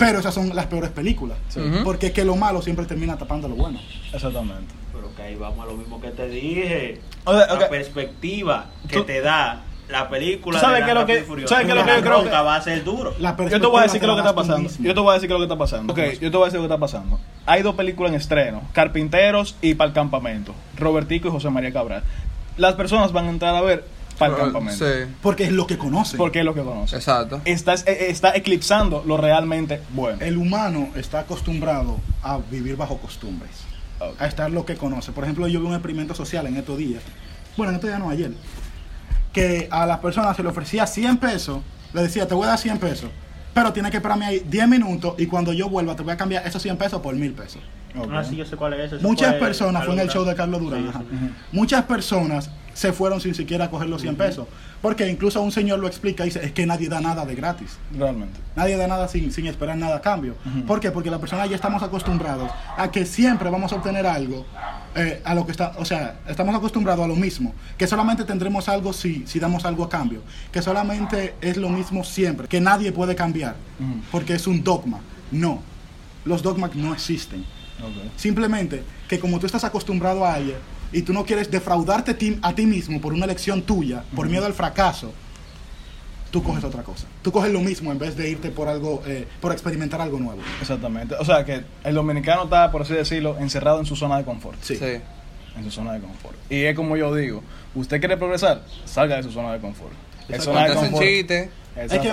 Pero 0.00 0.18
esas 0.18 0.34
son 0.34 0.54
las 0.56 0.66
peores 0.66 0.90
películas. 0.90 1.38
Sí. 1.48 1.60
Porque 1.84 2.08
es 2.08 2.12
que 2.12 2.24
lo 2.24 2.34
malo 2.36 2.60
siempre 2.62 2.86
termina 2.86 3.16
tapando 3.16 3.48
lo 3.48 3.54
bueno. 3.54 3.78
Exactamente. 4.12 4.74
Pero 4.92 5.14
que 5.14 5.22
ahí 5.22 5.34
vamos 5.36 5.60
a 5.64 5.66
lo 5.70 5.76
mismo 5.76 6.00
que 6.00 6.08
te 6.10 6.26
dije. 6.28 7.00
O 7.24 7.32
sea, 7.36 7.52
ok. 7.54 7.60
La 7.60 7.68
perspectiva 7.68 8.66
que 8.88 8.96
Tú- 8.96 9.04
te 9.04 9.20
da 9.20 9.62
la 9.88 10.08
película 10.08 10.58
¿Tú 10.58 10.64
sabes 10.64 10.84
qué 10.84 10.90
es 10.90 10.94
lo 10.94 11.04
que- 11.06 11.22
Furioso. 11.22 11.48
sabes 11.54 11.66
qué 11.66 11.72
es 11.72 11.78
lo 11.78 11.84
que 11.84 11.96
yo 11.96 12.00
creo 12.02 12.22
que- 12.24 12.30
va 12.30 12.54
a 12.56 12.62
ser 12.62 12.84
duro. 12.84 13.12
La 13.18 13.36
Yo 13.36 13.60
te 13.60 13.66
voy 13.66 13.80
a 13.80 13.82
decir 13.82 14.00
qué 14.00 14.06
es 14.06 14.08
lo 14.08 14.14
que 14.14 14.20
está 14.20 14.34
pasando. 14.34 14.68
mismo. 14.68 14.84
Yo 14.86 14.94
te 14.94 15.00
voy 15.00 15.10
a 15.10 15.14
decir 15.14 15.28
qué 15.28 15.34
es 15.34 15.40
lo 15.40 15.46
que 15.46 15.52
está 15.52 15.58
pasando. 15.58 15.92
Ok, 15.92 15.98
yo 16.20 16.30
te 16.30 16.36
voy 16.36 16.42
a 16.42 16.46
decir 16.46 16.60
lo 16.60 16.68
que 16.68 16.72
está 16.74 16.78
pasando. 16.80 17.20
Hay 17.46 17.62
dos 17.62 17.74
películas 17.74 18.10
en 18.12 18.16
estreno: 18.20 18.62
Carpinteros 18.72 19.56
y 19.62 19.74
Para 19.74 19.88
el 19.88 19.94
Campamento. 19.94 20.54
Robertico 20.76 21.28
y 21.28 21.30
José 21.32 21.50
María 21.50 21.72
Cabral. 21.72 22.04
Las 22.56 22.74
personas 22.74 23.12
van 23.12 23.26
a 23.26 23.30
entrar 23.30 23.54
a 23.54 23.60
ver 23.62 23.84
Para 24.20 24.34
el 24.34 24.40
Campamento. 24.52 24.84
Sí. 24.84 25.10
Porque 25.22 25.44
es 25.44 25.52
lo 25.52 25.66
que 25.66 25.76
conocen. 25.78 26.18
Porque 26.18 26.38
es 26.40 26.44
lo 26.44 26.54
que 26.54 26.62
conocen. 26.62 26.98
Exacto. 26.98 27.40
Está, 27.44 27.74
eh, 27.74 28.06
está 28.10 28.36
eclipsando 28.36 29.02
lo 29.04 29.16
realmente 29.16 29.80
bueno. 29.94 30.18
El 30.20 30.36
humano 30.36 30.90
está 30.94 31.20
acostumbrado 31.20 31.98
a 32.22 32.38
vivir 32.38 32.76
bajo 32.76 32.98
costumbres, 32.98 33.50
a 34.18 34.26
estar 34.26 34.50
lo 34.50 34.64
que 34.64 34.76
conoce. 34.76 35.10
Por 35.12 35.24
ejemplo, 35.24 35.48
yo 35.48 35.60
vi 35.60 35.66
un 35.66 35.72
experimento 35.74 36.14
social 36.14 36.46
en 36.46 36.56
estos 36.56 36.78
días, 36.78 37.02
bueno, 37.56 37.70
en 37.70 37.76
estos 37.76 37.88
días 37.90 37.98
no, 38.00 38.10
ayer, 38.10 38.30
que 39.32 39.68
a 39.70 39.86
las 39.86 39.98
personas 39.98 40.36
se 40.36 40.42
le 40.42 40.48
ofrecía 40.48 40.86
100 40.86 41.16
pesos, 41.18 41.60
le 41.92 42.02
decía, 42.02 42.26
te 42.26 42.34
voy 42.34 42.44
a 42.44 42.48
dar 42.50 42.58
100 42.58 42.78
pesos, 42.78 43.10
pero 43.54 43.72
tienes 43.72 43.90
que 43.90 43.96
esperarme 43.98 44.26
ahí 44.26 44.42
10 44.46 44.68
minutos 44.68 45.14
y 45.18 45.26
cuando 45.26 45.52
yo 45.52 45.68
vuelva 45.68 45.96
te 45.96 46.02
voy 46.02 46.12
a 46.12 46.16
cambiar 46.16 46.46
esos 46.46 46.62
100 46.62 46.76
pesos 46.76 47.00
por 47.00 47.14
1000 47.14 47.32
pesos. 47.32 47.62
Ok. 47.98 48.08
Ah, 48.12 48.22
sí, 48.22 48.36
yo 48.36 48.44
sé 48.44 48.54
cuál 48.56 48.74
es 48.74 48.92
ese 48.92 49.02
Muchas 49.02 49.34
personas, 49.34 49.84
fue 49.84 49.94
en 49.94 50.00
el 50.00 50.08
show 50.08 50.24
de. 50.24 50.36
Carlos 50.36 50.60
Durán, 50.60 50.82
Sí, 50.82 50.88
ajá. 50.90 51.00
sí. 51.00 51.30
muchas 51.50 51.84
personas 51.84 52.48
se 52.74 52.92
fueron 52.92 53.20
sin 53.20 53.34
siquiera 53.34 53.70
coger 53.70 53.88
los 53.88 54.02
100 54.02 54.16
pesos, 54.16 54.46
porque 54.80 55.08
incluso 55.08 55.40
un 55.42 55.52
señor 55.52 55.78
lo 55.78 55.86
explica 55.86 56.24
y 56.24 56.26
dice, 56.26 56.44
es 56.44 56.52
que 56.52 56.66
nadie 56.66 56.88
da 56.88 57.00
nada 57.00 57.24
de 57.24 57.34
gratis. 57.34 57.78
Realmente. 57.96 58.38
Nadie 58.56 58.76
da 58.76 58.86
nada 58.86 59.08
sin, 59.08 59.32
sin 59.32 59.46
esperar 59.46 59.76
nada 59.76 59.96
a 59.96 60.00
cambio. 60.00 60.34
¿Por 60.66 60.80
qué? 60.80 60.90
Porque 60.90 61.10
la 61.10 61.18
persona 61.18 61.46
ya 61.46 61.56
estamos 61.56 61.82
acostumbrados 61.82 62.50
a 62.76 62.90
que 62.90 63.04
siempre 63.04 63.50
vamos 63.50 63.72
a 63.72 63.76
obtener 63.76 64.06
algo 64.06 64.46
eh, 64.94 65.20
a 65.24 65.34
lo 65.34 65.44
que 65.46 65.52
está, 65.52 65.72
o 65.78 65.84
sea, 65.84 66.18
estamos 66.26 66.54
acostumbrados 66.54 67.04
a 67.04 67.08
lo 67.08 67.14
mismo, 67.14 67.54
que 67.78 67.86
solamente 67.86 68.24
tendremos 68.24 68.68
algo 68.68 68.92
si, 68.92 69.24
si 69.26 69.38
damos 69.38 69.64
algo 69.64 69.84
a 69.84 69.88
cambio, 69.88 70.22
que 70.50 70.62
solamente 70.62 71.34
es 71.40 71.56
lo 71.56 71.68
mismo 71.68 72.02
siempre, 72.02 72.48
que 72.48 72.60
nadie 72.60 72.90
puede 72.90 73.14
cambiar, 73.14 73.54
porque 74.10 74.34
es 74.34 74.46
un 74.46 74.64
dogma. 74.64 75.00
No, 75.30 75.62
los 76.24 76.42
dogmas 76.42 76.74
no 76.74 76.92
existen. 76.92 77.44
Simplemente 78.16 78.82
que 79.08 79.18
como 79.18 79.38
tú 79.38 79.46
estás 79.46 79.64
acostumbrado 79.64 80.26
a 80.26 80.38
ella 80.38 80.56
y 80.92 81.02
tú 81.02 81.12
no 81.12 81.24
quieres 81.24 81.50
defraudarte 81.50 82.14
ti- 82.14 82.38
a 82.42 82.54
ti 82.54 82.66
mismo 82.66 83.00
por 83.00 83.12
una 83.12 83.24
elección 83.24 83.62
tuya, 83.62 84.04
por 84.14 84.28
miedo 84.28 84.46
al 84.46 84.54
fracaso, 84.54 85.12
tú 86.30 86.42
coges 86.42 86.62
otra 86.64 86.82
cosa. 86.82 87.06
Tú 87.22 87.32
coges 87.32 87.52
lo 87.52 87.60
mismo 87.60 87.90
en 87.92 87.98
vez 87.98 88.16
de 88.16 88.30
irte 88.30 88.50
por 88.50 88.68
algo, 88.68 89.02
eh, 89.06 89.26
por 89.40 89.52
experimentar 89.52 90.00
algo 90.00 90.18
nuevo. 90.18 90.40
Exactamente. 90.60 91.14
O 91.18 91.24
sea 91.24 91.44
que 91.44 91.62
el 91.84 91.94
dominicano 91.94 92.44
está, 92.44 92.70
por 92.70 92.82
así 92.82 92.94
decirlo, 92.94 93.36
encerrado 93.38 93.80
en 93.80 93.86
su 93.86 93.96
zona 93.96 94.16
de 94.18 94.24
confort. 94.24 94.58
Sí. 94.62 94.76
Sí. 94.76 95.00
En 95.56 95.64
su 95.64 95.70
zona 95.70 95.92
de 95.94 96.00
confort. 96.00 96.36
Y 96.50 96.62
es 96.62 96.76
como 96.76 96.96
yo 96.96 97.12
digo, 97.14 97.42
usted 97.74 97.98
quiere 97.98 98.16
progresar, 98.16 98.62
salga 98.84 99.16
de 99.16 99.24
su 99.24 99.32
zona 99.32 99.52
de 99.52 99.58
confort. 99.60 99.92
Zona 100.38 100.68
de 100.68 100.74
confort. 100.74 101.02
chiste. 101.02 101.50
Es 101.76 101.92
que, 101.92 102.12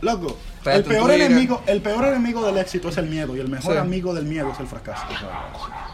loco, 0.00 0.36
el 0.66 0.84
peor, 0.84 1.10
enemigo, 1.10 1.62
el 1.66 1.80
peor 1.80 2.04
enemigo 2.04 2.44
del 2.44 2.58
éxito 2.58 2.88
es 2.90 2.98
el 2.98 3.06
miedo 3.08 3.34
y 3.36 3.40
el 3.40 3.48
mejor 3.48 3.72
Sí. 3.72 3.78
amigo 3.78 4.14
del 4.14 4.26
miedo 4.26 4.50
es 4.52 4.60
el 4.60 4.66
fracaso. 4.66 5.04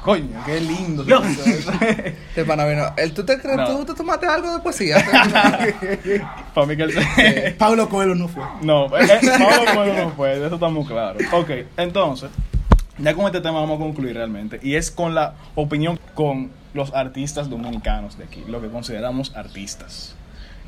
Coño, 0.02 0.42
qué 0.44 0.60
lindo. 0.60 1.04
Pana 2.46 2.66
vino. 2.66 2.92
El, 2.96 3.14
¿Tú 3.14 3.24
te 3.24 3.38
crees? 3.40 3.56
No. 3.56 3.66
¿Tú 3.78 3.84
te 3.86 3.94
tomaste 3.94 4.26
algo 4.26 4.52
de 4.52 4.58
poesía? 4.60 4.96
Para 6.54 6.66
mí 6.66 6.76
que 6.76 6.82
el... 6.82 7.54
Pablo 7.56 7.88
Coelho 7.88 8.14
no 8.14 8.28
fue. 8.28 8.42
No, 8.62 8.86
eh, 8.98 9.04
eh, 9.04 9.20
Pablo 9.38 9.72
Coelho 9.74 10.04
no 10.04 10.10
fue, 10.10 10.38
de 10.38 10.46
eso 10.46 10.56
está 10.56 10.68
muy 10.68 10.84
claro. 10.84 11.18
Ok, 11.32 11.50
entonces, 11.76 12.30
ya 12.98 13.14
con 13.14 13.26
este 13.26 13.40
tema 13.40 13.60
vamos 13.60 13.76
a 13.76 13.82
concluir 13.82 14.14
realmente. 14.14 14.58
Y 14.62 14.74
es 14.74 14.90
con 14.90 15.14
la 15.14 15.34
opinión 15.54 15.98
con 16.14 16.50
los 16.74 16.92
artistas 16.92 17.48
dominicanos 17.48 18.18
de 18.18 18.24
aquí, 18.24 18.44
lo 18.48 18.60
que 18.60 18.68
consideramos 18.68 19.34
artistas. 19.36 20.14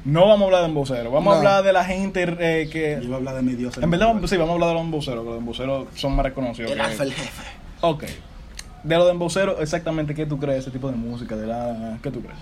No 0.07 0.21
vamos 0.29 0.43
a 0.43 0.45
hablar 0.47 0.61
de 0.63 0.69
emboceros, 0.69 1.13
vamos 1.13 1.25
No. 1.25 1.33
a 1.33 1.37
hablar 1.39 1.65
de 1.65 1.73
la 1.73 1.85
gente 1.85 2.23
eh, 2.39 2.65
Yo 2.67 2.73
que... 2.73 3.01
iba 3.03 3.15
a 3.15 3.19
hablar 3.19 3.35
de 3.35 3.43
mi 3.43 3.55
Dios. 3.55 3.77
En 3.79 3.91
verdad, 3.91 4.15
sí, 4.27 4.37
vamos 4.37 4.51
a 4.51 4.55
hablar 4.55 4.69
de 4.69 4.75
los 4.75 4.85
emboceros, 4.85 5.25
que 5.25 5.31
los 5.31 5.39
emboceros 5.39 5.89
son 5.97 6.15
más 6.15 6.25
reconocidos. 6.25 6.71
El 6.71 6.77
que- 6.77 6.83
alfa, 6.83 7.03
el 7.03 7.13
jefe. 7.13 7.43
Ok. 7.81 8.05
De 8.85 8.97
los 8.97 9.11
emboceros, 9.11 9.61
exactamente, 9.61 10.15
¿qué 10.15 10.25
tú 10.25 10.39
crees? 10.39 10.61
Ese 10.61 10.71
tipo 10.71 10.89
de 10.91 10.97
música, 10.97 11.35
de 11.37 11.49
la... 11.49 11.99
¿Qué 12.03 12.11
tú 12.13 12.21
crees? 12.23 12.39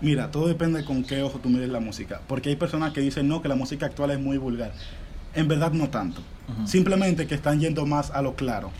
Mira, 0.00 0.30
todo 0.32 0.48
depende 0.48 0.84
con 0.84 1.04
qué 1.04 1.22
ojo 1.22 1.38
tú 1.38 1.48
mires 1.48 1.68
la 1.68 1.78
música. 1.80 2.20
Porque 2.26 2.48
hay 2.48 2.56
personas 2.56 2.92
que 2.92 3.00
dicen 3.00 3.28
no, 3.28 3.40
que 3.40 3.48
la 3.48 3.54
música 3.54 3.86
actual 3.86 4.10
es 4.10 4.18
muy 4.18 4.36
vulgar. 4.36 4.72
En 5.34 5.46
verdad 5.46 5.70
no 5.70 5.88
tanto. 5.88 6.20
Simplemente 6.66 7.26
que 7.28 7.34
están 7.36 7.60
yendo 7.60 7.86
más 7.86 8.10
a 8.10 8.20
lo 8.22 8.34
claro. 8.34 8.70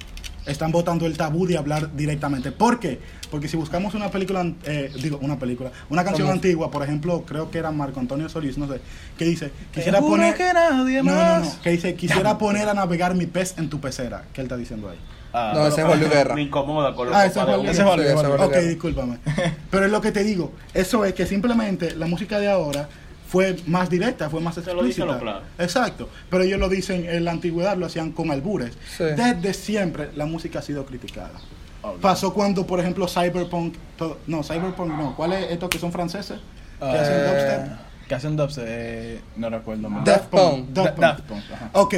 Están 0.46 0.72
botando 0.72 1.06
el 1.06 1.16
tabú 1.16 1.46
de 1.46 1.56
hablar 1.56 1.94
directamente. 1.96 2.52
¿Por 2.52 2.78
qué? 2.78 3.00
Porque 3.30 3.48
si 3.48 3.56
buscamos 3.56 3.94
una 3.94 4.10
película, 4.10 4.44
eh, 4.64 4.92
digo, 5.02 5.18
una 5.22 5.38
película, 5.38 5.70
una 5.88 6.04
canción 6.04 6.26
¿Cómo? 6.26 6.34
antigua, 6.34 6.70
por 6.70 6.82
ejemplo, 6.82 7.24
creo 7.26 7.50
que 7.50 7.58
era 7.58 7.70
Marco 7.70 7.98
Antonio 7.98 8.28
Solís, 8.28 8.58
no 8.58 8.68
sé, 8.68 8.80
que 9.16 9.24
dice, 9.24 9.50
quisiera 9.72 10.00
poner... 10.00 10.34
que 10.34 10.52
nadie 10.52 11.02
no, 11.02 11.12
no, 11.12 11.16
más. 11.16 11.56
no, 11.56 11.62
que 11.62 11.70
dice, 11.70 11.94
quisiera 11.94 12.36
poner 12.36 12.68
a 12.68 12.74
navegar 12.74 13.14
mi 13.14 13.26
pez 13.26 13.54
en 13.58 13.70
tu 13.70 13.80
pecera. 13.80 14.24
¿Qué 14.32 14.42
él 14.42 14.46
está 14.46 14.56
diciendo 14.56 14.90
ahí? 14.90 14.98
Ah, 15.32 15.52
No, 15.54 15.66
ese 15.66 15.80
es 15.80 15.86
Julio 15.86 16.08
Guerra. 16.10 16.34
Me 16.34 16.42
incomoda 16.42 16.94
con 16.94 17.08
los 17.08 17.16
Ah, 17.16 17.26
ese 17.26 17.40
es 17.40 17.48
es 17.48 17.56
Luis. 17.56 17.80
Ok, 17.80 18.50
Guerra. 18.52 18.60
discúlpame. 18.60 19.18
Pero 19.70 19.86
es 19.86 19.90
lo 19.90 20.00
que 20.00 20.12
te 20.12 20.22
digo. 20.22 20.52
Eso 20.74 21.04
es 21.04 21.14
que 21.14 21.26
simplemente 21.26 21.96
la 21.96 22.06
música 22.06 22.38
de 22.38 22.48
ahora 22.48 22.88
fue 23.34 23.56
más 23.66 23.90
directa, 23.90 24.30
fue 24.30 24.40
más 24.40 24.54
Se 24.54 24.60
lo 24.60 24.84
dice 24.84 25.02
explícita. 25.02 25.06
lo 25.06 25.18
claro. 25.20 25.40
Exacto. 25.58 26.08
Pero 26.30 26.44
ellos 26.44 26.60
lo 26.60 26.68
dicen 26.68 27.04
en 27.08 27.24
la 27.24 27.32
antigüedad, 27.32 27.76
lo 27.76 27.86
hacían 27.86 28.12
con 28.12 28.30
albures. 28.30 28.72
Sí. 28.96 29.02
Desde 29.04 29.52
siempre 29.54 30.10
la 30.14 30.24
música 30.24 30.60
ha 30.60 30.62
sido 30.62 30.86
criticada. 30.86 31.32
Ok. 31.82 32.00
Pasó 32.00 32.32
cuando, 32.32 32.64
por 32.64 32.78
ejemplo, 32.78 33.08
Cyberpunk. 33.08 33.74
todo- 33.98 34.18
no, 34.28 34.44
Cyberpunk 34.44 34.88
no. 34.92 35.16
¿Cuál 35.16 35.32
es 35.32 35.50
estos 35.50 35.68
que 35.68 35.78
son 35.80 35.90
franceses? 35.90 36.38
Que 36.78 36.84
Ah, 36.84 36.92
hacen 36.92 37.18
dubstep. 37.26 38.06
Que 38.08 38.14
hacen 38.14 38.36
dubstep, 38.36 38.64
eh, 38.68 39.20
no 39.36 39.50
recuerdo. 39.50 39.90
más. 39.90 40.04
Daft 40.04 40.26
Punk. 40.28 40.68
Daft 40.70 40.90
Punk. 40.90 41.00
Daft 41.00 41.20
Punk, 41.22 41.42
ajá. 41.52 41.70
Ok. 41.72 41.94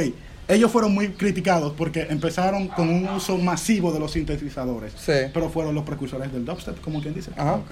Ellos 0.47 0.71
fueron 0.71 0.93
muy 0.93 1.09
criticados 1.09 1.73
porque 1.77 2.07
empezaron 2.09 2.67
con 2.69 2.89
un 2.89 3.07
uso 3.09 3.37
masivo 3.37 3.91
de 3.91 3.99
los 3.99 4.11
sintetizadores. 4.13 4.93
Sí. 4.97 5.11
Pero 5.33 5.49
fueron 5.49 5.75
los 5.75 5.83
precursores 5.83 6.31
del 6.33 6.45
dubstep, 6.45 6.79
como 6.81 6.99
quien 7.01 7.13
dice. 7.13 7.29
Ajá. 7.37 7.55
Ok. 7.55 7.69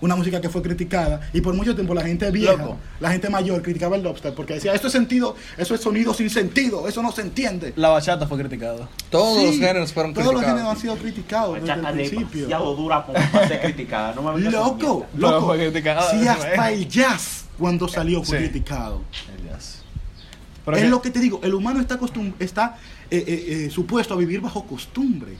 Una 0.00 0.16
música 0.16 0.40
que 0.40 0.48
fue 0.48 0.60
criticada 0.62 1.20
y 1.32 1.40
por 1.40 1.54
mucho 1.54 1.74
tiempo 1.74 1.94
la 1.94 2.02
gente 2.02 2.30
vieja, 2.30 2.56
Loco. 2.56 2.76
la 3.00 3.10
gente 3.10 3.30
mayor 3.30 3.62
criticaba 3.62 3.96
el 3.96 4.02
dubstep 4.02 4.34
porque 4.34 4.54
decía, 4.54 4.74
esto 4.74 4.88
es 4.88 4.92
sentido, 4.92 5.34
eso 5.56 5.74
es 5.74 5.80
sonido 5.80 6.12
sin 6.12 6.28
sentido, 6.30 6.86
eso 6.88 7.02
no 7.02 7.10
se 7.12 7.22
entiende. 7.22 7.72
La 7.76 7.88
bachata 7.88 8.26
fue 8.26 8.38
criticada. 8.38 8.88
Todos 9.10 9.38
Sí, 9.38 9.46
los 9.46 9.54
géneros 9.56 9.92
fueron 9.92 10.12
Todos 10.12 10.26
los 10.26 10.34
criticados. 10.42 10.58
géneros 10.60 10.76
han 10.76 10.80
sido 10.82 10.96
criticados 10.96 11.54
desde 11.60 11.72
el 11.72 11.80
principio. 11.94 12.46
demasiado 12.46 12.74
dura 12.76 13.02
como 13.06 13.18
para 13.32 13.48
ser 13.48 13.60
criticada. 13.62 14.14
No 14.14 14.22
me 14.32 14.40
Loco, 14.50 15.06
loco. 15.16 15.46
fue 15.46 15.58
criticada, 15.58 16.10
Sí, 16.10 16.26
hasta 16.28 16.70
el 16.70 16.88
jazz 16.88 17.44
cuando 17.58 17.88
salió 17.88 18.22
fue 18.22 18.38
Sí. 18.38 18.44
criticado. 18.44 19.02
El 19.38 19.48
jazz. 19.50 19.82
Pero 20.64 20.76
es 20.76 20.82
que- 20.84 20.88
lo 20.88 21.00
que 21.02 21.10
te 21.10 21.20
digo, 21.20 21.40
el 21.42 21.54
humano 21.54 21.80
está, 21.80 21.98
acostum- 21.98 22.32
está 22.38 22.76
eh, 23.10 23.22
eh, 23.26 23.66
eh, 23.66 23.70
supuesto 23.70 24.14
a 24.14 24.16
vivir 24.16 24.40
bajo 24.40 24.64
costumbre. 24.64 25.36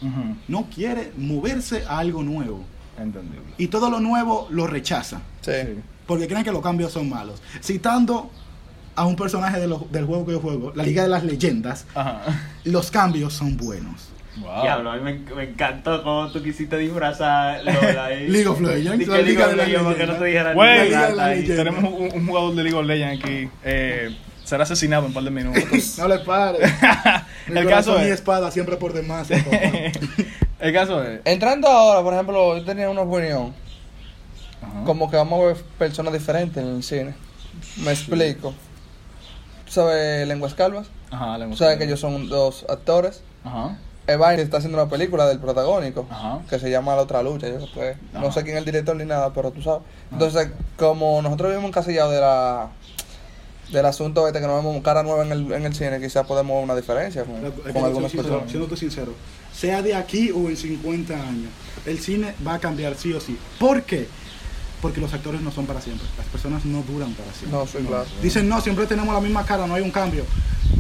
No 0.49 0.67
quiere 0.73 1.13
moverse 1.17 1.83
a 1.89 1.99
algo 1.99 2.23
nuevo. 2.23 2.63
Entendible. 2.99 3.53
Y 3.59 3.67
todo 3.69 3.91
lo 3.91 4.01
nuevo 4.01 4.47
lo 4.51 4.67
rechaza. 4.67 5.21
Sí. 5.41 5.53
porque 6.07 6.27
creen 6.29 6.45
que 6.45 6.53
los 6.53 6.63
cambios 6.63 6.93
son 6.93 7.09
malos. 7.09 7.41
Citando 7.63 8.31
a 8.95 9.05
un 9.07 9.17
personaje 9.17 9.59
de 9.59 9.67
lo- 9.67 9.87
del 9.91 10.05
juego 10.05 10.25
que 10.27 10.33
yo 10.33 10.41
juego, 10.41 10.73
la 10.75 10.85
Liga 10.85 11.03
de 11.03 11.09
las 11.09 11.25
Leyendas, 11.25 11.87
Ajá. 11.95 12.21
los 12.65 12.91
cambios 12.91 13.33
son 13.33 13.57
buenos. 13.57 14.11
Wow. 14.37 14.63
Diablo, 14.63 14.91
a 14.91 14.97
mí 14.97 15.03
me, 15.03 15.35
me 15.35 15.45
encantó 15.51 16.03
cómo 16.03 16.31
tú 16.31 16.43
quisiste 16.43 16.77
disfrazar 16.77 17.63
Lola. 17.65 18.09
League 18.29 18.47
of 18.47 18.61
Legends, 18.61 19.07
la 19.09 19.19
Liga 19.23 19.45
of 19.47 19.51
de 19.51 19.57
las 19.57 19.69
Legends, 19.69 20.19
no 20.19 20.25
dijera 20.25 20.53
Güey, 20.55 20.85
Liga 20.85 21.09
Liga 21.11 21.27
de. 21.27 21.37
Leyendas. 21.37 21.57
tenemos 21.57 21.93
un, 21.93 22.21
un 22.21 22.27
jugador 22.27 22.55
de 22.55 22.63
League 22.65 22.79
of 22.79 22.87
Legends 22.87 23.25
aquí. 23.25 23.49
Eh, 23.65 24.17
será 24.45 24.65
asesinado 24.65 25.03
en 25.05 25.09
un 25.09 25.15
par 25.15 25.23
de 25.25 25.31
minutos. 25.31 25.99
No 25.99 26.09
le 26.09 26.19
pare. 26.19 26.59
Mi 27.49 27.61
el 27.61 27.69
caso 27.69 27.99
es. 27.99 28.09
espada 28.13 28.51
siempre 28.51 28.77
por 28.77 28.93
demás. 28.93 29.29
El 30.61 30.73
caso 30.73 31.03
es. 31.03 31.21
Entrando 31.25 31.69
ahora, 31.69 32.03
por 32.03 32.15
ejemplo, 32.15 32.57
yo 32.59 32.65
tenía 32.65 32.89
una 32.91 33.03
opinión. 33.03 33.55
Ajá. 34.63 34.85
Como 34.85 35.11
que 35.11 35.17
vamos 35.17 35.41
a 35.41 35.47
ver 35.47 35.57
personas 35.79 36.13
diferentes 36.13 36.63
en 36.63 36.77
el 36.77 36.83
cine. 36.83 37.15
Me 37.77 37.93
explico. 37.93 38.55
¿Tú 39.67 39.73
sabes 39.73 40.27
lenguas 40.27 40.55
calvas? 40.55 40.89
Ajá, 41.11 41.39
Tú 41.49 41.57
sabes 41.57 41.79
que 41.79 41.85
ellos 41.85 42.01
son 42.01 42.29
dos 42.29 42.65
actores. 42.69 43.23
Ajá. 43.45 43.79
Evine 44.07 44.43
está 44.43 44.59
haciendo 44.59 44.77
una 44.81 44.91
película 44.91 45.27
del 45.27 45.39
protagónico 45.39 46.07
Ajá. 46.11 46.41
que 46.49 46.59
se 46.59 46.71
llama 46.71 46.95
La 46.95 47.03
otra 47.03 47.23
lucha. 47.23 47.49
Yo 47.49 47.59
pues, 47.73 47.97
no 48.13 48.31
sé 48.33 48.43
quién 48.43 48.57
es 48.57 48.61
el 48.61 48.67
director 48.67 48.95
ni 48.97 49.05
nada, 49.05 49.33
pero 49.33 49.51
tú 49.51 49.63
sabes. 49.63 49.83
Entonces, 50.13 50.51
como 50.77 51.23
nosotros 51.23 51.51
vivimos 51.51 51.69
encasillados 51.69 52.13
de 52.13 52.21
la 52.21 52.69
del 53.71 53.87
asunto 53.87 54.27
este 54.27 54.41
que 54.41 54.47
nos 54.47 54.63
vemos 54.63 54.83
cara 54.83 55.03
nueva 55.03 55.25
en 55.25 55.33
el, 55.33 55.53
en 55.53 55.65
el 55.65 55.75
cine, 55.75 56.01
quizás 56.01 56.27
podemos 56.27 56.55
ver 56.57 56.65
una 56.65 56.77
diferencia 56.77 57.25
con, 57.25 57.41
con 57.41 57.85
algunas 57.85 58.11
sincero, 58.11 58.23
personas. 58.23 58.51
Siéndote 58.51 58.77
sincero, 58.77 59.15
sea 59.55 59.83
de 59.83 59.95
aquí 59.95 60.31
o 60.31 60.49
en 60.49 60.57
50 60.57 61.15
años, 61.15 61.51
el 61.87 61.99
cine 61.99 62.35
va 62.47 62.55
a 62.55 62.59
cambiar 62.59 62.95
sí 62.97 63.13
o 63.13 63.21
sí. 63.21 63.37
¿Por 63.59 63.83
qué? 63.83 64.07
Porque 64.83 65.01
los 65.01 65.15
actores 65.15 65.41
no 65.41 65.51
son 65.51 65.65
para 65.65 65.81
siempre. 65.81 66.07
Las 66.19 66.27
personas 66.27 66.65
no 66.67 66.83
duran 66.83 67.13
para 67.15 67.33
siempre. 67.33 67.59
No, 67.59 67.67
soy 67.67 67.85
claro. 67.85 68.05
Dicen, 68.23 68.49
no, 68.49 68.61
siempre 68.61 68.87
tenemos 68.87 69.15
la 69.15 69.21
misma 69.21 69.45
cara, 69.45 69.67
no 69.67 69.75
hay 69.75 69.83
un 69.83 69.91
cambio. 69.91 70.25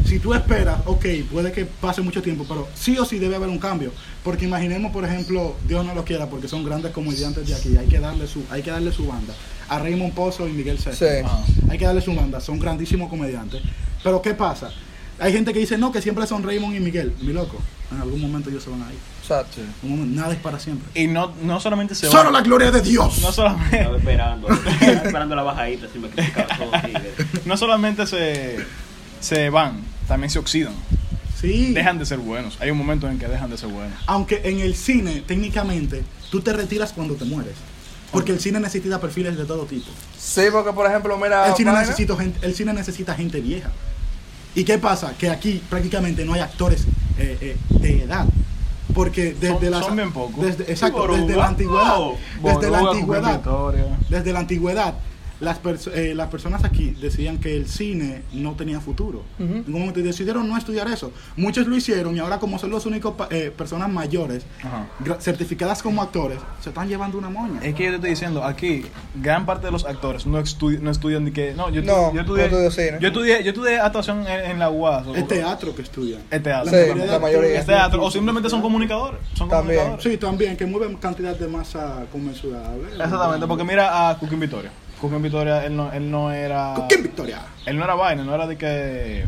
Si 0.06 0.18
tú 0.18 0.34
esperas, 0.34 0.80
ok, 0.84 1.06
puede 1.30 1.52
que 1.52 1.64
pase 1.64 2.02
mucho 2.02 2.20
tiempo, 2.20 2.44
pero 2.46 2.68
sí 2.74 2.98
o 2.98 3.06
sí 3.06 3.18
debe 3.18 3.36
haber 3.36 3.48
un 3.48 3.58
cambio. 3.58 3.92
Porque 4.22 4.44
imaginemos, 4.44 4.92
por 4.92 5.04
ejemplo, 5.04 5.56
Dios 5.66 5.84
no 5.86 5.94
lo 5.94 6.04
quiera, 6.04 6.26
porque 6.28 6.48
son 6.48 6.64
grandes 6.64 6.92
comediantes 6.92 7.46
de 7.48 7.54
aquí, 7.54 7.76
hay 7.78 7.86
que 7.86 7.98
darle 7.98 8.26
su, 8.26 8.42
hay 8.50 8.62
que 8.62 8.70
darle 8.70 8.92
su 8.92 9.06
banda. 9.06 9.32
A 9.68 9.78
Raymond 9.78 10.12
Pozo 10.14 10.46
y 10.48 10.52
Miguel 10.52 10.78
César. 10.78 10.94
Sí. 11.24 11.50
Hay 11.70 11.78
que 11.78 11.84
darle 11.84 12.00
su 12.00 12.14
banda, 12.14 12.40
son 12.40 12.58
grandísimos 12.58 13.08
comediantes. 13.08 13.62
Pero 14.02 14.20
¿qué 14.22 14.34
pasa? 14.34 14.70
Hay 15.18 15.32
gente 15.32 15.52
que 15.52 15.60
dice, 15.60 15.78
no, 15.78 15.92
que 15.92 16.02
siempre 16.02 16.26
son 16.26 16.42
Raymond 16.42 16.74
y 16.76 16.80
Miguel. 16.80 17.14
Mi 17.20 17.32
loco, 17.32 17.56
en 17.92 18.00
algún 18.00 18.20
momento 18.20 18.50
ellos 18.50 18.64
se 18.64 18.70
van 18.70 18.82
a 18.82 18.90
ir. 18.90 18.98
Exacto. 19.22 19.60
Un 19.84 20.14
nada 20.14 20.32
es 20.34 20.38
para 20.40 20.58
siempre. 20.58 20.88
Y 21.00 21.06
no, 21.06 21.32
no 21.42 21.60
solamente 21.60 21.94
se 21.94 22.08
Solo 22.08 22.24
va- 22.24 22.30
la 22.32 22.40
gloria 22.42 22.70
de 22.70 22.82
Dios. 22.82 23.20
No 23.20 23.32
solamente, 23.32 23.78
Estaba 23.78 23.96
esperando, 23.96 24.48
estaba 24.52 24.92
esperando 24.92 25.36
la 25.36 25.42
bajadita, 25.44 25.86
si 25.92 25.98
me 25.98 26.08
criticaba 26.08 26.48
todo 26.58 26.70
no 27.44 27.56
solamente 27.56 28.06
se, 28.06 28.56
se 29.20 29.50
van, 29.50 29.80
también 30.08 30.30
se 30.30 30.38
oxidan. 30.40 30.74
Sí. 31.40 31.72
Dejan 31.72 31.98
de 31.98 32.06
ser 32.06 32.18
buenos. 32.18 32.56
Hay 32.60 32.70
un 32.70 32.78
momento 32.78 33.08
en 33.08 33.18
que 33.18 33.28
dejan 33.28 33.50
de 33.50 33.56
ser 33.58 33.68
buenos. 33.68 33.96
Aunque 34.06 34.40
en 34.44 34.60
el 34.60 34.74
cine, 34.74 35.22
técnicamente, 35.26 36.02
tú 36.30 36.40
te 36.40 36.52
retiras 36.52 36.92
cuando 36.92 37.14
te 37.14 37.24
mueres. 37.24 37.54
Porque 38.14 38.32
el 38.32 38.40
cine 38.40 38.60
necesita 38.60 38.98
perfiles 39.00 39.36
de 39.36 39.44
todo 39.44 39.64
tipo. 39.66 39.90
Sí, 40.18 40.42
porque 40.50 40.72
por 40.72 40.86
ejemplo, 40.86 41.18
mira. 41.18 41.48
El 41.48 41.54
cine, 41.54 41.70
vaina- 41.72 41.86
necesita 41.86 42.16
gente, 42.16 42.46
el 42.46 42.54
cine 42.54 42.72
necesita 42.72 43.14
gente 43.14 43.40
vieja. 43.40 43.70
¿Y 44.54 44.64
qué 44.64 44.78
pasa? 44.78 45.12
Que 45.18 45.28
aquí 45.28 45.60
prácticamente 45.68 46.24
no 46.24 46.32
hay 46.34 46.40
actores 46.40 46.84
eh, 47.18 47.36
eh, 47.40 47.56
de 47.80 48.02
edad. 48.04 48.24
Porque 48.94 49.34
desde 49.34 49.48
Son- 49.60 49.70
la 49.70 49.82
son 49.82 49.96
bien 49.96 50.12
pocos. 50.12 50.44
Desde, 50.44 50.70
exacto, 50.70 51.06
desde 51.08 51.34
la 51.36 51.46
antigüedad. 51.48 51.98
Desde 52.42 52.70
la 52.70 52.78
antigüedad. 52.78 53.40
Desde 54.08 54.32
la 54.32 54.38
antigüedad, 54.38 54.94
las, 55.44 55.62
perso- 55.62 55.92
eh, 55.94 56.14
las 56.14 56.28
personas 56.28 56.64
aquí 56.64 56.96
decían 57.00 57.38
que 57.38 57.56
el 57.56 57.68
cine 57.68 58.22
no 58.32 58.52
tenía 58.54 58.80
futuro. 58.80 59.22
En 59.38 59.64
un 59.66 59.72
momento 59.72 60.00
decidieron 60.00 60.48
no 60.48 60.56
estudiar 60.56 60.88
eso. 60.88 61.12
Muchos 61.36 61.66
lo 61.66 61.76
hicieron 61.76 62.16
y 62.16 62.18
ahora 62.18 62.38
como 62.38 62.58
son 62.58 62.70
los 62.70 62.86
únicos 62.86 63.14
eh, 63.30 63.52
personas 63.56 63.88
mayores 63.90 64.44
certificadas 65.20 65.82
como 65.82 66.02
actores, 66.02 66.38
se 66.60 66.70
están 66.70 66.88
llevando 66.88 67.18
una 67.18 67.28
moña. 67.30 67.60
Es 67.62 67.74
que 67.74 67.84
yo 67.84 67.90
te 67.90 67.96
estoy 67.96 68.10
diciendo, 68.10 68.44
aquí, 68.44 68.84
gran 69.14 69.46
parte 69.46 69.66
de 69.66 69.72
los 69.72 69.84
actores 69.84 70.26
no, 70.26 70.38
estu- 70.40 70.78
no 70.80 70.90
estudian 70.90 71.24
ni 71.24 71.30
que. 71.32 71.54
No, 71.54 71.70
yo, 71.70 71.82
No, 71.82 72.12
yo 72.12 72.20
estudié. 72.20 72.48
no 72.50 72.58
estudio 72.58 72.70
cine. 72.70 72.98
yo 73.00 73.08
estudié, 73.08 73.42
yo 73.44 73.50
estudié 73.50 73.78
actuación 73.78 74.26
en, 74.26 74.50
en 74.52 74.58
la 74.58 74.70
UAS. 74.70 75.06
o- 75.06 75.14
Es 75.14 75.28
teatro 75.28 75.74
que 75.74 75.82
estudian. 75.82 76.22
Es 76.30 76.42
teatro. 76.42 76.70
Sí, 76.70 76.98
la 77.06 77.18
mayoría. 77.18 77.60
Es 77.60 77.66
teatro. 77.66 78.02
O 78.02 78.10
simplemente 78.10 78.48
son 78.48 78.62
comunicadores. 78.62 79.20
Son 79.34 79.48
También. 79.48 79.78
comunicadores. 79.80 80.12
Sí, 80.12 80.18
también, 80.18 80.56
que 80.56 80.66
mueven 80.66 80.96
cantidad 80.96 81.36
de 81.36 81.46
masa 81.48 82.04
conmensurable. 82.10 82.88
Exactamente, 82.92 83.46
porque 83.46 83.64
mira 83.64 84.08
a 84.10 84.18
Cooking 84.18 84.40
Victoria. 84.40 84.70
Cooking 85.08 85.22
Victoria, 85.22 85.64
él 85.64 85.76
no, 85.76 85.92
él 85.92 86.10
no 86.10 86.30
era. 86.32 86.74
¿Quién 86.88 87.02
Victoria? 87.02 87.40
Él 87.66 87.76
no 87.76 87.84
era 87.84 87.94
vaina, 87.94 88.24
no 88.24 88.34
era 88.34 88.46
de 88.46 88.56
que. 88.56 89.24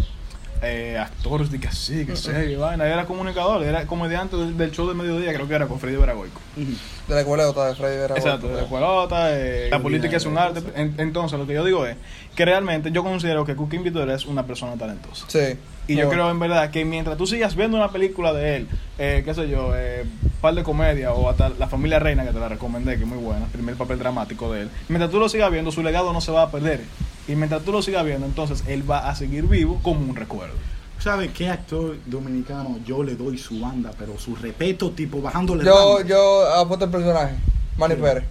Eh, 0.62 0.96
actor, 0.98 1.46
de 1.46 1.60
que 1.60 1.70
sí, 1.70 2.06
que 2.06 2.16
serio, 2.16 2.60
vaina. 2.60 2.86
Él 2.86 2.92
era 2.92 3.04
comunicador, 3.04 3.62
era 3.62 3.86
comediante 3.86 4.36
del, 4.36 4.56
del 4.56 4.70
show 4.72 4.88
de 4.88 4.94
mediodía, 4.94 5.34
creo 5.34 5.46
que 5.46 5.54
era 5.54 5.66
con 5.66 5.78
Freddy 5.78 5.96
Veragoico. 5.96 6.40
De 6.56 7.14
la 7.14 7.20
escuela 7.20 7.44
de 7.44 7.74
Freddy 7.74 7.98
Vera. 7.98 8.14
Exacto, 8.16 8.48
de 8.48 8.54
la 8.54 8.62
escuelota, 8.62 9.38
eh, 9.38 9.68
la 9.70 9.80
política 9.82 10.16
es 10.16 10.24
un 10.24 10.38
arte. 10.38 10.62
En- 10.74 10.94
entonces, 10.96 11.38
lo 11.38 11.46
que 11.46 11.52
yo 11.52 11.62
digo 11.62 11.84
es 11.86 11.96
que 12.34 12.44
realmente 12.46 12.90
yo 12.90 13.02
considero 13.02 13.44
que 13.44 13.54
Cooking 13.54 13.82
Victoria 13.84 14.14
es 14.14 14.24
una 14.24 14.46
persona 14.46 14.76
talentosa. 14.76 15.26
Sí. 15.28 15.58
Y 15.88 15.94
yo 15.96 16.08
creo 16.08 16.30
en 16.30 16.38
verdad 16.38 16.70
que 16.70 16.84
mientras 16.84 17.16
tú 17.16 17.26
sigas 17.26 17.54
viendo 17.54 17.76
una 17.76 17.90
película 17.90 18.32
de 18.32 18.56
él, 18.56 18.68
eh, 18.98 19.22
qué 19.24 19.34
sé 19.34 19.48
yo, 19.48 19.70
eh, 19.76 20.04
par 20.40 20.54
de 20.54 20.62
comedia 20.62 21.12
o 21.12 21.28
hasta 21.28 21.48
La 21.50 21.68
familia 21.68 21.98
Reina, 21.98 22.24
que 22.24 22.32
te 22.32 22.40
la 22.40 22.48
recomendé, 22.48 22.96
que 22.96 23.02
es 23.02 23.08
muy 23.08 23.18
buena, 23.18 23.46
primer 23.46 23.76
papel 23.76 23.98
dramático 23.98 24.52
de 24.52 24.62
él, 24.62 24.70
mientras 24.88 25.10
tú 25.10 25.18
lo 25.20 25.28
sigas 25.28 25.50
viendo, 25.52 25.70
su 25.70 25.82
legado 25.82 26.12
no 26.12 26.20
se 26.20 26.32
va 26.32 26.42
a 26.42 26.50
perder. 26.50 26.80
Y 27.28 27.34
mientras 27.36 27.62
tú 27.62 27.72
lo 27.72 27.82
sigas 27.82 28.04
viendo, 28.04 28.26
entonces 28.26 28.64
él 28.68 28.88
va 28.88 29.08
a 29.08 29.14
seguir 29.14 29.44
vivo 29.46 29.78
como 29.82 30.00
un 30.00 30.16
recuerdo. 30.16 30.54
¿Sabe 30.98 31.28
qué 31.30 31.48
actor 31.50 31.96
dominicano 32.06 32.78
yo 32.86 33.02
le 33.04 33.14
doy 33.16 33.36
su 33.38 33.60
banda, 33.60 33.90
pero 33.98 34.18
su 34.18 34.34
respeto, 34.34 34.90
tipo 34.90 35.20
bajándole 35.20 35.64
Yo, 35.64 35.98
rango? 35.98 36.00
yo 36.08 36.52
apuesto 36.54 36.86
el 36.86 36.90
personaje. 36.90 37.34
Manny 37.76 37.94
Sí. 37.96 38.00
Pérez. 38.00 38.24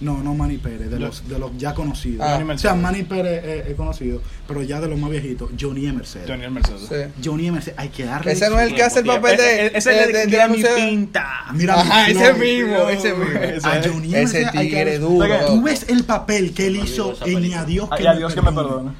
No, 0.00 0.22
no 0.22 0.34
Manny 0.34 0.58
Pérez, 0.58 0.90
de 0.90 0.98
los, 0.98 1.26
de 1.28 1.38
los 1.38 1.56
ya 1.56 1.72
conocidos. 1.72 2.26
Ah. 2.28 2.42
O 2.52 2.58
sea. 2.58 2.74
Manny 2.74 3.04
Pérez 3.04 3.42
eh, 3.44 3.64
es 3.68 3.74
conocido, 3.74 4.20
pero 4.46 4.62
ya 4.62 4.80
de 4.80 4.88
los 4.88 4.98
más 4.98 5.08
viejitos, 5.08 5.50
Johnny 5.58 5.84
M. 5.86 5.98
Mercedes. 5.98 6.28
Johnny 6.28 6.48
Mercedes. 6.50 6.80
Sí. 6.88 7.22
Johnny. 7.24 7.50
Mercedes, 7.50 7.78
hay 7.78 7.88
que 7.90 8.04
darle. 8.04 8.32
Ese 8.32 8.50
no 8.50 8.58
es 8.58 8.68
el 8.70 8.74
que 8.74 8.82
hace 8.82 8.98
el 9.00 9.06
papel 9.06 9.36
de. 9.36 9.44
E- 9.44 9.66
e- 9.66 9.72
Ese 9.78 9.94
es 10.02 10.06
el 10.08 10.12
de- 10.12 10.26
de 10.36 10.48
mi 10.48 10.62
pinta. 10.64 11.44
Mira, 11.54 11.74
Ajá, 11.80 12.06
mi 12.08 12.12
ese 12.12 12.32
mismo, 12.34 12.88
ese 12.88 13.14
mismo. 13.14 13.38
Ese 13.40 13.68
A 13.68 13.78
es. 13.78 13.86
Johnny. 13.86 14.08
Ese 14.08 14.18
Mercedes 14.18 14.46
hay 14.48 14.52
que 14.52 14.76
tigre 14.76 14.98
darle- 14.98 14.98
duro. 14.98 15.46
Tú 15.46 15.62
ves 15.62 15.86
el 15.88 16.04
papel 16.04 16.52
que 16.52 16.66
él 16.66 16.76
hizo 16.76 17.12
en 17.24 17.34
película. 17.36 17.60
A 17.60 17.64
Dios 17.64 17.88
que 17.88 17.94
Ay, 18.02 18.06
a 18.06 18.14
Dios 18.14 18.34
que 18.34 18.42
me 18.42 18.52
perdone. 18.52 18.90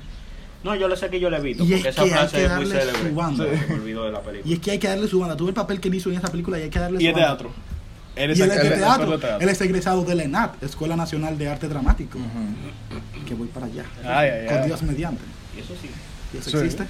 No, 0.62 0.74
yo 0.76 0.88
le 0.88 0.96
sé 0.96 1.10
que 1.10 1.20
yo 1.20 1.28
le 1.28 1.36
he 1.36 1.40
visto, 1.40 1.62
Y 1.64 1.74
es 1.74 1.80
porque 1.80 1.88
esa 1.90 2.02
que 2.04 2.08
hay 2.08 2.10
frase 2.14 2.36
que 2.38 2.44
es 2.44 2.50
muy 2.52 2.64
darle 2.64 2.80
célebre. 2.80 3.08
su 3.10 3.14
banda. 3.14 3.44
Se 3.44 3.66
me 3.68 3.74
olvidó 3.74 4.04
de 4.06 4.12
la 4.12 4.22
película. 4.22 4.50
Y 4.50 4.54
es 4.54 4.60
que 4.60 4.70
hay 4.70 4.78
que 4.78 4.88
darle 4.88 5.08
su 5.08 5.18
banda. 5.20 5.36
Tú 5.36 5.44
ves 5.44 5.50
el 5.50 5.54
papel 5.54 5.80
que 5.80 5.88
él 5.88 5.94
hizo 5.96 6.10
en 6.10 6.16
esa 6.16 6.28
película 6.28 6.58
y 6.58 6.62
hay 6.62 6.70
que 6.70 6.78
darle 6.78 6.98
Y 6.98 7.00
su 7.02 7.06
el 7.08 7.12
banda. 7.12 7.28
teatro. 7.28 7.50
Él 8.16 8.36
Y 8.36 8.42
él 8.42 8.50
es 8.50 8.62
de 8.62 8.70
teatro. 8.70 9.18
Él 9.40 9.48
es 9.48 9.60
egresado 9.60 10.04
de 10.04 10.14
la 10.14 10.24
ENAT, 10.24 10.62
Escuela 10.62 10.96
Nacional 10.96 11.36
de 11.38 11.48
Arte 11.48 11.68
Dramático. 11.68 12.18
Que 13.26 13.34
voy 13.34 13.48
para 13.48 13.66
allá. 13.66 13.84
Ay, 14.04 14.28
ay, 14.30 14.46
Con 14.46 14.58
ay. 14.58 14.66
Dios 14.66 14.82
mediante. 14.82 15.22
Y 15.56 15.60
eso 15.60 15.74
sí. 15.80 15.90
¿Y 16.32 16.38
eso 16.38 16.50
Sí. 16.50 16.56
existe? 16.58 16.84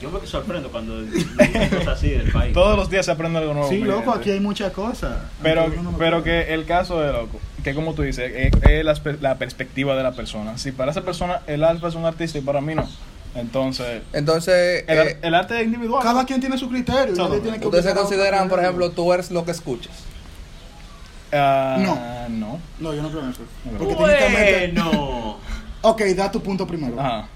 Yo 0.00 0.10
me 0.10 0.24
sorprendo 0.26 0.70
cuando 0.70 0.94
cosas 1.70 1.88
así 1.88 2.10
del 2.10 2.30
país. 2.30 2.52
Todos 2.54 2.76
los 2.76 2.88
días 2.88 3.04
se 3.04 3.10
aprende 3.10 3.38
algo 3.40 3.54
nuevo. 3.54 3.68
Sí, 3.68 3.78
loco, 3.78 4.12
aquí 4.12 4.30
hay 4.30 4.38
muchas 4.38 4.72
cosas. 4.72 5.18
Pero, 5.42 5.68
no 5.68 5.96
pero 5.98 6.22
que 6.22 6.54
el 6.54 6.66
caso 6.66 7.00
de 7.00 7.12
loco, 7.12 7.40
que 7.64 7.74
como 7.74 7.94
tú 7.94 8.02
dices, 8.02 8.30
es, 8.32 8.52
es 8.62 8.84
la, 9.20 9.34
perspectiva 9.38 9.96
de 9.96 10.04
la 10.04 10.12
persona. 10.12 10.56
Si 10.56 10.70
para 10.70 10.92
esa 10.92 11.02
persona 11.02 11.40
el 11.48 11.64
alfa 11.64 11.88
es 11.88 11.96
un 11.96 12.04
artista 12.04 12.38
y 12.38 12.42
para 12.42 12.60
mí 12.60 12.76
no, 12.76 12.88
entonces 13.34 14.02
Entonces, 14.12 14.84
el, 14.86 14.98
eh, 14.98 15.18
el 15.20 15.34
arte 15.34 15.58
es 15.58 15.66
individual. 15.66 16.02
Cada 16.02 16.24
quien 16.24 16.40
tiene 16.40 16.58
su 16.58 16.68
criterio. 16.68 17.14
tiene 17.40 17.58
que 17.58 17.66
ustedes 17.66 17.84
se 17.84 17.94
consideran, 17.94 18.48
por 18.48 18.60
ejemplo, 18.60 18.90
tú 18.90 19.12
eres 19.12 19.32
lo 19.32 19.44
que 19.44 19.50
escuchas. 19.50 19.92
Ah, 21.32 21.76
No. 21.80 22.28
no. 22.28 22.60
No, 22.80 22.94
yo 22.94 23.02
no 23.02 23.08
creo 23.10 23.22
en 23.24 23.30
eso. 23.30 23.42
No. 23.64 23.78
Porque 23.78 23.94
técnicamente. 23.94 24.72
Bueno, 24.80 25.36
Ok, 25.82 26.02
da 26.16 26.30
tu 26.30 26.42
punto 26.42 26.66
primero. 26.66 26.98
Ajá. 27.00 27.28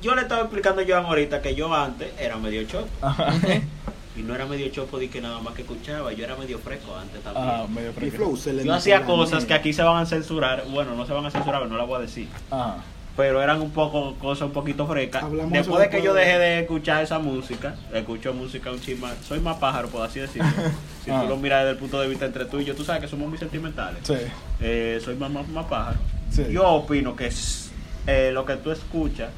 yo 0.00 0.14
le 0.14 0.22
estaba 0.22 0.42
explicando 0.42 0.82
a 0.82 0.84
Joan 0.86 1.04
ahorita 1.06 1.40
que 1.42 1.54
yo 1.54 1.72
antes 1.74 2.12
era 2.18 2.36
medio 2.36 2.62
chopo. 2.64 2.88
Ajá. 3.02 3.32
Y 4.16 4.22
no 4.22 4.34
era 4.34 4.46
medio 4.46 4.68
chopo 4.68 4.98
de 4.98 5.10
que 5.10 5.20
nada 5.20 5.40
más 5.40 5.54
que 5.54 5.62
escuchaba, 5.62 6.12
yo 6.12 6.24
era 6.24 6.36
medio 6.36 6.58
fresco 6.60 6.94
antes 6.96 7.20
también. 7.22 7.48
Ajá, 7.48 7.66
medio 7.66 7.92
fresco. 7.92 8.36
Yo 8.64 8.72
hacía 8.74 9.02
cosas 9.04 9.44
que 9.44 9.54
aquí 9.54 9.72
se 9.72 9.82
van 9.82 9.96
a 10.02 10.06
censurar, 10.06 10.64
bueno, 10.70 10.94
no 10.94 11.04
se 11.04 11.12
van 11.12 11.26
a 11.26 11.30
censurar, 11.32 11.60
pero 11.62 11.72
no 11.72 11.78
las 11.78 11.86
voy 11.88 11.96
a 11.98 12.02
decir. 12.02 12.28
Ajá. 12.50 12.76
Pero 13.16 13.40
eran 13.40 13.60
un 13.62 13.70
poco 13.70 14.14
cosas 14.16 14.46
un 14.48 14.52
poquito 14.52 14.86
frescas. 14.88 15.22
Hablamos 15.22 15.52
Después 15.52 15.80
de 15.80 15.88
que 15.88 16.02
yo 16.02 16.12
dejé 16.14 16.36
de 16.38 16.60
escuchar 16.60 17.04
esa 17.04 17.18
música, 17.20 17.76
escucho 17.92 18.34
música 18.34 18.72
un 18.72 18.80
chisma, 18.80 19.12
soy 19.26 19.38
más 19.38 19.56
pájaro, 19.58 19.88
por 19.88 20.02
así 20.04 20.18
decirlo. 20.18 20.48
si 21.04 21.10
Ah. 21.12 21.20
tú 21.22 21.28
lo 21.28 21.36
miras 21.36 21.60
desde 21.60 21.72
el 21.72 21.76
punto 21.78 22.00
de 22.00 22.08
vista 22.08 22.24
entre 22.26 22.44
tú 22.46 22.58
y 22.58 22.64
yo, 22.64 22.74
tú 22.74 22.82
sabes 22.84 23.02
que 23.02 23.08
somos 23.08 23.28
muy 23.28 23.38
sentimentales. 23.38 23.98
Sí. 24.02 24.14
Eh, 24.60 25.00
soy 25.04 25.14
más, 25.14 25.30
más, 25.30 25.46
más 25.48 25.66
pájaro. 25.66 25.98
Sí. 26.30 26.44
Yo 26.50 26.68
opino 26.68 27.14
que 27.14 27.30
eh, 28.08 28.30
lo 28.32 28.44
que 28.44 28.56
tú 28.56 28.72
escuchas 28.72 29.28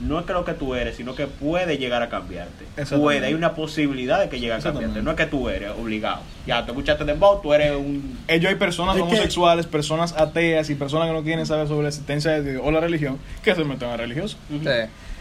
no 0.00 0.18
es 0.20 0.26
que 0.26 0.32
lo 0.34 0.44
que 0.44 0.52
tú 0.52 0.74
eres, 0.74 0.96
sino 0.96 1.14
que 1.14 1.26
puede 1.26 1.78
llegar 1.78 2.02
a 2.02 2.08
cambiarte. 2.08 2.66
Puede, 2.98 3.26
hay 3.26 3.34
una 3.34 3.54
posibilidad 3.54 4.20
de 4.20 4.28
que 4.28 4.38
llegue 4.40 4.52
a 4.52 4.58
cambiarte. 4.60 5.02
No 5.02 5.10
es 5.10 5.16
que 5.16 5.26
tú 5.26 5.48
eres 5.48 5.70
obligado. 5.70 6.20
Ya, 6.46 6.64
tú 6.64 6.72
escuchaste 6.72 7.04
Dembow, 7.04 7.40
tú 7.40 7.54
eres 7.54 7.72
un... 7.76 8.18
Ellos 8.28 8.50
hay 8.50 8.56
personas 8.56 8.96
Es 8.96 9.02
que- 9.02 9.08
homosexuales, 9.08 9.66
personas 9.66 10.12
ateas 10.12 10.68
y 10.70 10.74
personas 10.74 11.08
que 11.08 11.14
no 11.14 11.22
quieren 11.22 11.46
saber 11.46 11.66
sobre 11.68 11.84
la 11.84 11.88
existencia 11.88 12.32
de 12.32 12.52
Dios 12.52 12.62
o 12.64 12.70
la 12.70 12.80
religión 12.80 13.18
que 13.42 13.54
se 13.54 13.64
meten 13.64 13.88
a. 13.88 13.96
Sí. 13.96 14.30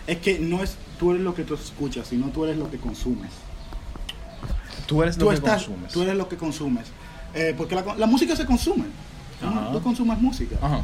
Es 0.07 0.17
que 0.17 0.39
no 0.39 0.61
es 0.61 0.77
tú 0.99 1.11
eres 1.11 1.23
lo 1.23 1.33
que 1.33 1.43
tú 1.43 1.55
escuchas, 1.55 2.07
sino 2.07 2.27
tú 2.29 2.43
eres 2.45 2.57
lo 2.57 2.69
que 2.69 2.77
consumes. 2.77 3.31
Tú 4.85 5.01
eres 5.01 5.17
Tú, 5.17 5.31
estás, 5.31 5.67
tú 5.91 6.03
eres 6.03 6.15
lo 6.15 6.27
que 6.29 6.37
consumes. 6.37 6.85
Eh, 7.33 7.53
porque 7.57 7.75
la, 7.75 7.83
la 7.97 8.05
música 8.05 8.35
se 8.35 8.45
consume. 8.45 8.85
Ajá. 9.41 9.71
Tú 9.71 9.81
consumes 9.81 10.19
música. 10.19 10.55
Ajá. 10.61 10.81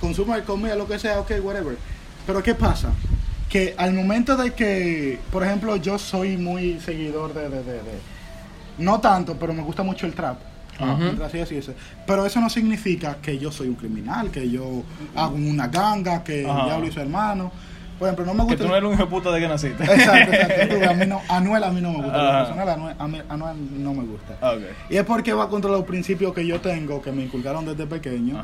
consume 0.00 0.42
comida, 0.42 0.74
lo 0.74 0.86
que 0.88 0.98
sea, 0.98 1.20
ok, 1.20 1.32
whatever. 1.42 1.76
Pero 2.26 2.42
¿qué 2.42 2.54
pasa? 2.54 2.92
Que 3.52 3.74
al 3.76 3.92
momento 3.92 4.36
de 4.36 4.52
que, 4.54 5.18
por 5.30 5.44
ejemplo, 5.44 5.76
yo 5.76 5.98
soy 5.98 6.38
muy 6.38 6.80
seguidor 6.80 7.34
de, 7.34 7.50
de, 7.50 7.62
de- 7.62 7.72
de- 7.74 8.00
no 8.78 8.98
tanto, 9.00 9.36
pero 9.38 9.52
me 9.52 9.62
gusta 9.62 9.82
mucho 9.82 10.06
el 10.06 10.14
trap. 10.14 10.38
Mientras 10.98 11.28
así 11.28 11.38
decirse. 11.38 11.74
Pero 12.06 12.24
eso 12.26 12.40
no 12.40 12.48
significa 12.50 13.18
que 13.22 13.38
yo 13.38 13.52
soy 13.52 13.68
un 13.68 13.74
criminal, 13.74 14.30
que 14.30 14.48
yo 14.50 14.82
hago 15.14 15.34
una 15.36 15.68
ganga, 15.68 16.24
que 16.24 16.44
Ajá. 16.48 16.60
el 16.60 16.64
diablo 16.66 16.86
y 16.88 16.92
su 16.92 16.98
hermano. 17.00 17.52
Por 17.98 18.08
ejemplo, 18.08 18.24
no 18.24 18.32
me 18.34 18.38
Que 18.48 18.54
gusta. 18.54 18.64
tú 18.64 18.68
no 18.70 18.76
eres 18.76 18.88
un 18.88 18.94
hijo 18.94 19.04
de 19.04 19.08
puta 19.10 19.30
de 19.30 19.40
que 19.40 19.48
naciste. 19.48 19.84
Exacto, 19.84 20.32
A 20.90 20.94
mí 20.94 21.06
no, 21.06 21.20
Anuel 21.28 21.62
a 21.62 21.70
mí 21.70 21.80
no 21.82 21.90
me 21.92 21.98
gusta. 22.02 22.38
Personal, 22.44 22.68
Anuel, 22.70 22.96
a 22.98 23.06
mí- 23.06 23.22
Anuel 23.28 23.56
no 23.84 23.94
me 23.94 24.02
gusta. 24.04 24.38
Ah. 24.40 24.54
Y 24.90 24.96
es 24.96 25.04
porque 25.04 25.32
va 25.34 25.48
contra 25.48 25.70
los 25.70 25.84
principios 25.84 26.32
que 26.34 26.44
yo 26.44 26.60
tengo, 26.60 27.00
que 27.02 27.12
me 27.12 27.22
inculcaron 27.22 27.64
desde 27.66 27.86
pequeño. 27.86 28.42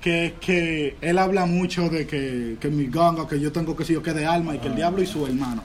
Que, 0.00 0.34
que 0.40 0.96
él 1.02 1.18
habla 1.18 1.44
mucho 1.46 1.88
de 1.90 2.06
que, 2.06 2.56
que 2.60 2.68
mi 2.68 2.86
ganga, 2.86 3.28
que 3.28 3.38
yo 3.38 3.52
tengo 3.52 3.76
que 3.76 3.84
si 3.84 3.92
yo 3.92 4.02
que 4.02 4.12
de 4.14 4.24
alma 4.24 4.54
y 4.54 4.58
que 4.58 4.68
el 4.68 4.74
diablo 4.76 5.02
y 5.02 5.06
su 5.06 5.26
hermano. 5.26 5.62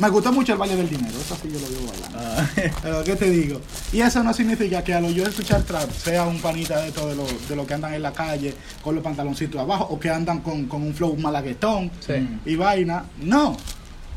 Me 0.00 0.08
gusta 0.10 0.30
mucho 0.30 0.52
el 0.52 0.58
baile 0.58 0.76
del 0.76 0.88
dinero, 0.88 1.14
eso 1.18 1.36
sí 1.40 1.48
yo 1.52 1.58
lo 1.58 1.68
veo 1.68 1.90
bailando. 1.90 2.18
Ah, 2.20 2.46
Pero 2.82 3.04
¿qué 3.04 3.16
te 3.16 3.30
digo? 3.30 3.60
Y 3.92 4.00
eso 4.00 4.22
no 4.22 4.32
significa 4.32 4.82
que 4.84 4.94
a 4.94 5.00
lo 5.00 5.10
yo 5.10 5.24
escuchar 5.24 5.62
trap 5.62 5.90
sea 5.90 6.24
un 6.24 6.38
panita 6.40 6.80
de 6.82 6.92
todo 6.92 7.08
de 7.08 7.16
lo, 7.16 7.26
de 7.48 7.56
lo 7.56 7.66
que 7.66 7.74
andan 7.74 7.94
en 7.94 8.02
la 8.02 8.12
calle 8.12 8.54
con 8.82 8.94
los 8.94 9.02
pantaloncitos 9.02 9.60
abajo 9.60 9.88
o 9.90 9.98
que 9.98 10.10
andan 10.10 10.40
con, 10.40 10.66
con 10.66 10.82
un 10.82 10.94
flow 10.94 11.16
malaguetón 11.16 11.90
Sí. 12.00 12.14
y 12.46 12.54
vaina. 12.56 13.04
No, 13.22 13.56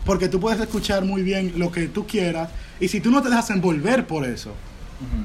porque 0.05 0.27
tú 0.29 0.39
puedes 0.39 0.59
escuchar 0.61 1.03
muy 1.03 1.21
bien 1.23 1.53
lo 1.57 1.71
que 1.71 1.87
tú 1.87 2.05
quieras 2.05 2.49
y 2.79 2.87
si 2.89 3.01
tú 3.01 3.09
no 3.11 3.21
te 3.23 3.29
dejas 3.29 3.49
envolver 3.49 4.05
por 4.05 4.23
eso, 4.25 4.51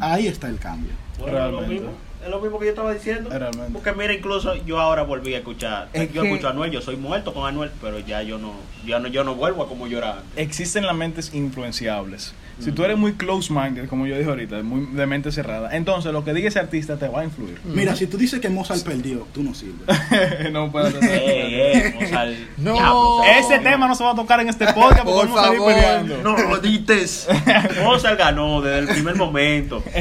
ahí 0.00 0.26
está 0.26 0.48
el 0.48 0.58
cambio. 0.58 0.92
Bueno, 1.18 1.38
es 1.38 1.52
lo 1.52 1.60
Realmente. 1.60 2.11
Es 2.24 2.30
lo 2.30 2.40
mismo 2.40 2.58
que 2.58 2.66
yo 2.66 2.70
estaba 2.70 2.92
diciendo. 2.94 3.30
Realmente. 3.30 3.72
Porque 3.72 3.92
mira, 3.92 4.12
incluso 4.14 4.54
yo 4.64 4.80
ahora 4.80 5.02
volví 5.02 5.34
a 5.34 5.38
escuchar. 5.38 5.88
Es 5.92 6.12
yo 6.12 6.22
que- 6.22 6.28
escucho 6.28 6.46
a 6.48 6.50
Anuel, 6.50 6.70
yo 6.70 6.80
soy 6.80 6.96
muerto 6.96 7.34
con 7.34 7.46
Anuel, 7.48 7.70
pero 7.80 7.98
ya 7.98 8.22
yo 8.22 8.38
no, 8.38 8.52
ya 8.86 8.98
no, 9.00 9.08
yo 9.08 9.24
no 9.24 9.34
vuelvo 9.34 9.62
a 9.64 9.68
como 9.68 9.86
yo 9.88 9.98
era 9.98 10.12
antes. 10.18 10.24
Existen 10.36 10.86
las 10.86 10.94
mentes 10.96 11.34
influenciables. 11.34 12.34
Si 12.60 12.70
tú 12.70 12.84
eres 12.84 12.96
muy 12.96 13.14
close-minded, 13.14 13.88
como 13.88 14.06
yo 14.06 14.16
dije 14.16 14.28
ahorita, 14.28 14.62
muy 14.62 14.86
de 14.94 15.06
mente 15.06 15.32
cerrada, 15.32 15.74
entonces 15.74 16.12
lo 16.12 16.22
que 16.22 16.32
diga 16.32 16.46
ese 16.48 16.60
artista 16.60 16.96
te 16.96 17.08
va 17.08 17.22
a 17.22 17.24
influir. 17.24 17.58
Mira, 17.64 17.96
si 17.96 18.06
tú 18.06 18.16
dices 18.16 18.38
que 18.38 18.48
Mozart 18.50 18.82
perdió, 18.84 19.26
tú 19.34 19.42
no 19.42 19.52
sirves. 19.52 19.80
no 20.52 20.70
puedes 20.70 20.94
hacer 20.94 21.10
Eh, 21.12 21.72
eh, 21.88 21.94
Mozart. 22.00 22.30
No. 22.58 22.76
Ya, 22.76 22.92
Mozart. 22.92 23.36
Ese 23.40 23.58
tema 23.58 23.88
no 23.88 23.96
se 23.96 24.04
va 24.04 24.12
a 24.12 24.14
tocar 24.14 24.38
en 24.40 24.48
este 24.48 24.66
podcast 24.66 25.02
porque 25.02 25.12
Por 25.12 25.26
vamos 25.26 25.38
a 25.40 25.44
salir 25.44 25.58
favor, 25.58 25.74
peleando. 25.74 26.18
No 26.22 26.36
lo 26.36 26.58
dices. 26.58 27.26
Mozart 27.82 28.16
ganó 28.18 28.60
desde 28.60 28.78
el 28.80 28.86
primer 28.88 29.16
momento. 29.16 29.82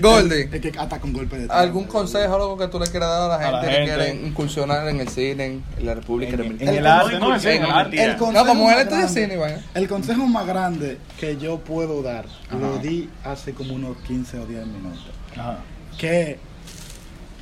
Goldie, 0.00 0.48
Es 0.52 0.60
que 0.60 0.72
hasta 0.78 0.98
con 1.00 1.12
golpe 1.12 1.38
de. 1.38 1.46
¿algún 1.52 1.84
consejo 1.84 2.34
algo 2.34 2.56
que 2.56 2.68
tú 2.68 2.78
le 2.78 2.86
quieras 2.86 3.08
dar 3.10 3.22
a 3.22 3.28
la 3.28 3.34
A 3.36 3.38
gente 3.38 3.56
la 3.56 3.62
que 3.62 3.68
gente. 3.70 3.94
quiere 4.12 4.26
incursionar 4.28 4.88
en 4.88 5.00
el 5.00 5.08
cine, 5.08 5.44
en, 5.46 5.64
la 5.86 5.94
República 5.94 6.36
Dominicana? 6.36 6.70
en 6.70 6.76
el 6.78 6.84
El 6.84 6.86
arte, 6.86 7.18
no, 7.18 7.36
en 7.36 7.62
el 7.64 7.70
arte. 7.70 8.02
El 8.04 8.16
No, 8.32 8.46
como 8.46 8.70
él 8.70 8.78
estudia 8.78 9.08
cine, 9.08 9.36
vaina. 9.36 9.64
El 9.74 9.88
consejo 9.88 10.26
más 10.26 10.46
grande 10.46 10.98
que 11.18 11.36
yo 11.36 11.58
puedo 11.58 12.02
dar, 12.02 12.26
lo 12.58 12.78
di 12.78 13.08
hace 13.24 13.52
como 13.54 13.74
unos 13.74 13.96
15 14.06 14.38
o 14.40 14.46
10 14.46 14.66
minutos. 14.66 15.00
Ajá. 15.32 15.58
Que 15.98 16.38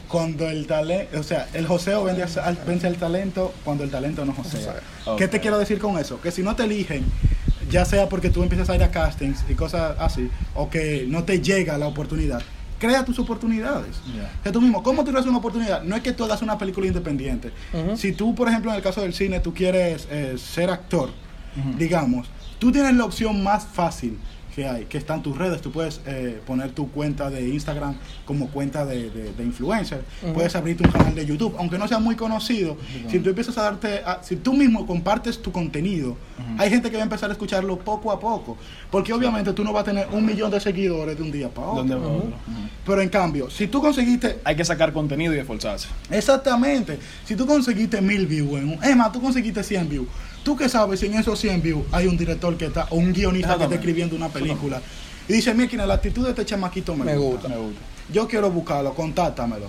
cuando 0.09 0.49
el 0.49 0.67
talento, 0.67 1.19
o 1.19 1.23
sea, 1.25 1.49
el 1.53 1.67
joseo 1.67 2.05
vence, 2.05 2.39
al- 2.41 2.59
vence 2.67 2.87
el 2.87 2.97
talento 2.97 3.53
cuando 3.65 3.83
el 3.85 3.91
talento 3.91 4.25
no 4.25 4.33
josea. 4.33 4.77
¿Qué 5.19 5.27
te 5.29 5.41
quiero 5.41 5.59
decir 5.59 5.79
con 5.81 5.99
eso? 5.99 6.21
Que 6.21 6.31
si 6.31 6.43
no 6.43 6.55
te 6.55 6.63
eligen, 6.65 7.05
ya 7.77 7.85
sea 7.85 8.09
porque 8.09 8.31
tú 8.31 8.43
empiezas 8.43 8.71
a 8.71 8.75
ir 8.75 8.83
a 8.83 8.91
castings 8.91 9.45
y 9.51 9.55
cosas 9.55 9.97
así, 9.99 10.31
o 10.55 10.71
que 10.71 11.05
no 11.07 11.25
te 11.25 11.43
llega 11.43 11.77
la 11.77 11.87
oportunidad, 11.87 12.41
crea 12.79 13.05
tus 13.05 13.19
oportunidades. 13.19 13.97
Que 14.43 14.51
tú 14.51 14.63
mismo, 14.63 14.83
¿cómo 14.83 15.05
tú 15.05 15.11
creas 15.11 15.27
una 15.27 15.37
oportunidad? 15.37 15.83
No 15.83 15.95
es 15.95 16.03
que 16.03 16.13
tú 16.13 16.25
hagas 16.25 16.41
una 16.41 16.57
película 16.57 16.87
independiente. 16.87 17.53
Si 17.97 18.13
tú, 18.13 18.35
por 18.35 18.49
ejemplo, 18.49 18.71
en 18.71 18.79
el 18.79 18.83
caso 18.83 19.03
del 19.03 19.13
cine, 19.13 19.41
tú 19.41 19.53
quieres 19.53 20.09
eh, 20.11 20.37
ser 20.39 20.71
actor, 20.71 21.11
digamos, 21.77 22.29
tú 22.59 22.73
tienes 22.73 22.95
la 22.95 23.05
opción 23.05 23.43
más 23.43 23.67
fácil 23.67 24.19
que 24.57 24.67
hay, 24.67 24.87
que 24.87 24.97
están 24.97 25.23
tus 25.23 25.37
redes. 25.37 25.61
Tú 25.61 25.71
puedes 25.71 26.01
eh, 26.07 26.41
poner 26.47 26.71
tu 26.73 26.91
cuenta 26.91 27.29
de 27.29 27.47
Instagram 27.47 27.95
como 28.25 28.49
cuenta 28.49 28.87
de, 28.87 29.11
de- 29.11 29.33
de 29.35 29.45
influencer. 29.45 30.03
Ujú. 30.23 30.33
Puedes 30.33 30.57
abrirte 30.57 30.83
un 30.87 30.91
canal 30.91 31.15
de 31.15 31.27
YouTube, 31.27 31.55
aunque 31.59 31.77
no 31.79 31.87
sea 31.87 31.99
muy 31.99 32.17
conocido. 32.17 32.79
Si 33.11 33.19
tú 33.19 33.29
empiezas 33.29 33.57
a 33.59 33.63
darte, 33.63 33.99
a- 34.05 34.21
si 34.23 34.37
tú 34.37 34.55
mismo 34.55 34.87
compartes 34.87 35.43
tu 35.43 35.53
contenido, 35.53 36.17
hay 36.57 36.71
gente 36.71 36.91
que 36.91 36.97
va 36.97 37.03
a 37.03 37.05
empezar 37.05 37.29
a 37.29 37.35
escucharlo 37.35 37.79
poco 37.79 38.11
a 38.11 38.19
poco. 38.19 38.57
Porque 38.91 39.13
obviamente 39.13 39.53
tú 39.53 39.63
no 39.63 39.75
vas 39.75 39.83
a 39.83 39.85
tener 39.85 40.09
un 40.11 40.25
millón 40.25 40.51
de 40.51 40.59
seguidores 40.59 41.17
de 41.19 41.23
un 41.23 41.31
día 41.31 41.51
para 41.51 41.67
otro. 41.69 41.79
¿Dónde 41.85 41.95
va 41.95 42.09
otro? 42.09 42.33
Pero 42.87 43.03
en 43.03 43.09
cambio, 43.11 43.51
si 43.51 43.67
tú 43.67 43.81
conseguiste 43.83 44.39
Hay 44.45 44.57
que 44.57 44.65
sacar 44.65 44.93
contenido 44.95 45.35
y 45.35 45.39
esforzarse. 45.39 45.89
Exactamente. 46.11 46.99
Si 47.27 47.37
tú 47.37 47.47
conseguiste 47.47 48.01
mil 48.01 48.27
views, 48.27 48.59
en 48.59 48.69
un, 48.71 48.83
es 48.85 48.97
más, 48.97 49.13
tú 49.13 49.21
conseguiste 49.21 49.63
100 49.63 49.89
views. 49.89 50.07
¿Tú 50.47 50.57
qué 50.57 50.69
sabes 50.69 51.01
si 51.01 51.07
en 51.07 51.15
esos 51.15 51.41
100 51.41 51.61
views 51.61 51.83
hay 51.91 52.07
un 52.07 52.17
director 52.17 52.57
que 52.57 52.67
está, 52.67 52.87
o 52.91 52.95
un 52.95 53.13
guionista 53.13 53.57
que 53.59 53.65
está 53.65 53.75
escribiendo 53.75 54.15
una 54.15 54.29
película? 54.29 54.81
Y 55.29 55.33
dice, 55.33 55.53
mira, 55.53 55.85
la 55.85 55.95
actitud 55.95 56.23
de 56.23 56.31
este 56.31 56.45
chamaquito 56.45 56.95
me, 56.95 57.05
Me 57.05 57.17
gusta. 57.17 57.33
gusta. 57.33 57.49
Me 57.49 57.57
gusta. 57.57 57.81
Yo 58.13 58.29
quiero 58.29 58.49
buscarlo, 58.53 58.95
contáctamelo. 58.95 59.69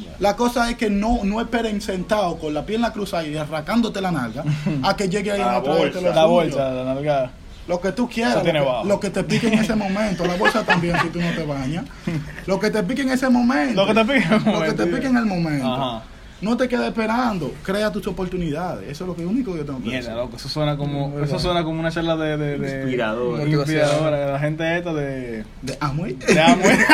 Ya. 0.00 0.14
La 0.20 0.36
cosa 0.36 0.70
es 0.70 0.76
que 0.76 0.88
no, 0.88 1.24
no 1.24 1.40
esperen 1.40 1.80
sentado 1.80 2.38
con 2.38 2.54
la 2.54 2.64
pierna 2.64 2.92
cruzada 2.92 3.26
y 3.26 3.36
arrancándote 3.36 4.00
la 4.00 4.12
nalga 4.12 4.44
a 4.84 4.94
que 4.96 5.08
llegue 5.08 5.32
ahí 5.32 5.38
La 5.40 5.56
a 5.56 5.58
bolsa. 5.58 6.00
La 6.00 6.12
suyo. 6.12 6.28
bolsa, 6.28 6.70
la 6.70 6.84
nalga. 6.94 7.32
Lo 7.66 7.80
que 7.80 7.90
tú 7.90 8.08
quieras, 8.08 8.36
lo 8.36 8.42
que, 8.44 8.88
lo 8.88 9.00
que 9.00 9.10
te 9.10 9.24
pique 9.24 9.48
en 9.48 9.54
ese 9.54 9.74
momento. 9.74 10.24
La 10.26 10.36
bolsa 10.36 10.62
también 10.64 10.96
si 11.02 11.08
tú 11.08 11.20
no 11.20 11.30
te 11.32 11.42
bañas. 11.44 11.86
Lo 12.46 12.60
que 12.60 12.70
te 12.70 12.84
pique 12.84 13.02
en 13.02 13.10
ese 13.10 13.28
momento. 13.28 13.84
Lo 13.84 13.88
que 13.88 13.94
te 13.94 14.04
pique 14.04 14.26
en 14.26 14.32
el 14.32 14.38
Lo 14.38 14.44
que 14.44 14.50
momento, 14.52 14.84
te 14.84 14.86
pique 14.86 15.06
en 15.08 15.16
el 15.16 15.26
momento. 15.26 15.66
Ajá. 15.74 16.02
No 16.44 16.56
te 16.56 16.68
quedes 16.68 16.88
esperando. 16.88 17.52
Crea 17.62 17.90
tus 17.90 18.06
oportunidades. 18.06 18.88
Eso 18.90 19.04
es 19.04 19.08
lo 19.08 19.16
que 19.16 19.24
único 19.24 19.52
que 19.52 19.58
yo 19.58 19.64
tengo 19.64 19.78
que 19.78 19.88
Mierda, 19.88 20.10
decir. 20.10 20.22
loco, 20.22 20.36
eso 20.36 20.48
suena 20.48 20.76
como, 20.76 21.18
eso 21.20 21.38
suena 21.38 21.64
como 21.64 21.80
una 21.80 21.90
charla 21.90 22.16
de, 22.16 22.36
de, 22.36 22.58
de 22.58 22.76
Inspirador. 22.82 23.48
inspiradora, 23.48 24.18
de 24.26 24.32
la 24.32 24.38
gente 24.38 24.76
esta 24.78 24.92
de, 24.92 25.44
De 25.62 25.76
Amway. 25.80 26.12
de 26.14 26.40
Amway. 26.40 26.78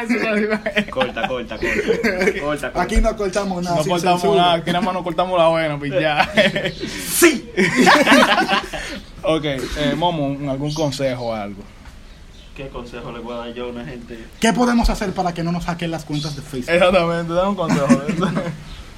Eso 0.00 0.14
lo 0.30 0.34
digo. 0.36 0.54
Corta, 0.90 1.28
corta, 1.28 1.58
corta. 1.58 2.40
Corta, 2.40 2.72
corta. 2.72 2.82
Aquí 2.82 2.96
no 3.00 3.14
cortamos 3.16 3.62
nada. 3.62 3.76
no 3.76 3.84
cortamos 3.84 4.20
censura. 4.22 4.42
nada, 4.42 4.52
aquí 4.54 4.72
nada 4.72 4.84
más 4.84 4.94
nos 4.94 5.02
cortamos 5.04 5.38
la 5.38 5.48
buena, 5.48 5.78
pues 5.78 5.92
ya. 5.92 6.28
Sí. 7.10 7.48
ok, 9.22 9.44
eh, 9.44 9.94
Momo, 9.96 10.50
¿algún 10.50 10.72
consejo 10.74 11.26
o 11.26 11.34
algo? 11.34 11.62
¿Qué 12.56 12.68
consejo 12.68 13.12
le 13.12 13.20
puedo 13.20 13.38
dar 13.38 13.52
yo 13.54 13.66
a 13.66 13.68
una 13.68 13.84
gente? 13.84 14.18
¿Qué 14.40 14.52
podemos 14.52 14.90
hacer 14.90 15.12
para 15.12 15.32
que 15.32 15.42
no 15.42 15.52
nos 15.52 15.64
hackeen 15.66 15.90
las 15.90 16.04
cuentas 16.04 16.34
de 16.36 16.42
Facebook? 16.42 16.74
Exactamente, 16.74 17.32
dame 17.32 17.48
un 17.50 17.54
consejo. 17.56 17.86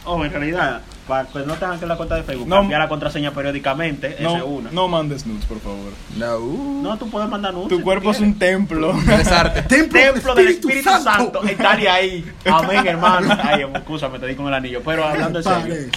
Oh, 0.05 0.25
en 0.25 0.33
realidad, 0.33 0.81
para 1.07 1.29
que 1.29 1.39
no 1.41 1.55
tengan 1.55 1.79
que 1.79 1.87
la 1.87 1.97
cuenta 1.97 2.17
de 2.17 2.23
Facebook, 2.23 2.49
No. 2.49 2.57
cambiar 2.57 2.81
la 2.81 2.89
contraseña 2.89 3.31
periódicamente, 3.33 4.09
esa 4.19 4.33
es 4.33 4.39
no, 4.39 4.47
una. 4.47 4.71
no 4.73 4.89
mandes 4.89 5.27
nudes, 5.27 5.45
por 5.45 5.61
favor. 5.61 5.93
No. 6.17 6.39
No, 6.83 6.99
tú 6.99 7.09
puedes 7.09 7.29
mandar 7.29 7.55
nudes. 7.55 7.69
Tu 7.69 7.77
si 7.77 7.83
cuerpo 7.83 8.11
es 8.11 8.21
un 8.21 8.39
templo. 8.39 8.93
Interesarte. 8.99 9.63
Templo, 9.69 10.01
Templo 10.01 10.35
del 10.35 10.49
Espíritu 10.49 10.91
Santo, 11.03 11.41
dale 11.59 11.89
ahí. 11.89 12.33
Amén, 12.45 12.87
hermano. 12.87 13.37
Ay, 13.43 13.65
me 13.65 14.19
te 14.19 14.27
di 14.27 14.35
con 14.35 14.49
el 14.49 14.55
anillo. 14.55 14.83
Pero 14.85 15.05
hablando 15.05 15.39
en 15.39 15.45
serio, 15.45 15.91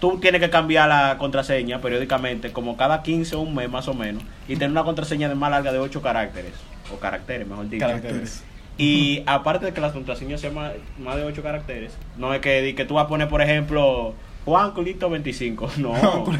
tú 0.00 0.18
tienes 0.18 0.40
que 0.40 0.48
cambiar 0.50 0.88
la 0.88 1.18
contraseña 1.18 1.80
periódicamente, 1.80 2.52
como 2.52 2.76
cada 2.76 3.02
15 3.02 3.36
o 3.36 3.40
un 3.40 3.54
mes 3.54 3.68
más 3.70 3.86
o 3.88 3.94
menos, 3.94 4.22
y 4.48 4.54
tener 4.54 4.70
una 4.70 4.84
contraseña 4.84 5.28
de 5.28 5.34
más 5.34 5.50
larga 5.50 5.72
de 5.72 5.78
8 5.78 6.00
caracteres, 6.00 6.52
o 6.92 6.98
caracteres, 6.98 7.46
mejor 7.46 7.68
dicho. 7.68 7.86
Caracteres. 7.86 8.42
Y 8.80 9.22
aparte 9.26 9.66
de 9.66 9.72
que 9.72 9.80
las 9.80 9.92
contraseñas 9.92 10.40
sean 10.40 10.54
más, 10.54 10.72
más 10.98 11.16
de 11.16 11.24
8 11.24 11.42
caracteres, 11.42 11.92
no 12.16 12.32
es 12.32 12.40
que, 12.40 12.62
di 12.62 12.72
que 12.74 12.84
tú 12.84 12.94
vas 12.94 13.04
a 13.04 13.08
poner, 13.08 13.28
por 13.28 13.42
ejemplo, 13.42 14.14
Juan 14.44 14.72
Culito 14.72 15.10
25. 15.10 15.70
No, 15.78 15.92
tú 16.24 16.32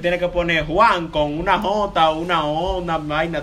tienes 0.00 0.20
que 0.20 0.28
poner 0.28 0.64
Juan 0.66 1.08
con 1.08 1.36
una 1.38 1.58
J, 1.58 2.10
una 2.10 2.44
O, 2.46 2.78
una 2.78 2.98
vaina, 2.98 3.42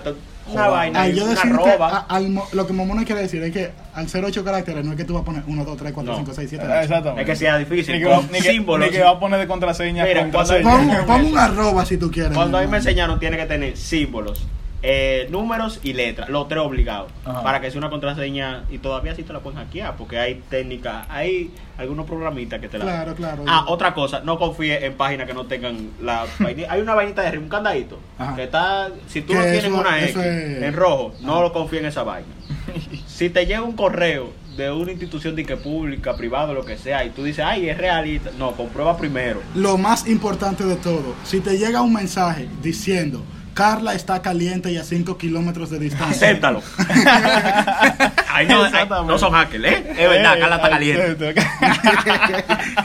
una 0.52 0.68
vaina, 0.68 1.02
Al 1.02 1.10
y 1.12 1.16
yo 1.16 1.24
una 1.24 1.34
decirte, 1.34 1.70
arroba. 1.70 2.06
a- 2.08 2.20
mo- 2.20 2.46
lo 2.52 2.66
que 2.68 2.72
Momono 2.72 3.04
quiere 3.04 3.20
decir 3.22 3.42
es 3.42 3.52
que 3.52 3.72
al 3.94 4.08
ser 4.08 4.24
ocho 4.24 4.44
caracteres 4.44 4.84
no 4.84 4.92
es 4.92 4.96
que 4.96 5.04
tú 5.04 5.12
vas 5.14 5.22
a 5.22 5.24
poner 5.24 5.42
1, 5.46 5.64
2, 5.64 5.76
3, 5.76 5.92
4, 5.92 6.12
No. 6.12 6.18
5, 6.20 6.32
6, 6.34 6.48
7, 6.50 6.64
Ah, 6.66 6.70
8. 6.76 6.82
Exactamente. 6.82 7.20
Es 7.22 7.26
que 7.26 7.36
sea 7.36 7.58
difícil, 7.58 7.94
Ni 7.96 8.00
que, 8.00 8.06
con 8.08 8.26
ni 8.30 8.38
que- 8.40 8.50
símbolos. 8.52 8.86
ni 8.86 8.92
que 8.96 9.02
va 9.02 9.10
a 9.10 9.18
poner 9.20 9.40
de 9.40 9.46
contraseña 9.48 10.04
Mira, 10.04 10.22
contraseña. 10.22 10.70
Pon, 11.04 11.06
pon 11.06 11.24
un 11.26 11.36
arroba 11.38 11.84
si 11.84 11.98
tú 11.98 12.10
quieres. 12.12 12.32
Cuando 12.32 12.58
a 12.58 12.60
mí 12.62 12.68
me 12.68 12.76
enseñaron, 12.76 13.18
tiene 13.18 13.36
que 13.36 13.46
tener 13.46 13.76
símbolos, 13.76 14.46
eh, 14.88 15.26
números 15.30 15.80
y 15.82 15.94
letras, 15.94 16.28
los 16.28 16.46
tres 16.46 16.60
obligados, 16.60 17.10
Ajá. 17.24 17.42
para 17.42 17.60
que 17.60 17.72
sea 17.72 17.78
una 17.78 17.90
contraseña 17.90 18.62
y 18.70 18.78
todavía 18.78 19.16
sí 19.16 19.24
te 19.24 19.32
la 19.32 19.40
pueden 19.40 19.58
hackear, 19.58 19.96
porque 19.96 20.16
hay 20.16 20.40
técnicas, 20.48 21.06
hay 21.10 21.50
algunos 21.76 22.06
programitas 22.06 22.60
que 22.60 22.68
te 22.68 22.78
la 22.78 22.84
Claro, 22.84 23.14
claro. 23.16 23.44
Ah, 23.48 23.64
otra 23.66 23.92
cosa, 23.94 24.20
no 24.20 24.38
confíes 24.38 24.84
en 24.84 24.94
páginas 24.94 25.26
que 25.26 25.34
no 25.34 25.46
tengan 25.46 25.90
la 26.00 26.24
vainita. 26.38 26.72
Hay 26.72 26.80
una 26.80 26.94
vainita 26.94 27.22
de 27.22 27.28
arriba, 27.28 27.42
un 27.42 27.48
candadito, 27.48 27.98
Ajá. 28.16 28.36
que 28.36 28.44
está, 28.44 28.90
si 29.08 29.22
tú 29.22 29.34
no 29.34 29.42
tienes 29.42 29.64
eso- 29.64 29.74
una 29.76 29.98
X 30.04 30.16
es- 30.16 30.62
en 30.62 30.72
rojo, 30.72 31.14
no 31.20 31.42
lo 31.42 31.52
confíes 31.52 31.82
en 31.82 31.88
esa 31.88 32.04
vaina. 32.04 32.28
si 33.08 33.28
te 33.28 33.44
llega 33.44 33.62
un 33.62 33.72
correo 33.74 34.30
de 34.56 34.70
una 34.70 34.92
institución 34.92 35.34
de 35.34 35.44
que 35.44 35.56
pública, 35.56 36.16
privada, 36.16 36.52
lo 36.52 36.64
que 36.64 36.78
sea, 36.78 37.04
y 37.04 37.10
tú 37.10 37.24
dices, 37.24 37.44
ay, 37.44 37.68
es 37.68 37.76
realista, 37.76 38.30
no, 38.38 38.52
comprueba 38.52 38.96
primero. 38.96 39.42
Lo 39.56 39.76
más 39.76 40.06
importante 40.08 40.62
de 40.64 40.76
todo, 40.76 41.14
si 41.24 41.40
te 41.40 41.58
llega 41.58 41.82
un 41.82 41.92
mensaje 41.92 42.48
diciendo 42.62 43.22
Carla 43.56 43.94
está 43.94 44.20
caliente 44.20 44.70
y 44.70 44.76
a 44.76 44.84
5 44.84 45.16
kilómetros 45.16 45.70
de 45.70 45.78
distancia. 45.78 46.28
Acéptalo. 46.28 46.62
Ay, 48.28 48.46
no, 48.48 48.64
ay, 48.64 48.86
no 49.06 49.18
son 49.18 49.32
hackers, 49.32 49.64
¿eh? 49.64 49.86
Es 49.98 50.10
verdad, 50.10 50.36
Eh, 50.36 50.40
Carla 50.40 50.56
está 50.56 50.68
caliente. 50.68 51.34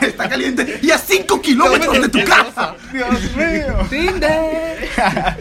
está 0.00 0.28
caliente 0.30 0.78
y 0.82 0.90
a 0.90 0.96
5 0.96 1.42
kilómetros 1.42 2.00
de 2.00 2.08
tu 2.08 2.24
casa. 2.24 2.74
Dios 2.90 3.36
mío. 3.36 3.86
Tinder. 3.90 4.88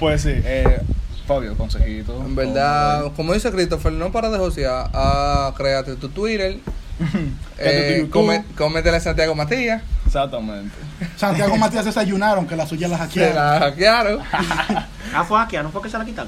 Pues 0.00 0.22
sí, 0.22 0.30
eh, 0.32 0.80
Fabio, 1.28 1.54
consejito. 1.56 2.16
En 2.26 2.34
verdad, 2.34 3.12
como 3.14 3.34
dice 3.34 3.52
Christopher, 3.52 3.92
no 3.92 4.10
para 4.10 4.30
de 4.30 4.38
josear. 4.38 4.88
Ah, 4.94 5.52
créate 5.56 5.94
tu 5.96 6.08
Twitter. 6.08 6.56
Créate 6.98 7.20
tu 7.58 7.58
eh, 7.58 7.96
YouTube. 8.00 8.10
come- 8.56 9.00
Santiago 9.00 9.34
Matías. 9.36 9.82
Exactamente. 10.16 10.74
Santiago 11.16 11.56
Matías 11.56 11.86
desayunaron 11.86 12.46
que 12.46 12.54
la 12.54 12.66
suya 12.66 12.86
la 12.86 12.98
Se 12.98 13.02
hackearon. 13.04 13.34
la 13.36 13.58
hackearon. 13.60 14.20
Ah, 15.14 15.24
fue 15.24 15.38
hackear, 15.40 15.62
¿no 15.64 15.70
fue 15.70 15.82
que 15.82 15.90
se 15.90 15.98
la 15.98 16.04
quitan? 16.06 16.26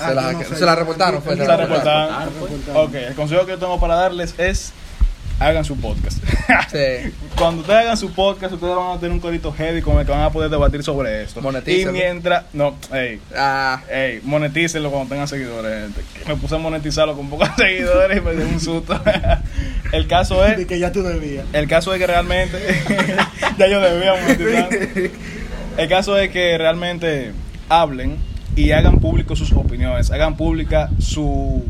Ah, 0.00 0.08
Se 0.08 0.14
la, 0.14 0.32
yo 0.32 0.38
no 0.38 0.44
sé. 0.44 0.56
se 0.56 0.64
la 0.66 0.74
reportaron. 0.74 1.22
Fue, 1.22 1.34
Se 1.36 1.42
se 1.42 1.46
La 1.48 1.56
la 1.56 1.64
reportaron. 1.66 2.24
reportaron. 2.26 2.50
reportaron, 2.50 2.86
Ok, 2.88 2.94
el 2.94 3.14
consejo 3.14 3.44
que 3.44 3.52
yo 3.52 3.58
tengo 3.58 3.78
para 3.80 3.94
darles 3.96 4.34
es 4.38 4.72
hagan 5.40 5.64
su 5.64 5.76
podcast. 5.76 6.18
Sí. 6.70 7.12
Cuando 7.36 7.60
ustedes 7.60 7.80
hagan 7.80 7.96
su 7.96 8.12
podcast, 8.12 8.54
ustedes 8.54 8.74
van 8.74 8.96
a 8.96 9.00
tener 9.00 9.12
un 9.12 9.20
corito 9.20 9.52
heavy 9.52 9.80
con 9.82 9.98
el 9.98 10.04
que 10.06 10.12
van 10.12 10.22
a 10.22 10.30
poder 10.30 10.50
debatir 10.50 10.82
sobre 10.82 11.22
esto. 11.22 11.40
Y 11.40 11.42
Monetícenlo. 11.42 11.92
mientras, 11.92 12.44
no, 12.52 12.74
ey, 12.92 13.20
Ah, 13.36 13.82
ey, 13.90 14.20
monetícenlo 14.24 14.90
cuando 14.90 15.08
tengan 15.10 15.28
seguidores, 15.28 15.84
gente. 15.94 16.02
Me 16.26 16.36
puse 16.36 16.54
a 16.56 16.58
monetizarlo 16.58 17.14
con 17.16 17.28
pocos 17.30 17.48
seguidores 17.56 18.18
y 18.18 18.20
me 18.20 18.34
dio 18.34 18.46
un 18.46 18.60
susto. 18.60 18.98
el 19.92 20.06
caso 20.08 20.42
De 20.42 20.62
es, 20.62 20.66
que 20.66 20.78
ya 20.78 20.90
tú 20.92 21.02
debías. 21.02 21.46
el 21.52 21.68
caso 21.68 21.92
es 21.94 22.00
que 22.00 22.06
realmente, 22.06 22.58
ya 23.58 23.66
yo 23.68 23.80
debía 23.80 24.14
monetizar. 24.20 24.68
El 25.76 25.88
caso 25.88 26.18
es 26.18 26.30
que 26.30 26.56
realmente 26.58 27.32
hablen 27.68 28.16
y 28.56 28.72
hagan 28.72 28.98
público 28.98 29.36
sus 29.36 29.52
opiniones, 29.52 30.10
hagan 30.10 30.36
pública 30.36 30.90
su 30.98 31.64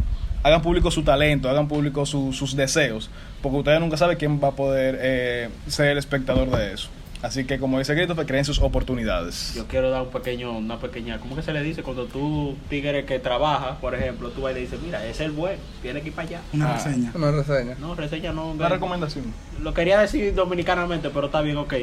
hagan 0.49 0.63
público 0.63 0.91
su 0.91 1.03
talento, 1.03 1.49
hagan 1.49 1.69
público 1.69 2.05
su- 2.07 2.33
sus 2.33 2.57
deseos, 2.57 3.09
porque 3.43 3.59
ustedes 3.59 3.81
nunca 3.81 3.97
saben 3.97 4.17
quién 4.19 4.41
va 4.43 4.49
a 4.49 4.53
poder 4.53 4.99
eh, 5.01 5.49
ser 5.69 5.89
el 5.89 5.99
espectador 5.99 6.51
de 6.51 6.73
eso. 6.75 6.89
Así 7.21 7.45
que 7.45 7.59
como 7.59 7.81
dice 7.81 7.95
Christopher, 7.97 8.27
creen 8.27 8.45
sus 8.45 8.61
oportunidades. 8.61 9.53
Yo 9.57 9.67
quiero 9.67 9.91
dar 9.91 10.03
un 10.03 10.11
pequeño, 10.11 10.57
una 10.57 10.79
pequeña, 10.79 11.19
¿cómo 11.19 11.35
que 11.35 11.43
se 11.43 11.53
le 11.53 11.63
dice? 11.65 11.83
Cuando 11.83 12.05
tú, 12.07 12.55
tigre 12.71 13.05
que 13.07 13.19
trabaja, 13.19 13.77
por 13.81 13.97
ejemplo, 13.97 14.31
tú 14.31 14.43
vas 14.43 14.53
y 14.53 14.55
le 14.55 14.61
dices, 14.61 14.79
mira, 14.81 15.05
es 15.05 15.19
el 15.21 15.33
bueno, 15.33 15.59
tiene 15.83 16.01
que 16.01 16.09
ir 16.09 16.15
para 16.15 16.29
allá. 16.29 16.41
Una 16.53 16.71
Ah. 16.71 16.75
reseña. 16.77 17.11
una 17.17 17.31
reseña. 17.33 17.75
No, 17.81 17.95
reseña 17.97 18.33
no. 18.33 18.53
Una 18.53 18.69
recomendación. 18.69 19.25
Lo 19.61 19.75
quería 19.75 19.99
decir 19.99 20.33
dominicanamente, 20.33 21.11
pero 21.11 21.27
está 21.27 21.41
bien, 21.41 21.57
ok. 21.57 21.75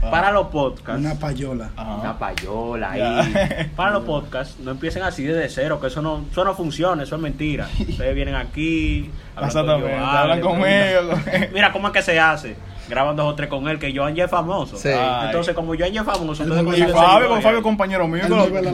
Ah. 0.00 0.10
Para 0.10 0.30
los 0.30 0.46
podcasts. 0.48 1.00
Una 1.00 1.14
payola. 1.16 1.70
Ajá. 1.76 1.94
Una 1.96 2.18
payola 2.18 2.90
ahí. 2.92 3.70
Para 3.76 3.90
los 3.92 4.04
podcasts, 4.04 4.56
no 4.60 4.70
empiecen 4.70 5.02
así 5.02 5.24
desde 5.24 5.48
cero, 5.48 5.80
que 5.80 5.88
eso 5.88 6.00
no, 6.02 6.24
eso 6.30 6.44
no 6.44 6.54
funciona, 6.54 7.02
eso 7.02 7.16
es 7.16 7.20
mentira. 7.20 7.68
Ustedes 7.88 8.14
vienen 8.14 8.34
aquí, 8.36 9.10
hablan 9.34 9.50
con 9.66 9.80
Joan, 9.82 10.02
hablan 10.02 10.40
conmigo. 10.40 11.48
Mira 11.52 11.72
cómo 11.72 11.88
es 11.88 11.92
que 11.92 12.02
se 12.02 12.18
hace. 12.20 12.56
Graban 12.88 13.16
dos 13.16 13.26
o 13.26 13.34
tres 13.34 13.50
con 13.50 13.68
él, 13.68 13.78
que 13.78 13.94
Joan 13.94 14.14
ya 14.14 14.24
es 14.24 14.30
famoso. 14.30 14.76
Sí. 14.78 14.88
Entonces, 15.24 15.54
como 15.54 15.74
Joan 15.76 15.92
ya 15.92 16.00
es 16.00 16.06
famoso, 16.06 16.42
consiguen 16.48 16.90
la- 16.90 16.96
Fabio, 16.96 17.28
con 17.28 17.42
Fabio 17.42 17.62
compañero 17.62 18.08
mío. 18.08 18.22
Lo-. 18.28 18.46
De- 18.46 18.62
No, 18.62 18.70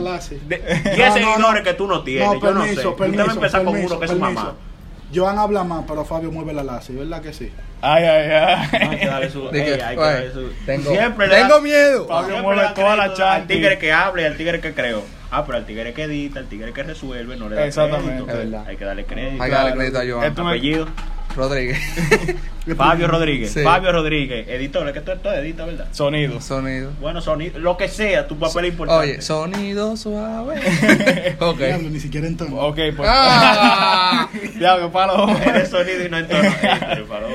10 0.95 1.07
no, 1.09 1.13
seguidores 1.13 1.39
no. 1.39 1.63
que 1.63 1.73
tú 1.73 1.87
no 1.87 2.01
tienes, 2.01 2.27
No, 2.27 2.39
yo 2.39 2.53
no 2.53 2.61
sé. 2.61 2.67
permiso, 2.67 2.89
Usted 2.91 3.03
va 3.03 3.07
a 3.07 3.11
permiso, 3.17 3.31
empezar 3.33 3.63
con 3.65 3.75
uno 3.75 3.99
que 3.99 4.05
es 4.05 4.11
su 4.11 4.17
mamá. 4.19 4.53
Joan 5.13 5.37
habla 5.37 5.63
más, 5.63 5.83
pero 5.87 6.03
Fabio 6.03 6.31
mueve 6.31 6.53
la 6.53 6.63
lazi, 6.63 6.93
¿verdad 6.93 7.21
que 7.21 7.31
sí? 7.33 7.51
Ay, 7.81 8.03
ay, 8.03 8.31
Hay 8.71 8.89
que 8.97 9.03
ay. 9.03 9.07
darle 9.07 9.29
su. 9.29 9.49
Ey, 9.49 9.61
hay 9.61 9.95
que 9.95 10.01
"Oye, 10.01 10.13
darle 10.13 10.31
su- 10.33 10.51
tengo, 10.65 10.91
Siempre 10.91 11.27
le 11.27 11.35
tengo 11.35 11.61
miedo. 11.61 12.07
Fabio 12.07 12.23
siempre 12.25 12.41
mueve 12.41 12.55
le 12.61 12.67
da 12.67 12.73
toda 12.73 12.95
la 12.95 13.03
crédito 13.03 13.25
Al 13.25 13.31
chanti. 13.37 13.53
tigre 13.53 13.77
que 13.77 13.91
habla 13.93 14.21
y 14.21 14.25
al 14.25 14.37
tigre 14.37 14.59
que 14.61 14.73
creo. 14.73 15.03
Ah, 15.31 15.45
pero 15.45 15.57
al 15.59 15.65
tigre 15.65 15.93
que 15.93 16.03
edita, 16.03 16.39
al 16.39 16.47
tigre 16.47 16.73
que 16.73 16.83
resuelve, 16.83 17.35
no 17.35 17.49
le 17.49 17.55
da 17.55 17.65
Exactamente. 17.67 18.23
crédito. 18.23 18.31
Es 18.31 18.37
verdad. 18.51 18.67
Hay 18.67 18.77
que 18.77 18.85
darle 18.85 19.05
crédito. 19.05 19.43
Hay 19.43 19.49
que 19.49 19.55
darle 19.55 19.73
crédito 19.73 19.99
a 19.99 20.03
Joan. 20.07 20.23
Esto 20.27 20.43
me- 20.43 20.49
Apellido. 20.51 20.87
Rodríguez. 21.35 21.77
Fabio 22.75 23.07
Rodríguez. 23.07 23.51
Sí. 23.51 23.61
Fabio 23.63 23.91
Rodríguez. 23.91 24.47
Editor, 24.47 24.87
es 24.87 24.93
que 24.93 25.01
tú, 25.01 25.11
tú 25.21 25.29
editas, 25.29 25.67
¿verdad? 25.67 25.87
Sonidos. 25.91 26.43
Sonido. 26.45 26.91
Bueno, 26.99 27.21
sonido, 27.21 27.59
lo 27.59 27.77
que 27.77 27.87
sea, 27.89 28.27
tu 28.27 28.37
papel 28.39 28.65
es 28.65 28.71
importante. 28.71 29.03
Oye, 29.11 29.21
sonido 29.21 29.95
suave. 29.97 30.55
ok. 31.39 31.57
Diablo, 31.57 31.89
ni 31.89 31.99
siquiera 31.99 32.25
en 32.27 32.37
tono. 32.37 32.57
Ok, 32.61 32.79
pues. 32.97 33.09
Ah. 33.11 34.27
ya, 34.59 34.79
que 34.79 34.87
palo. 34.87 35.27
Eres 35.45 35.69
sonido 35.69 36.05
y 36.05 36.09
no 36.09 36.17
entorno. 36.17 36.51
Pero, 36.61 37.05
palo. 37.07 37.27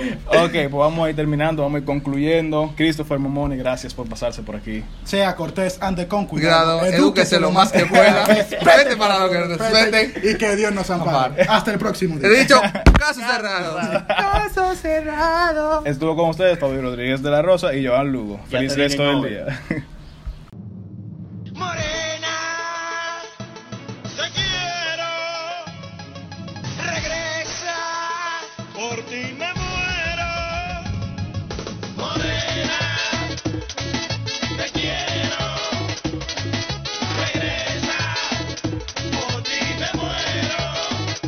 Ok, 0.44 0.52
pues 0.52 0.72
vamos 0.72 1.06
a 1.06 1.10
ir 1.10 1.16
terminando, 1.16 1.62
vamos 1.62 1.76
a 1.76 1.78
ir 1.80 1.84
concluyendo. 1.84 2.72
Christopher 2.76 3.18
Momoni, 3.18 3.56
gracias 3.56 3.94
por 3.94 4.08
pasarse 4.08 4.42
por 4.42 4.56
aquí. 4.56 4.82
Sea 5.04 5.36
cortés, 5.36 5.78
ande 5.80 6.08
con 6.08 6.26
Cuidado, 6.26 6.78
cuidado. 6.80 6.96
edúquese 6.96 7.38
lo 7.38 7.50
más 7.50 7.70
que 7.72 7.86
pueda. 7.86 8.24
Respete 8.26 8.96
para 8.96 9.18
lo 9.20 9.30
que 9.30 9.44
respeten. 9.44 10.12
Y 10.22 10.36
que 10.36 10.56
Dios 10.56 10.72
nos 10.72 10.90
ampare. 10.90 11.42
Hasta 11.42 11.70
el 11.72 11.78
próximo 11.78 12.16
He 12.22 12.28
día. 12.28 12.40
dicho, 12.40 12.60
caso 12.98 13.20
cerrado. 13.20 13.78
Caso 14.08 14.74
cerrado. 14.74 15.19
Estuvo 15.84 16.16
con 16.16 16.30
ustedes 16.30 16.58
Fabio 16.58 16.82
Rodríguez 16.82 17.22
de 17.22 17.30
la 17.30 17.42
Rosa 17.42 17.74
y 17.74 17.86
Joan 17.86 18.12
Lugo. 18.12 18.40
Ya 18.50 18.58
Feliz 18.58 18.76
resto 18.76 19.02
del 19.02 19.28
día. 19.28 19.60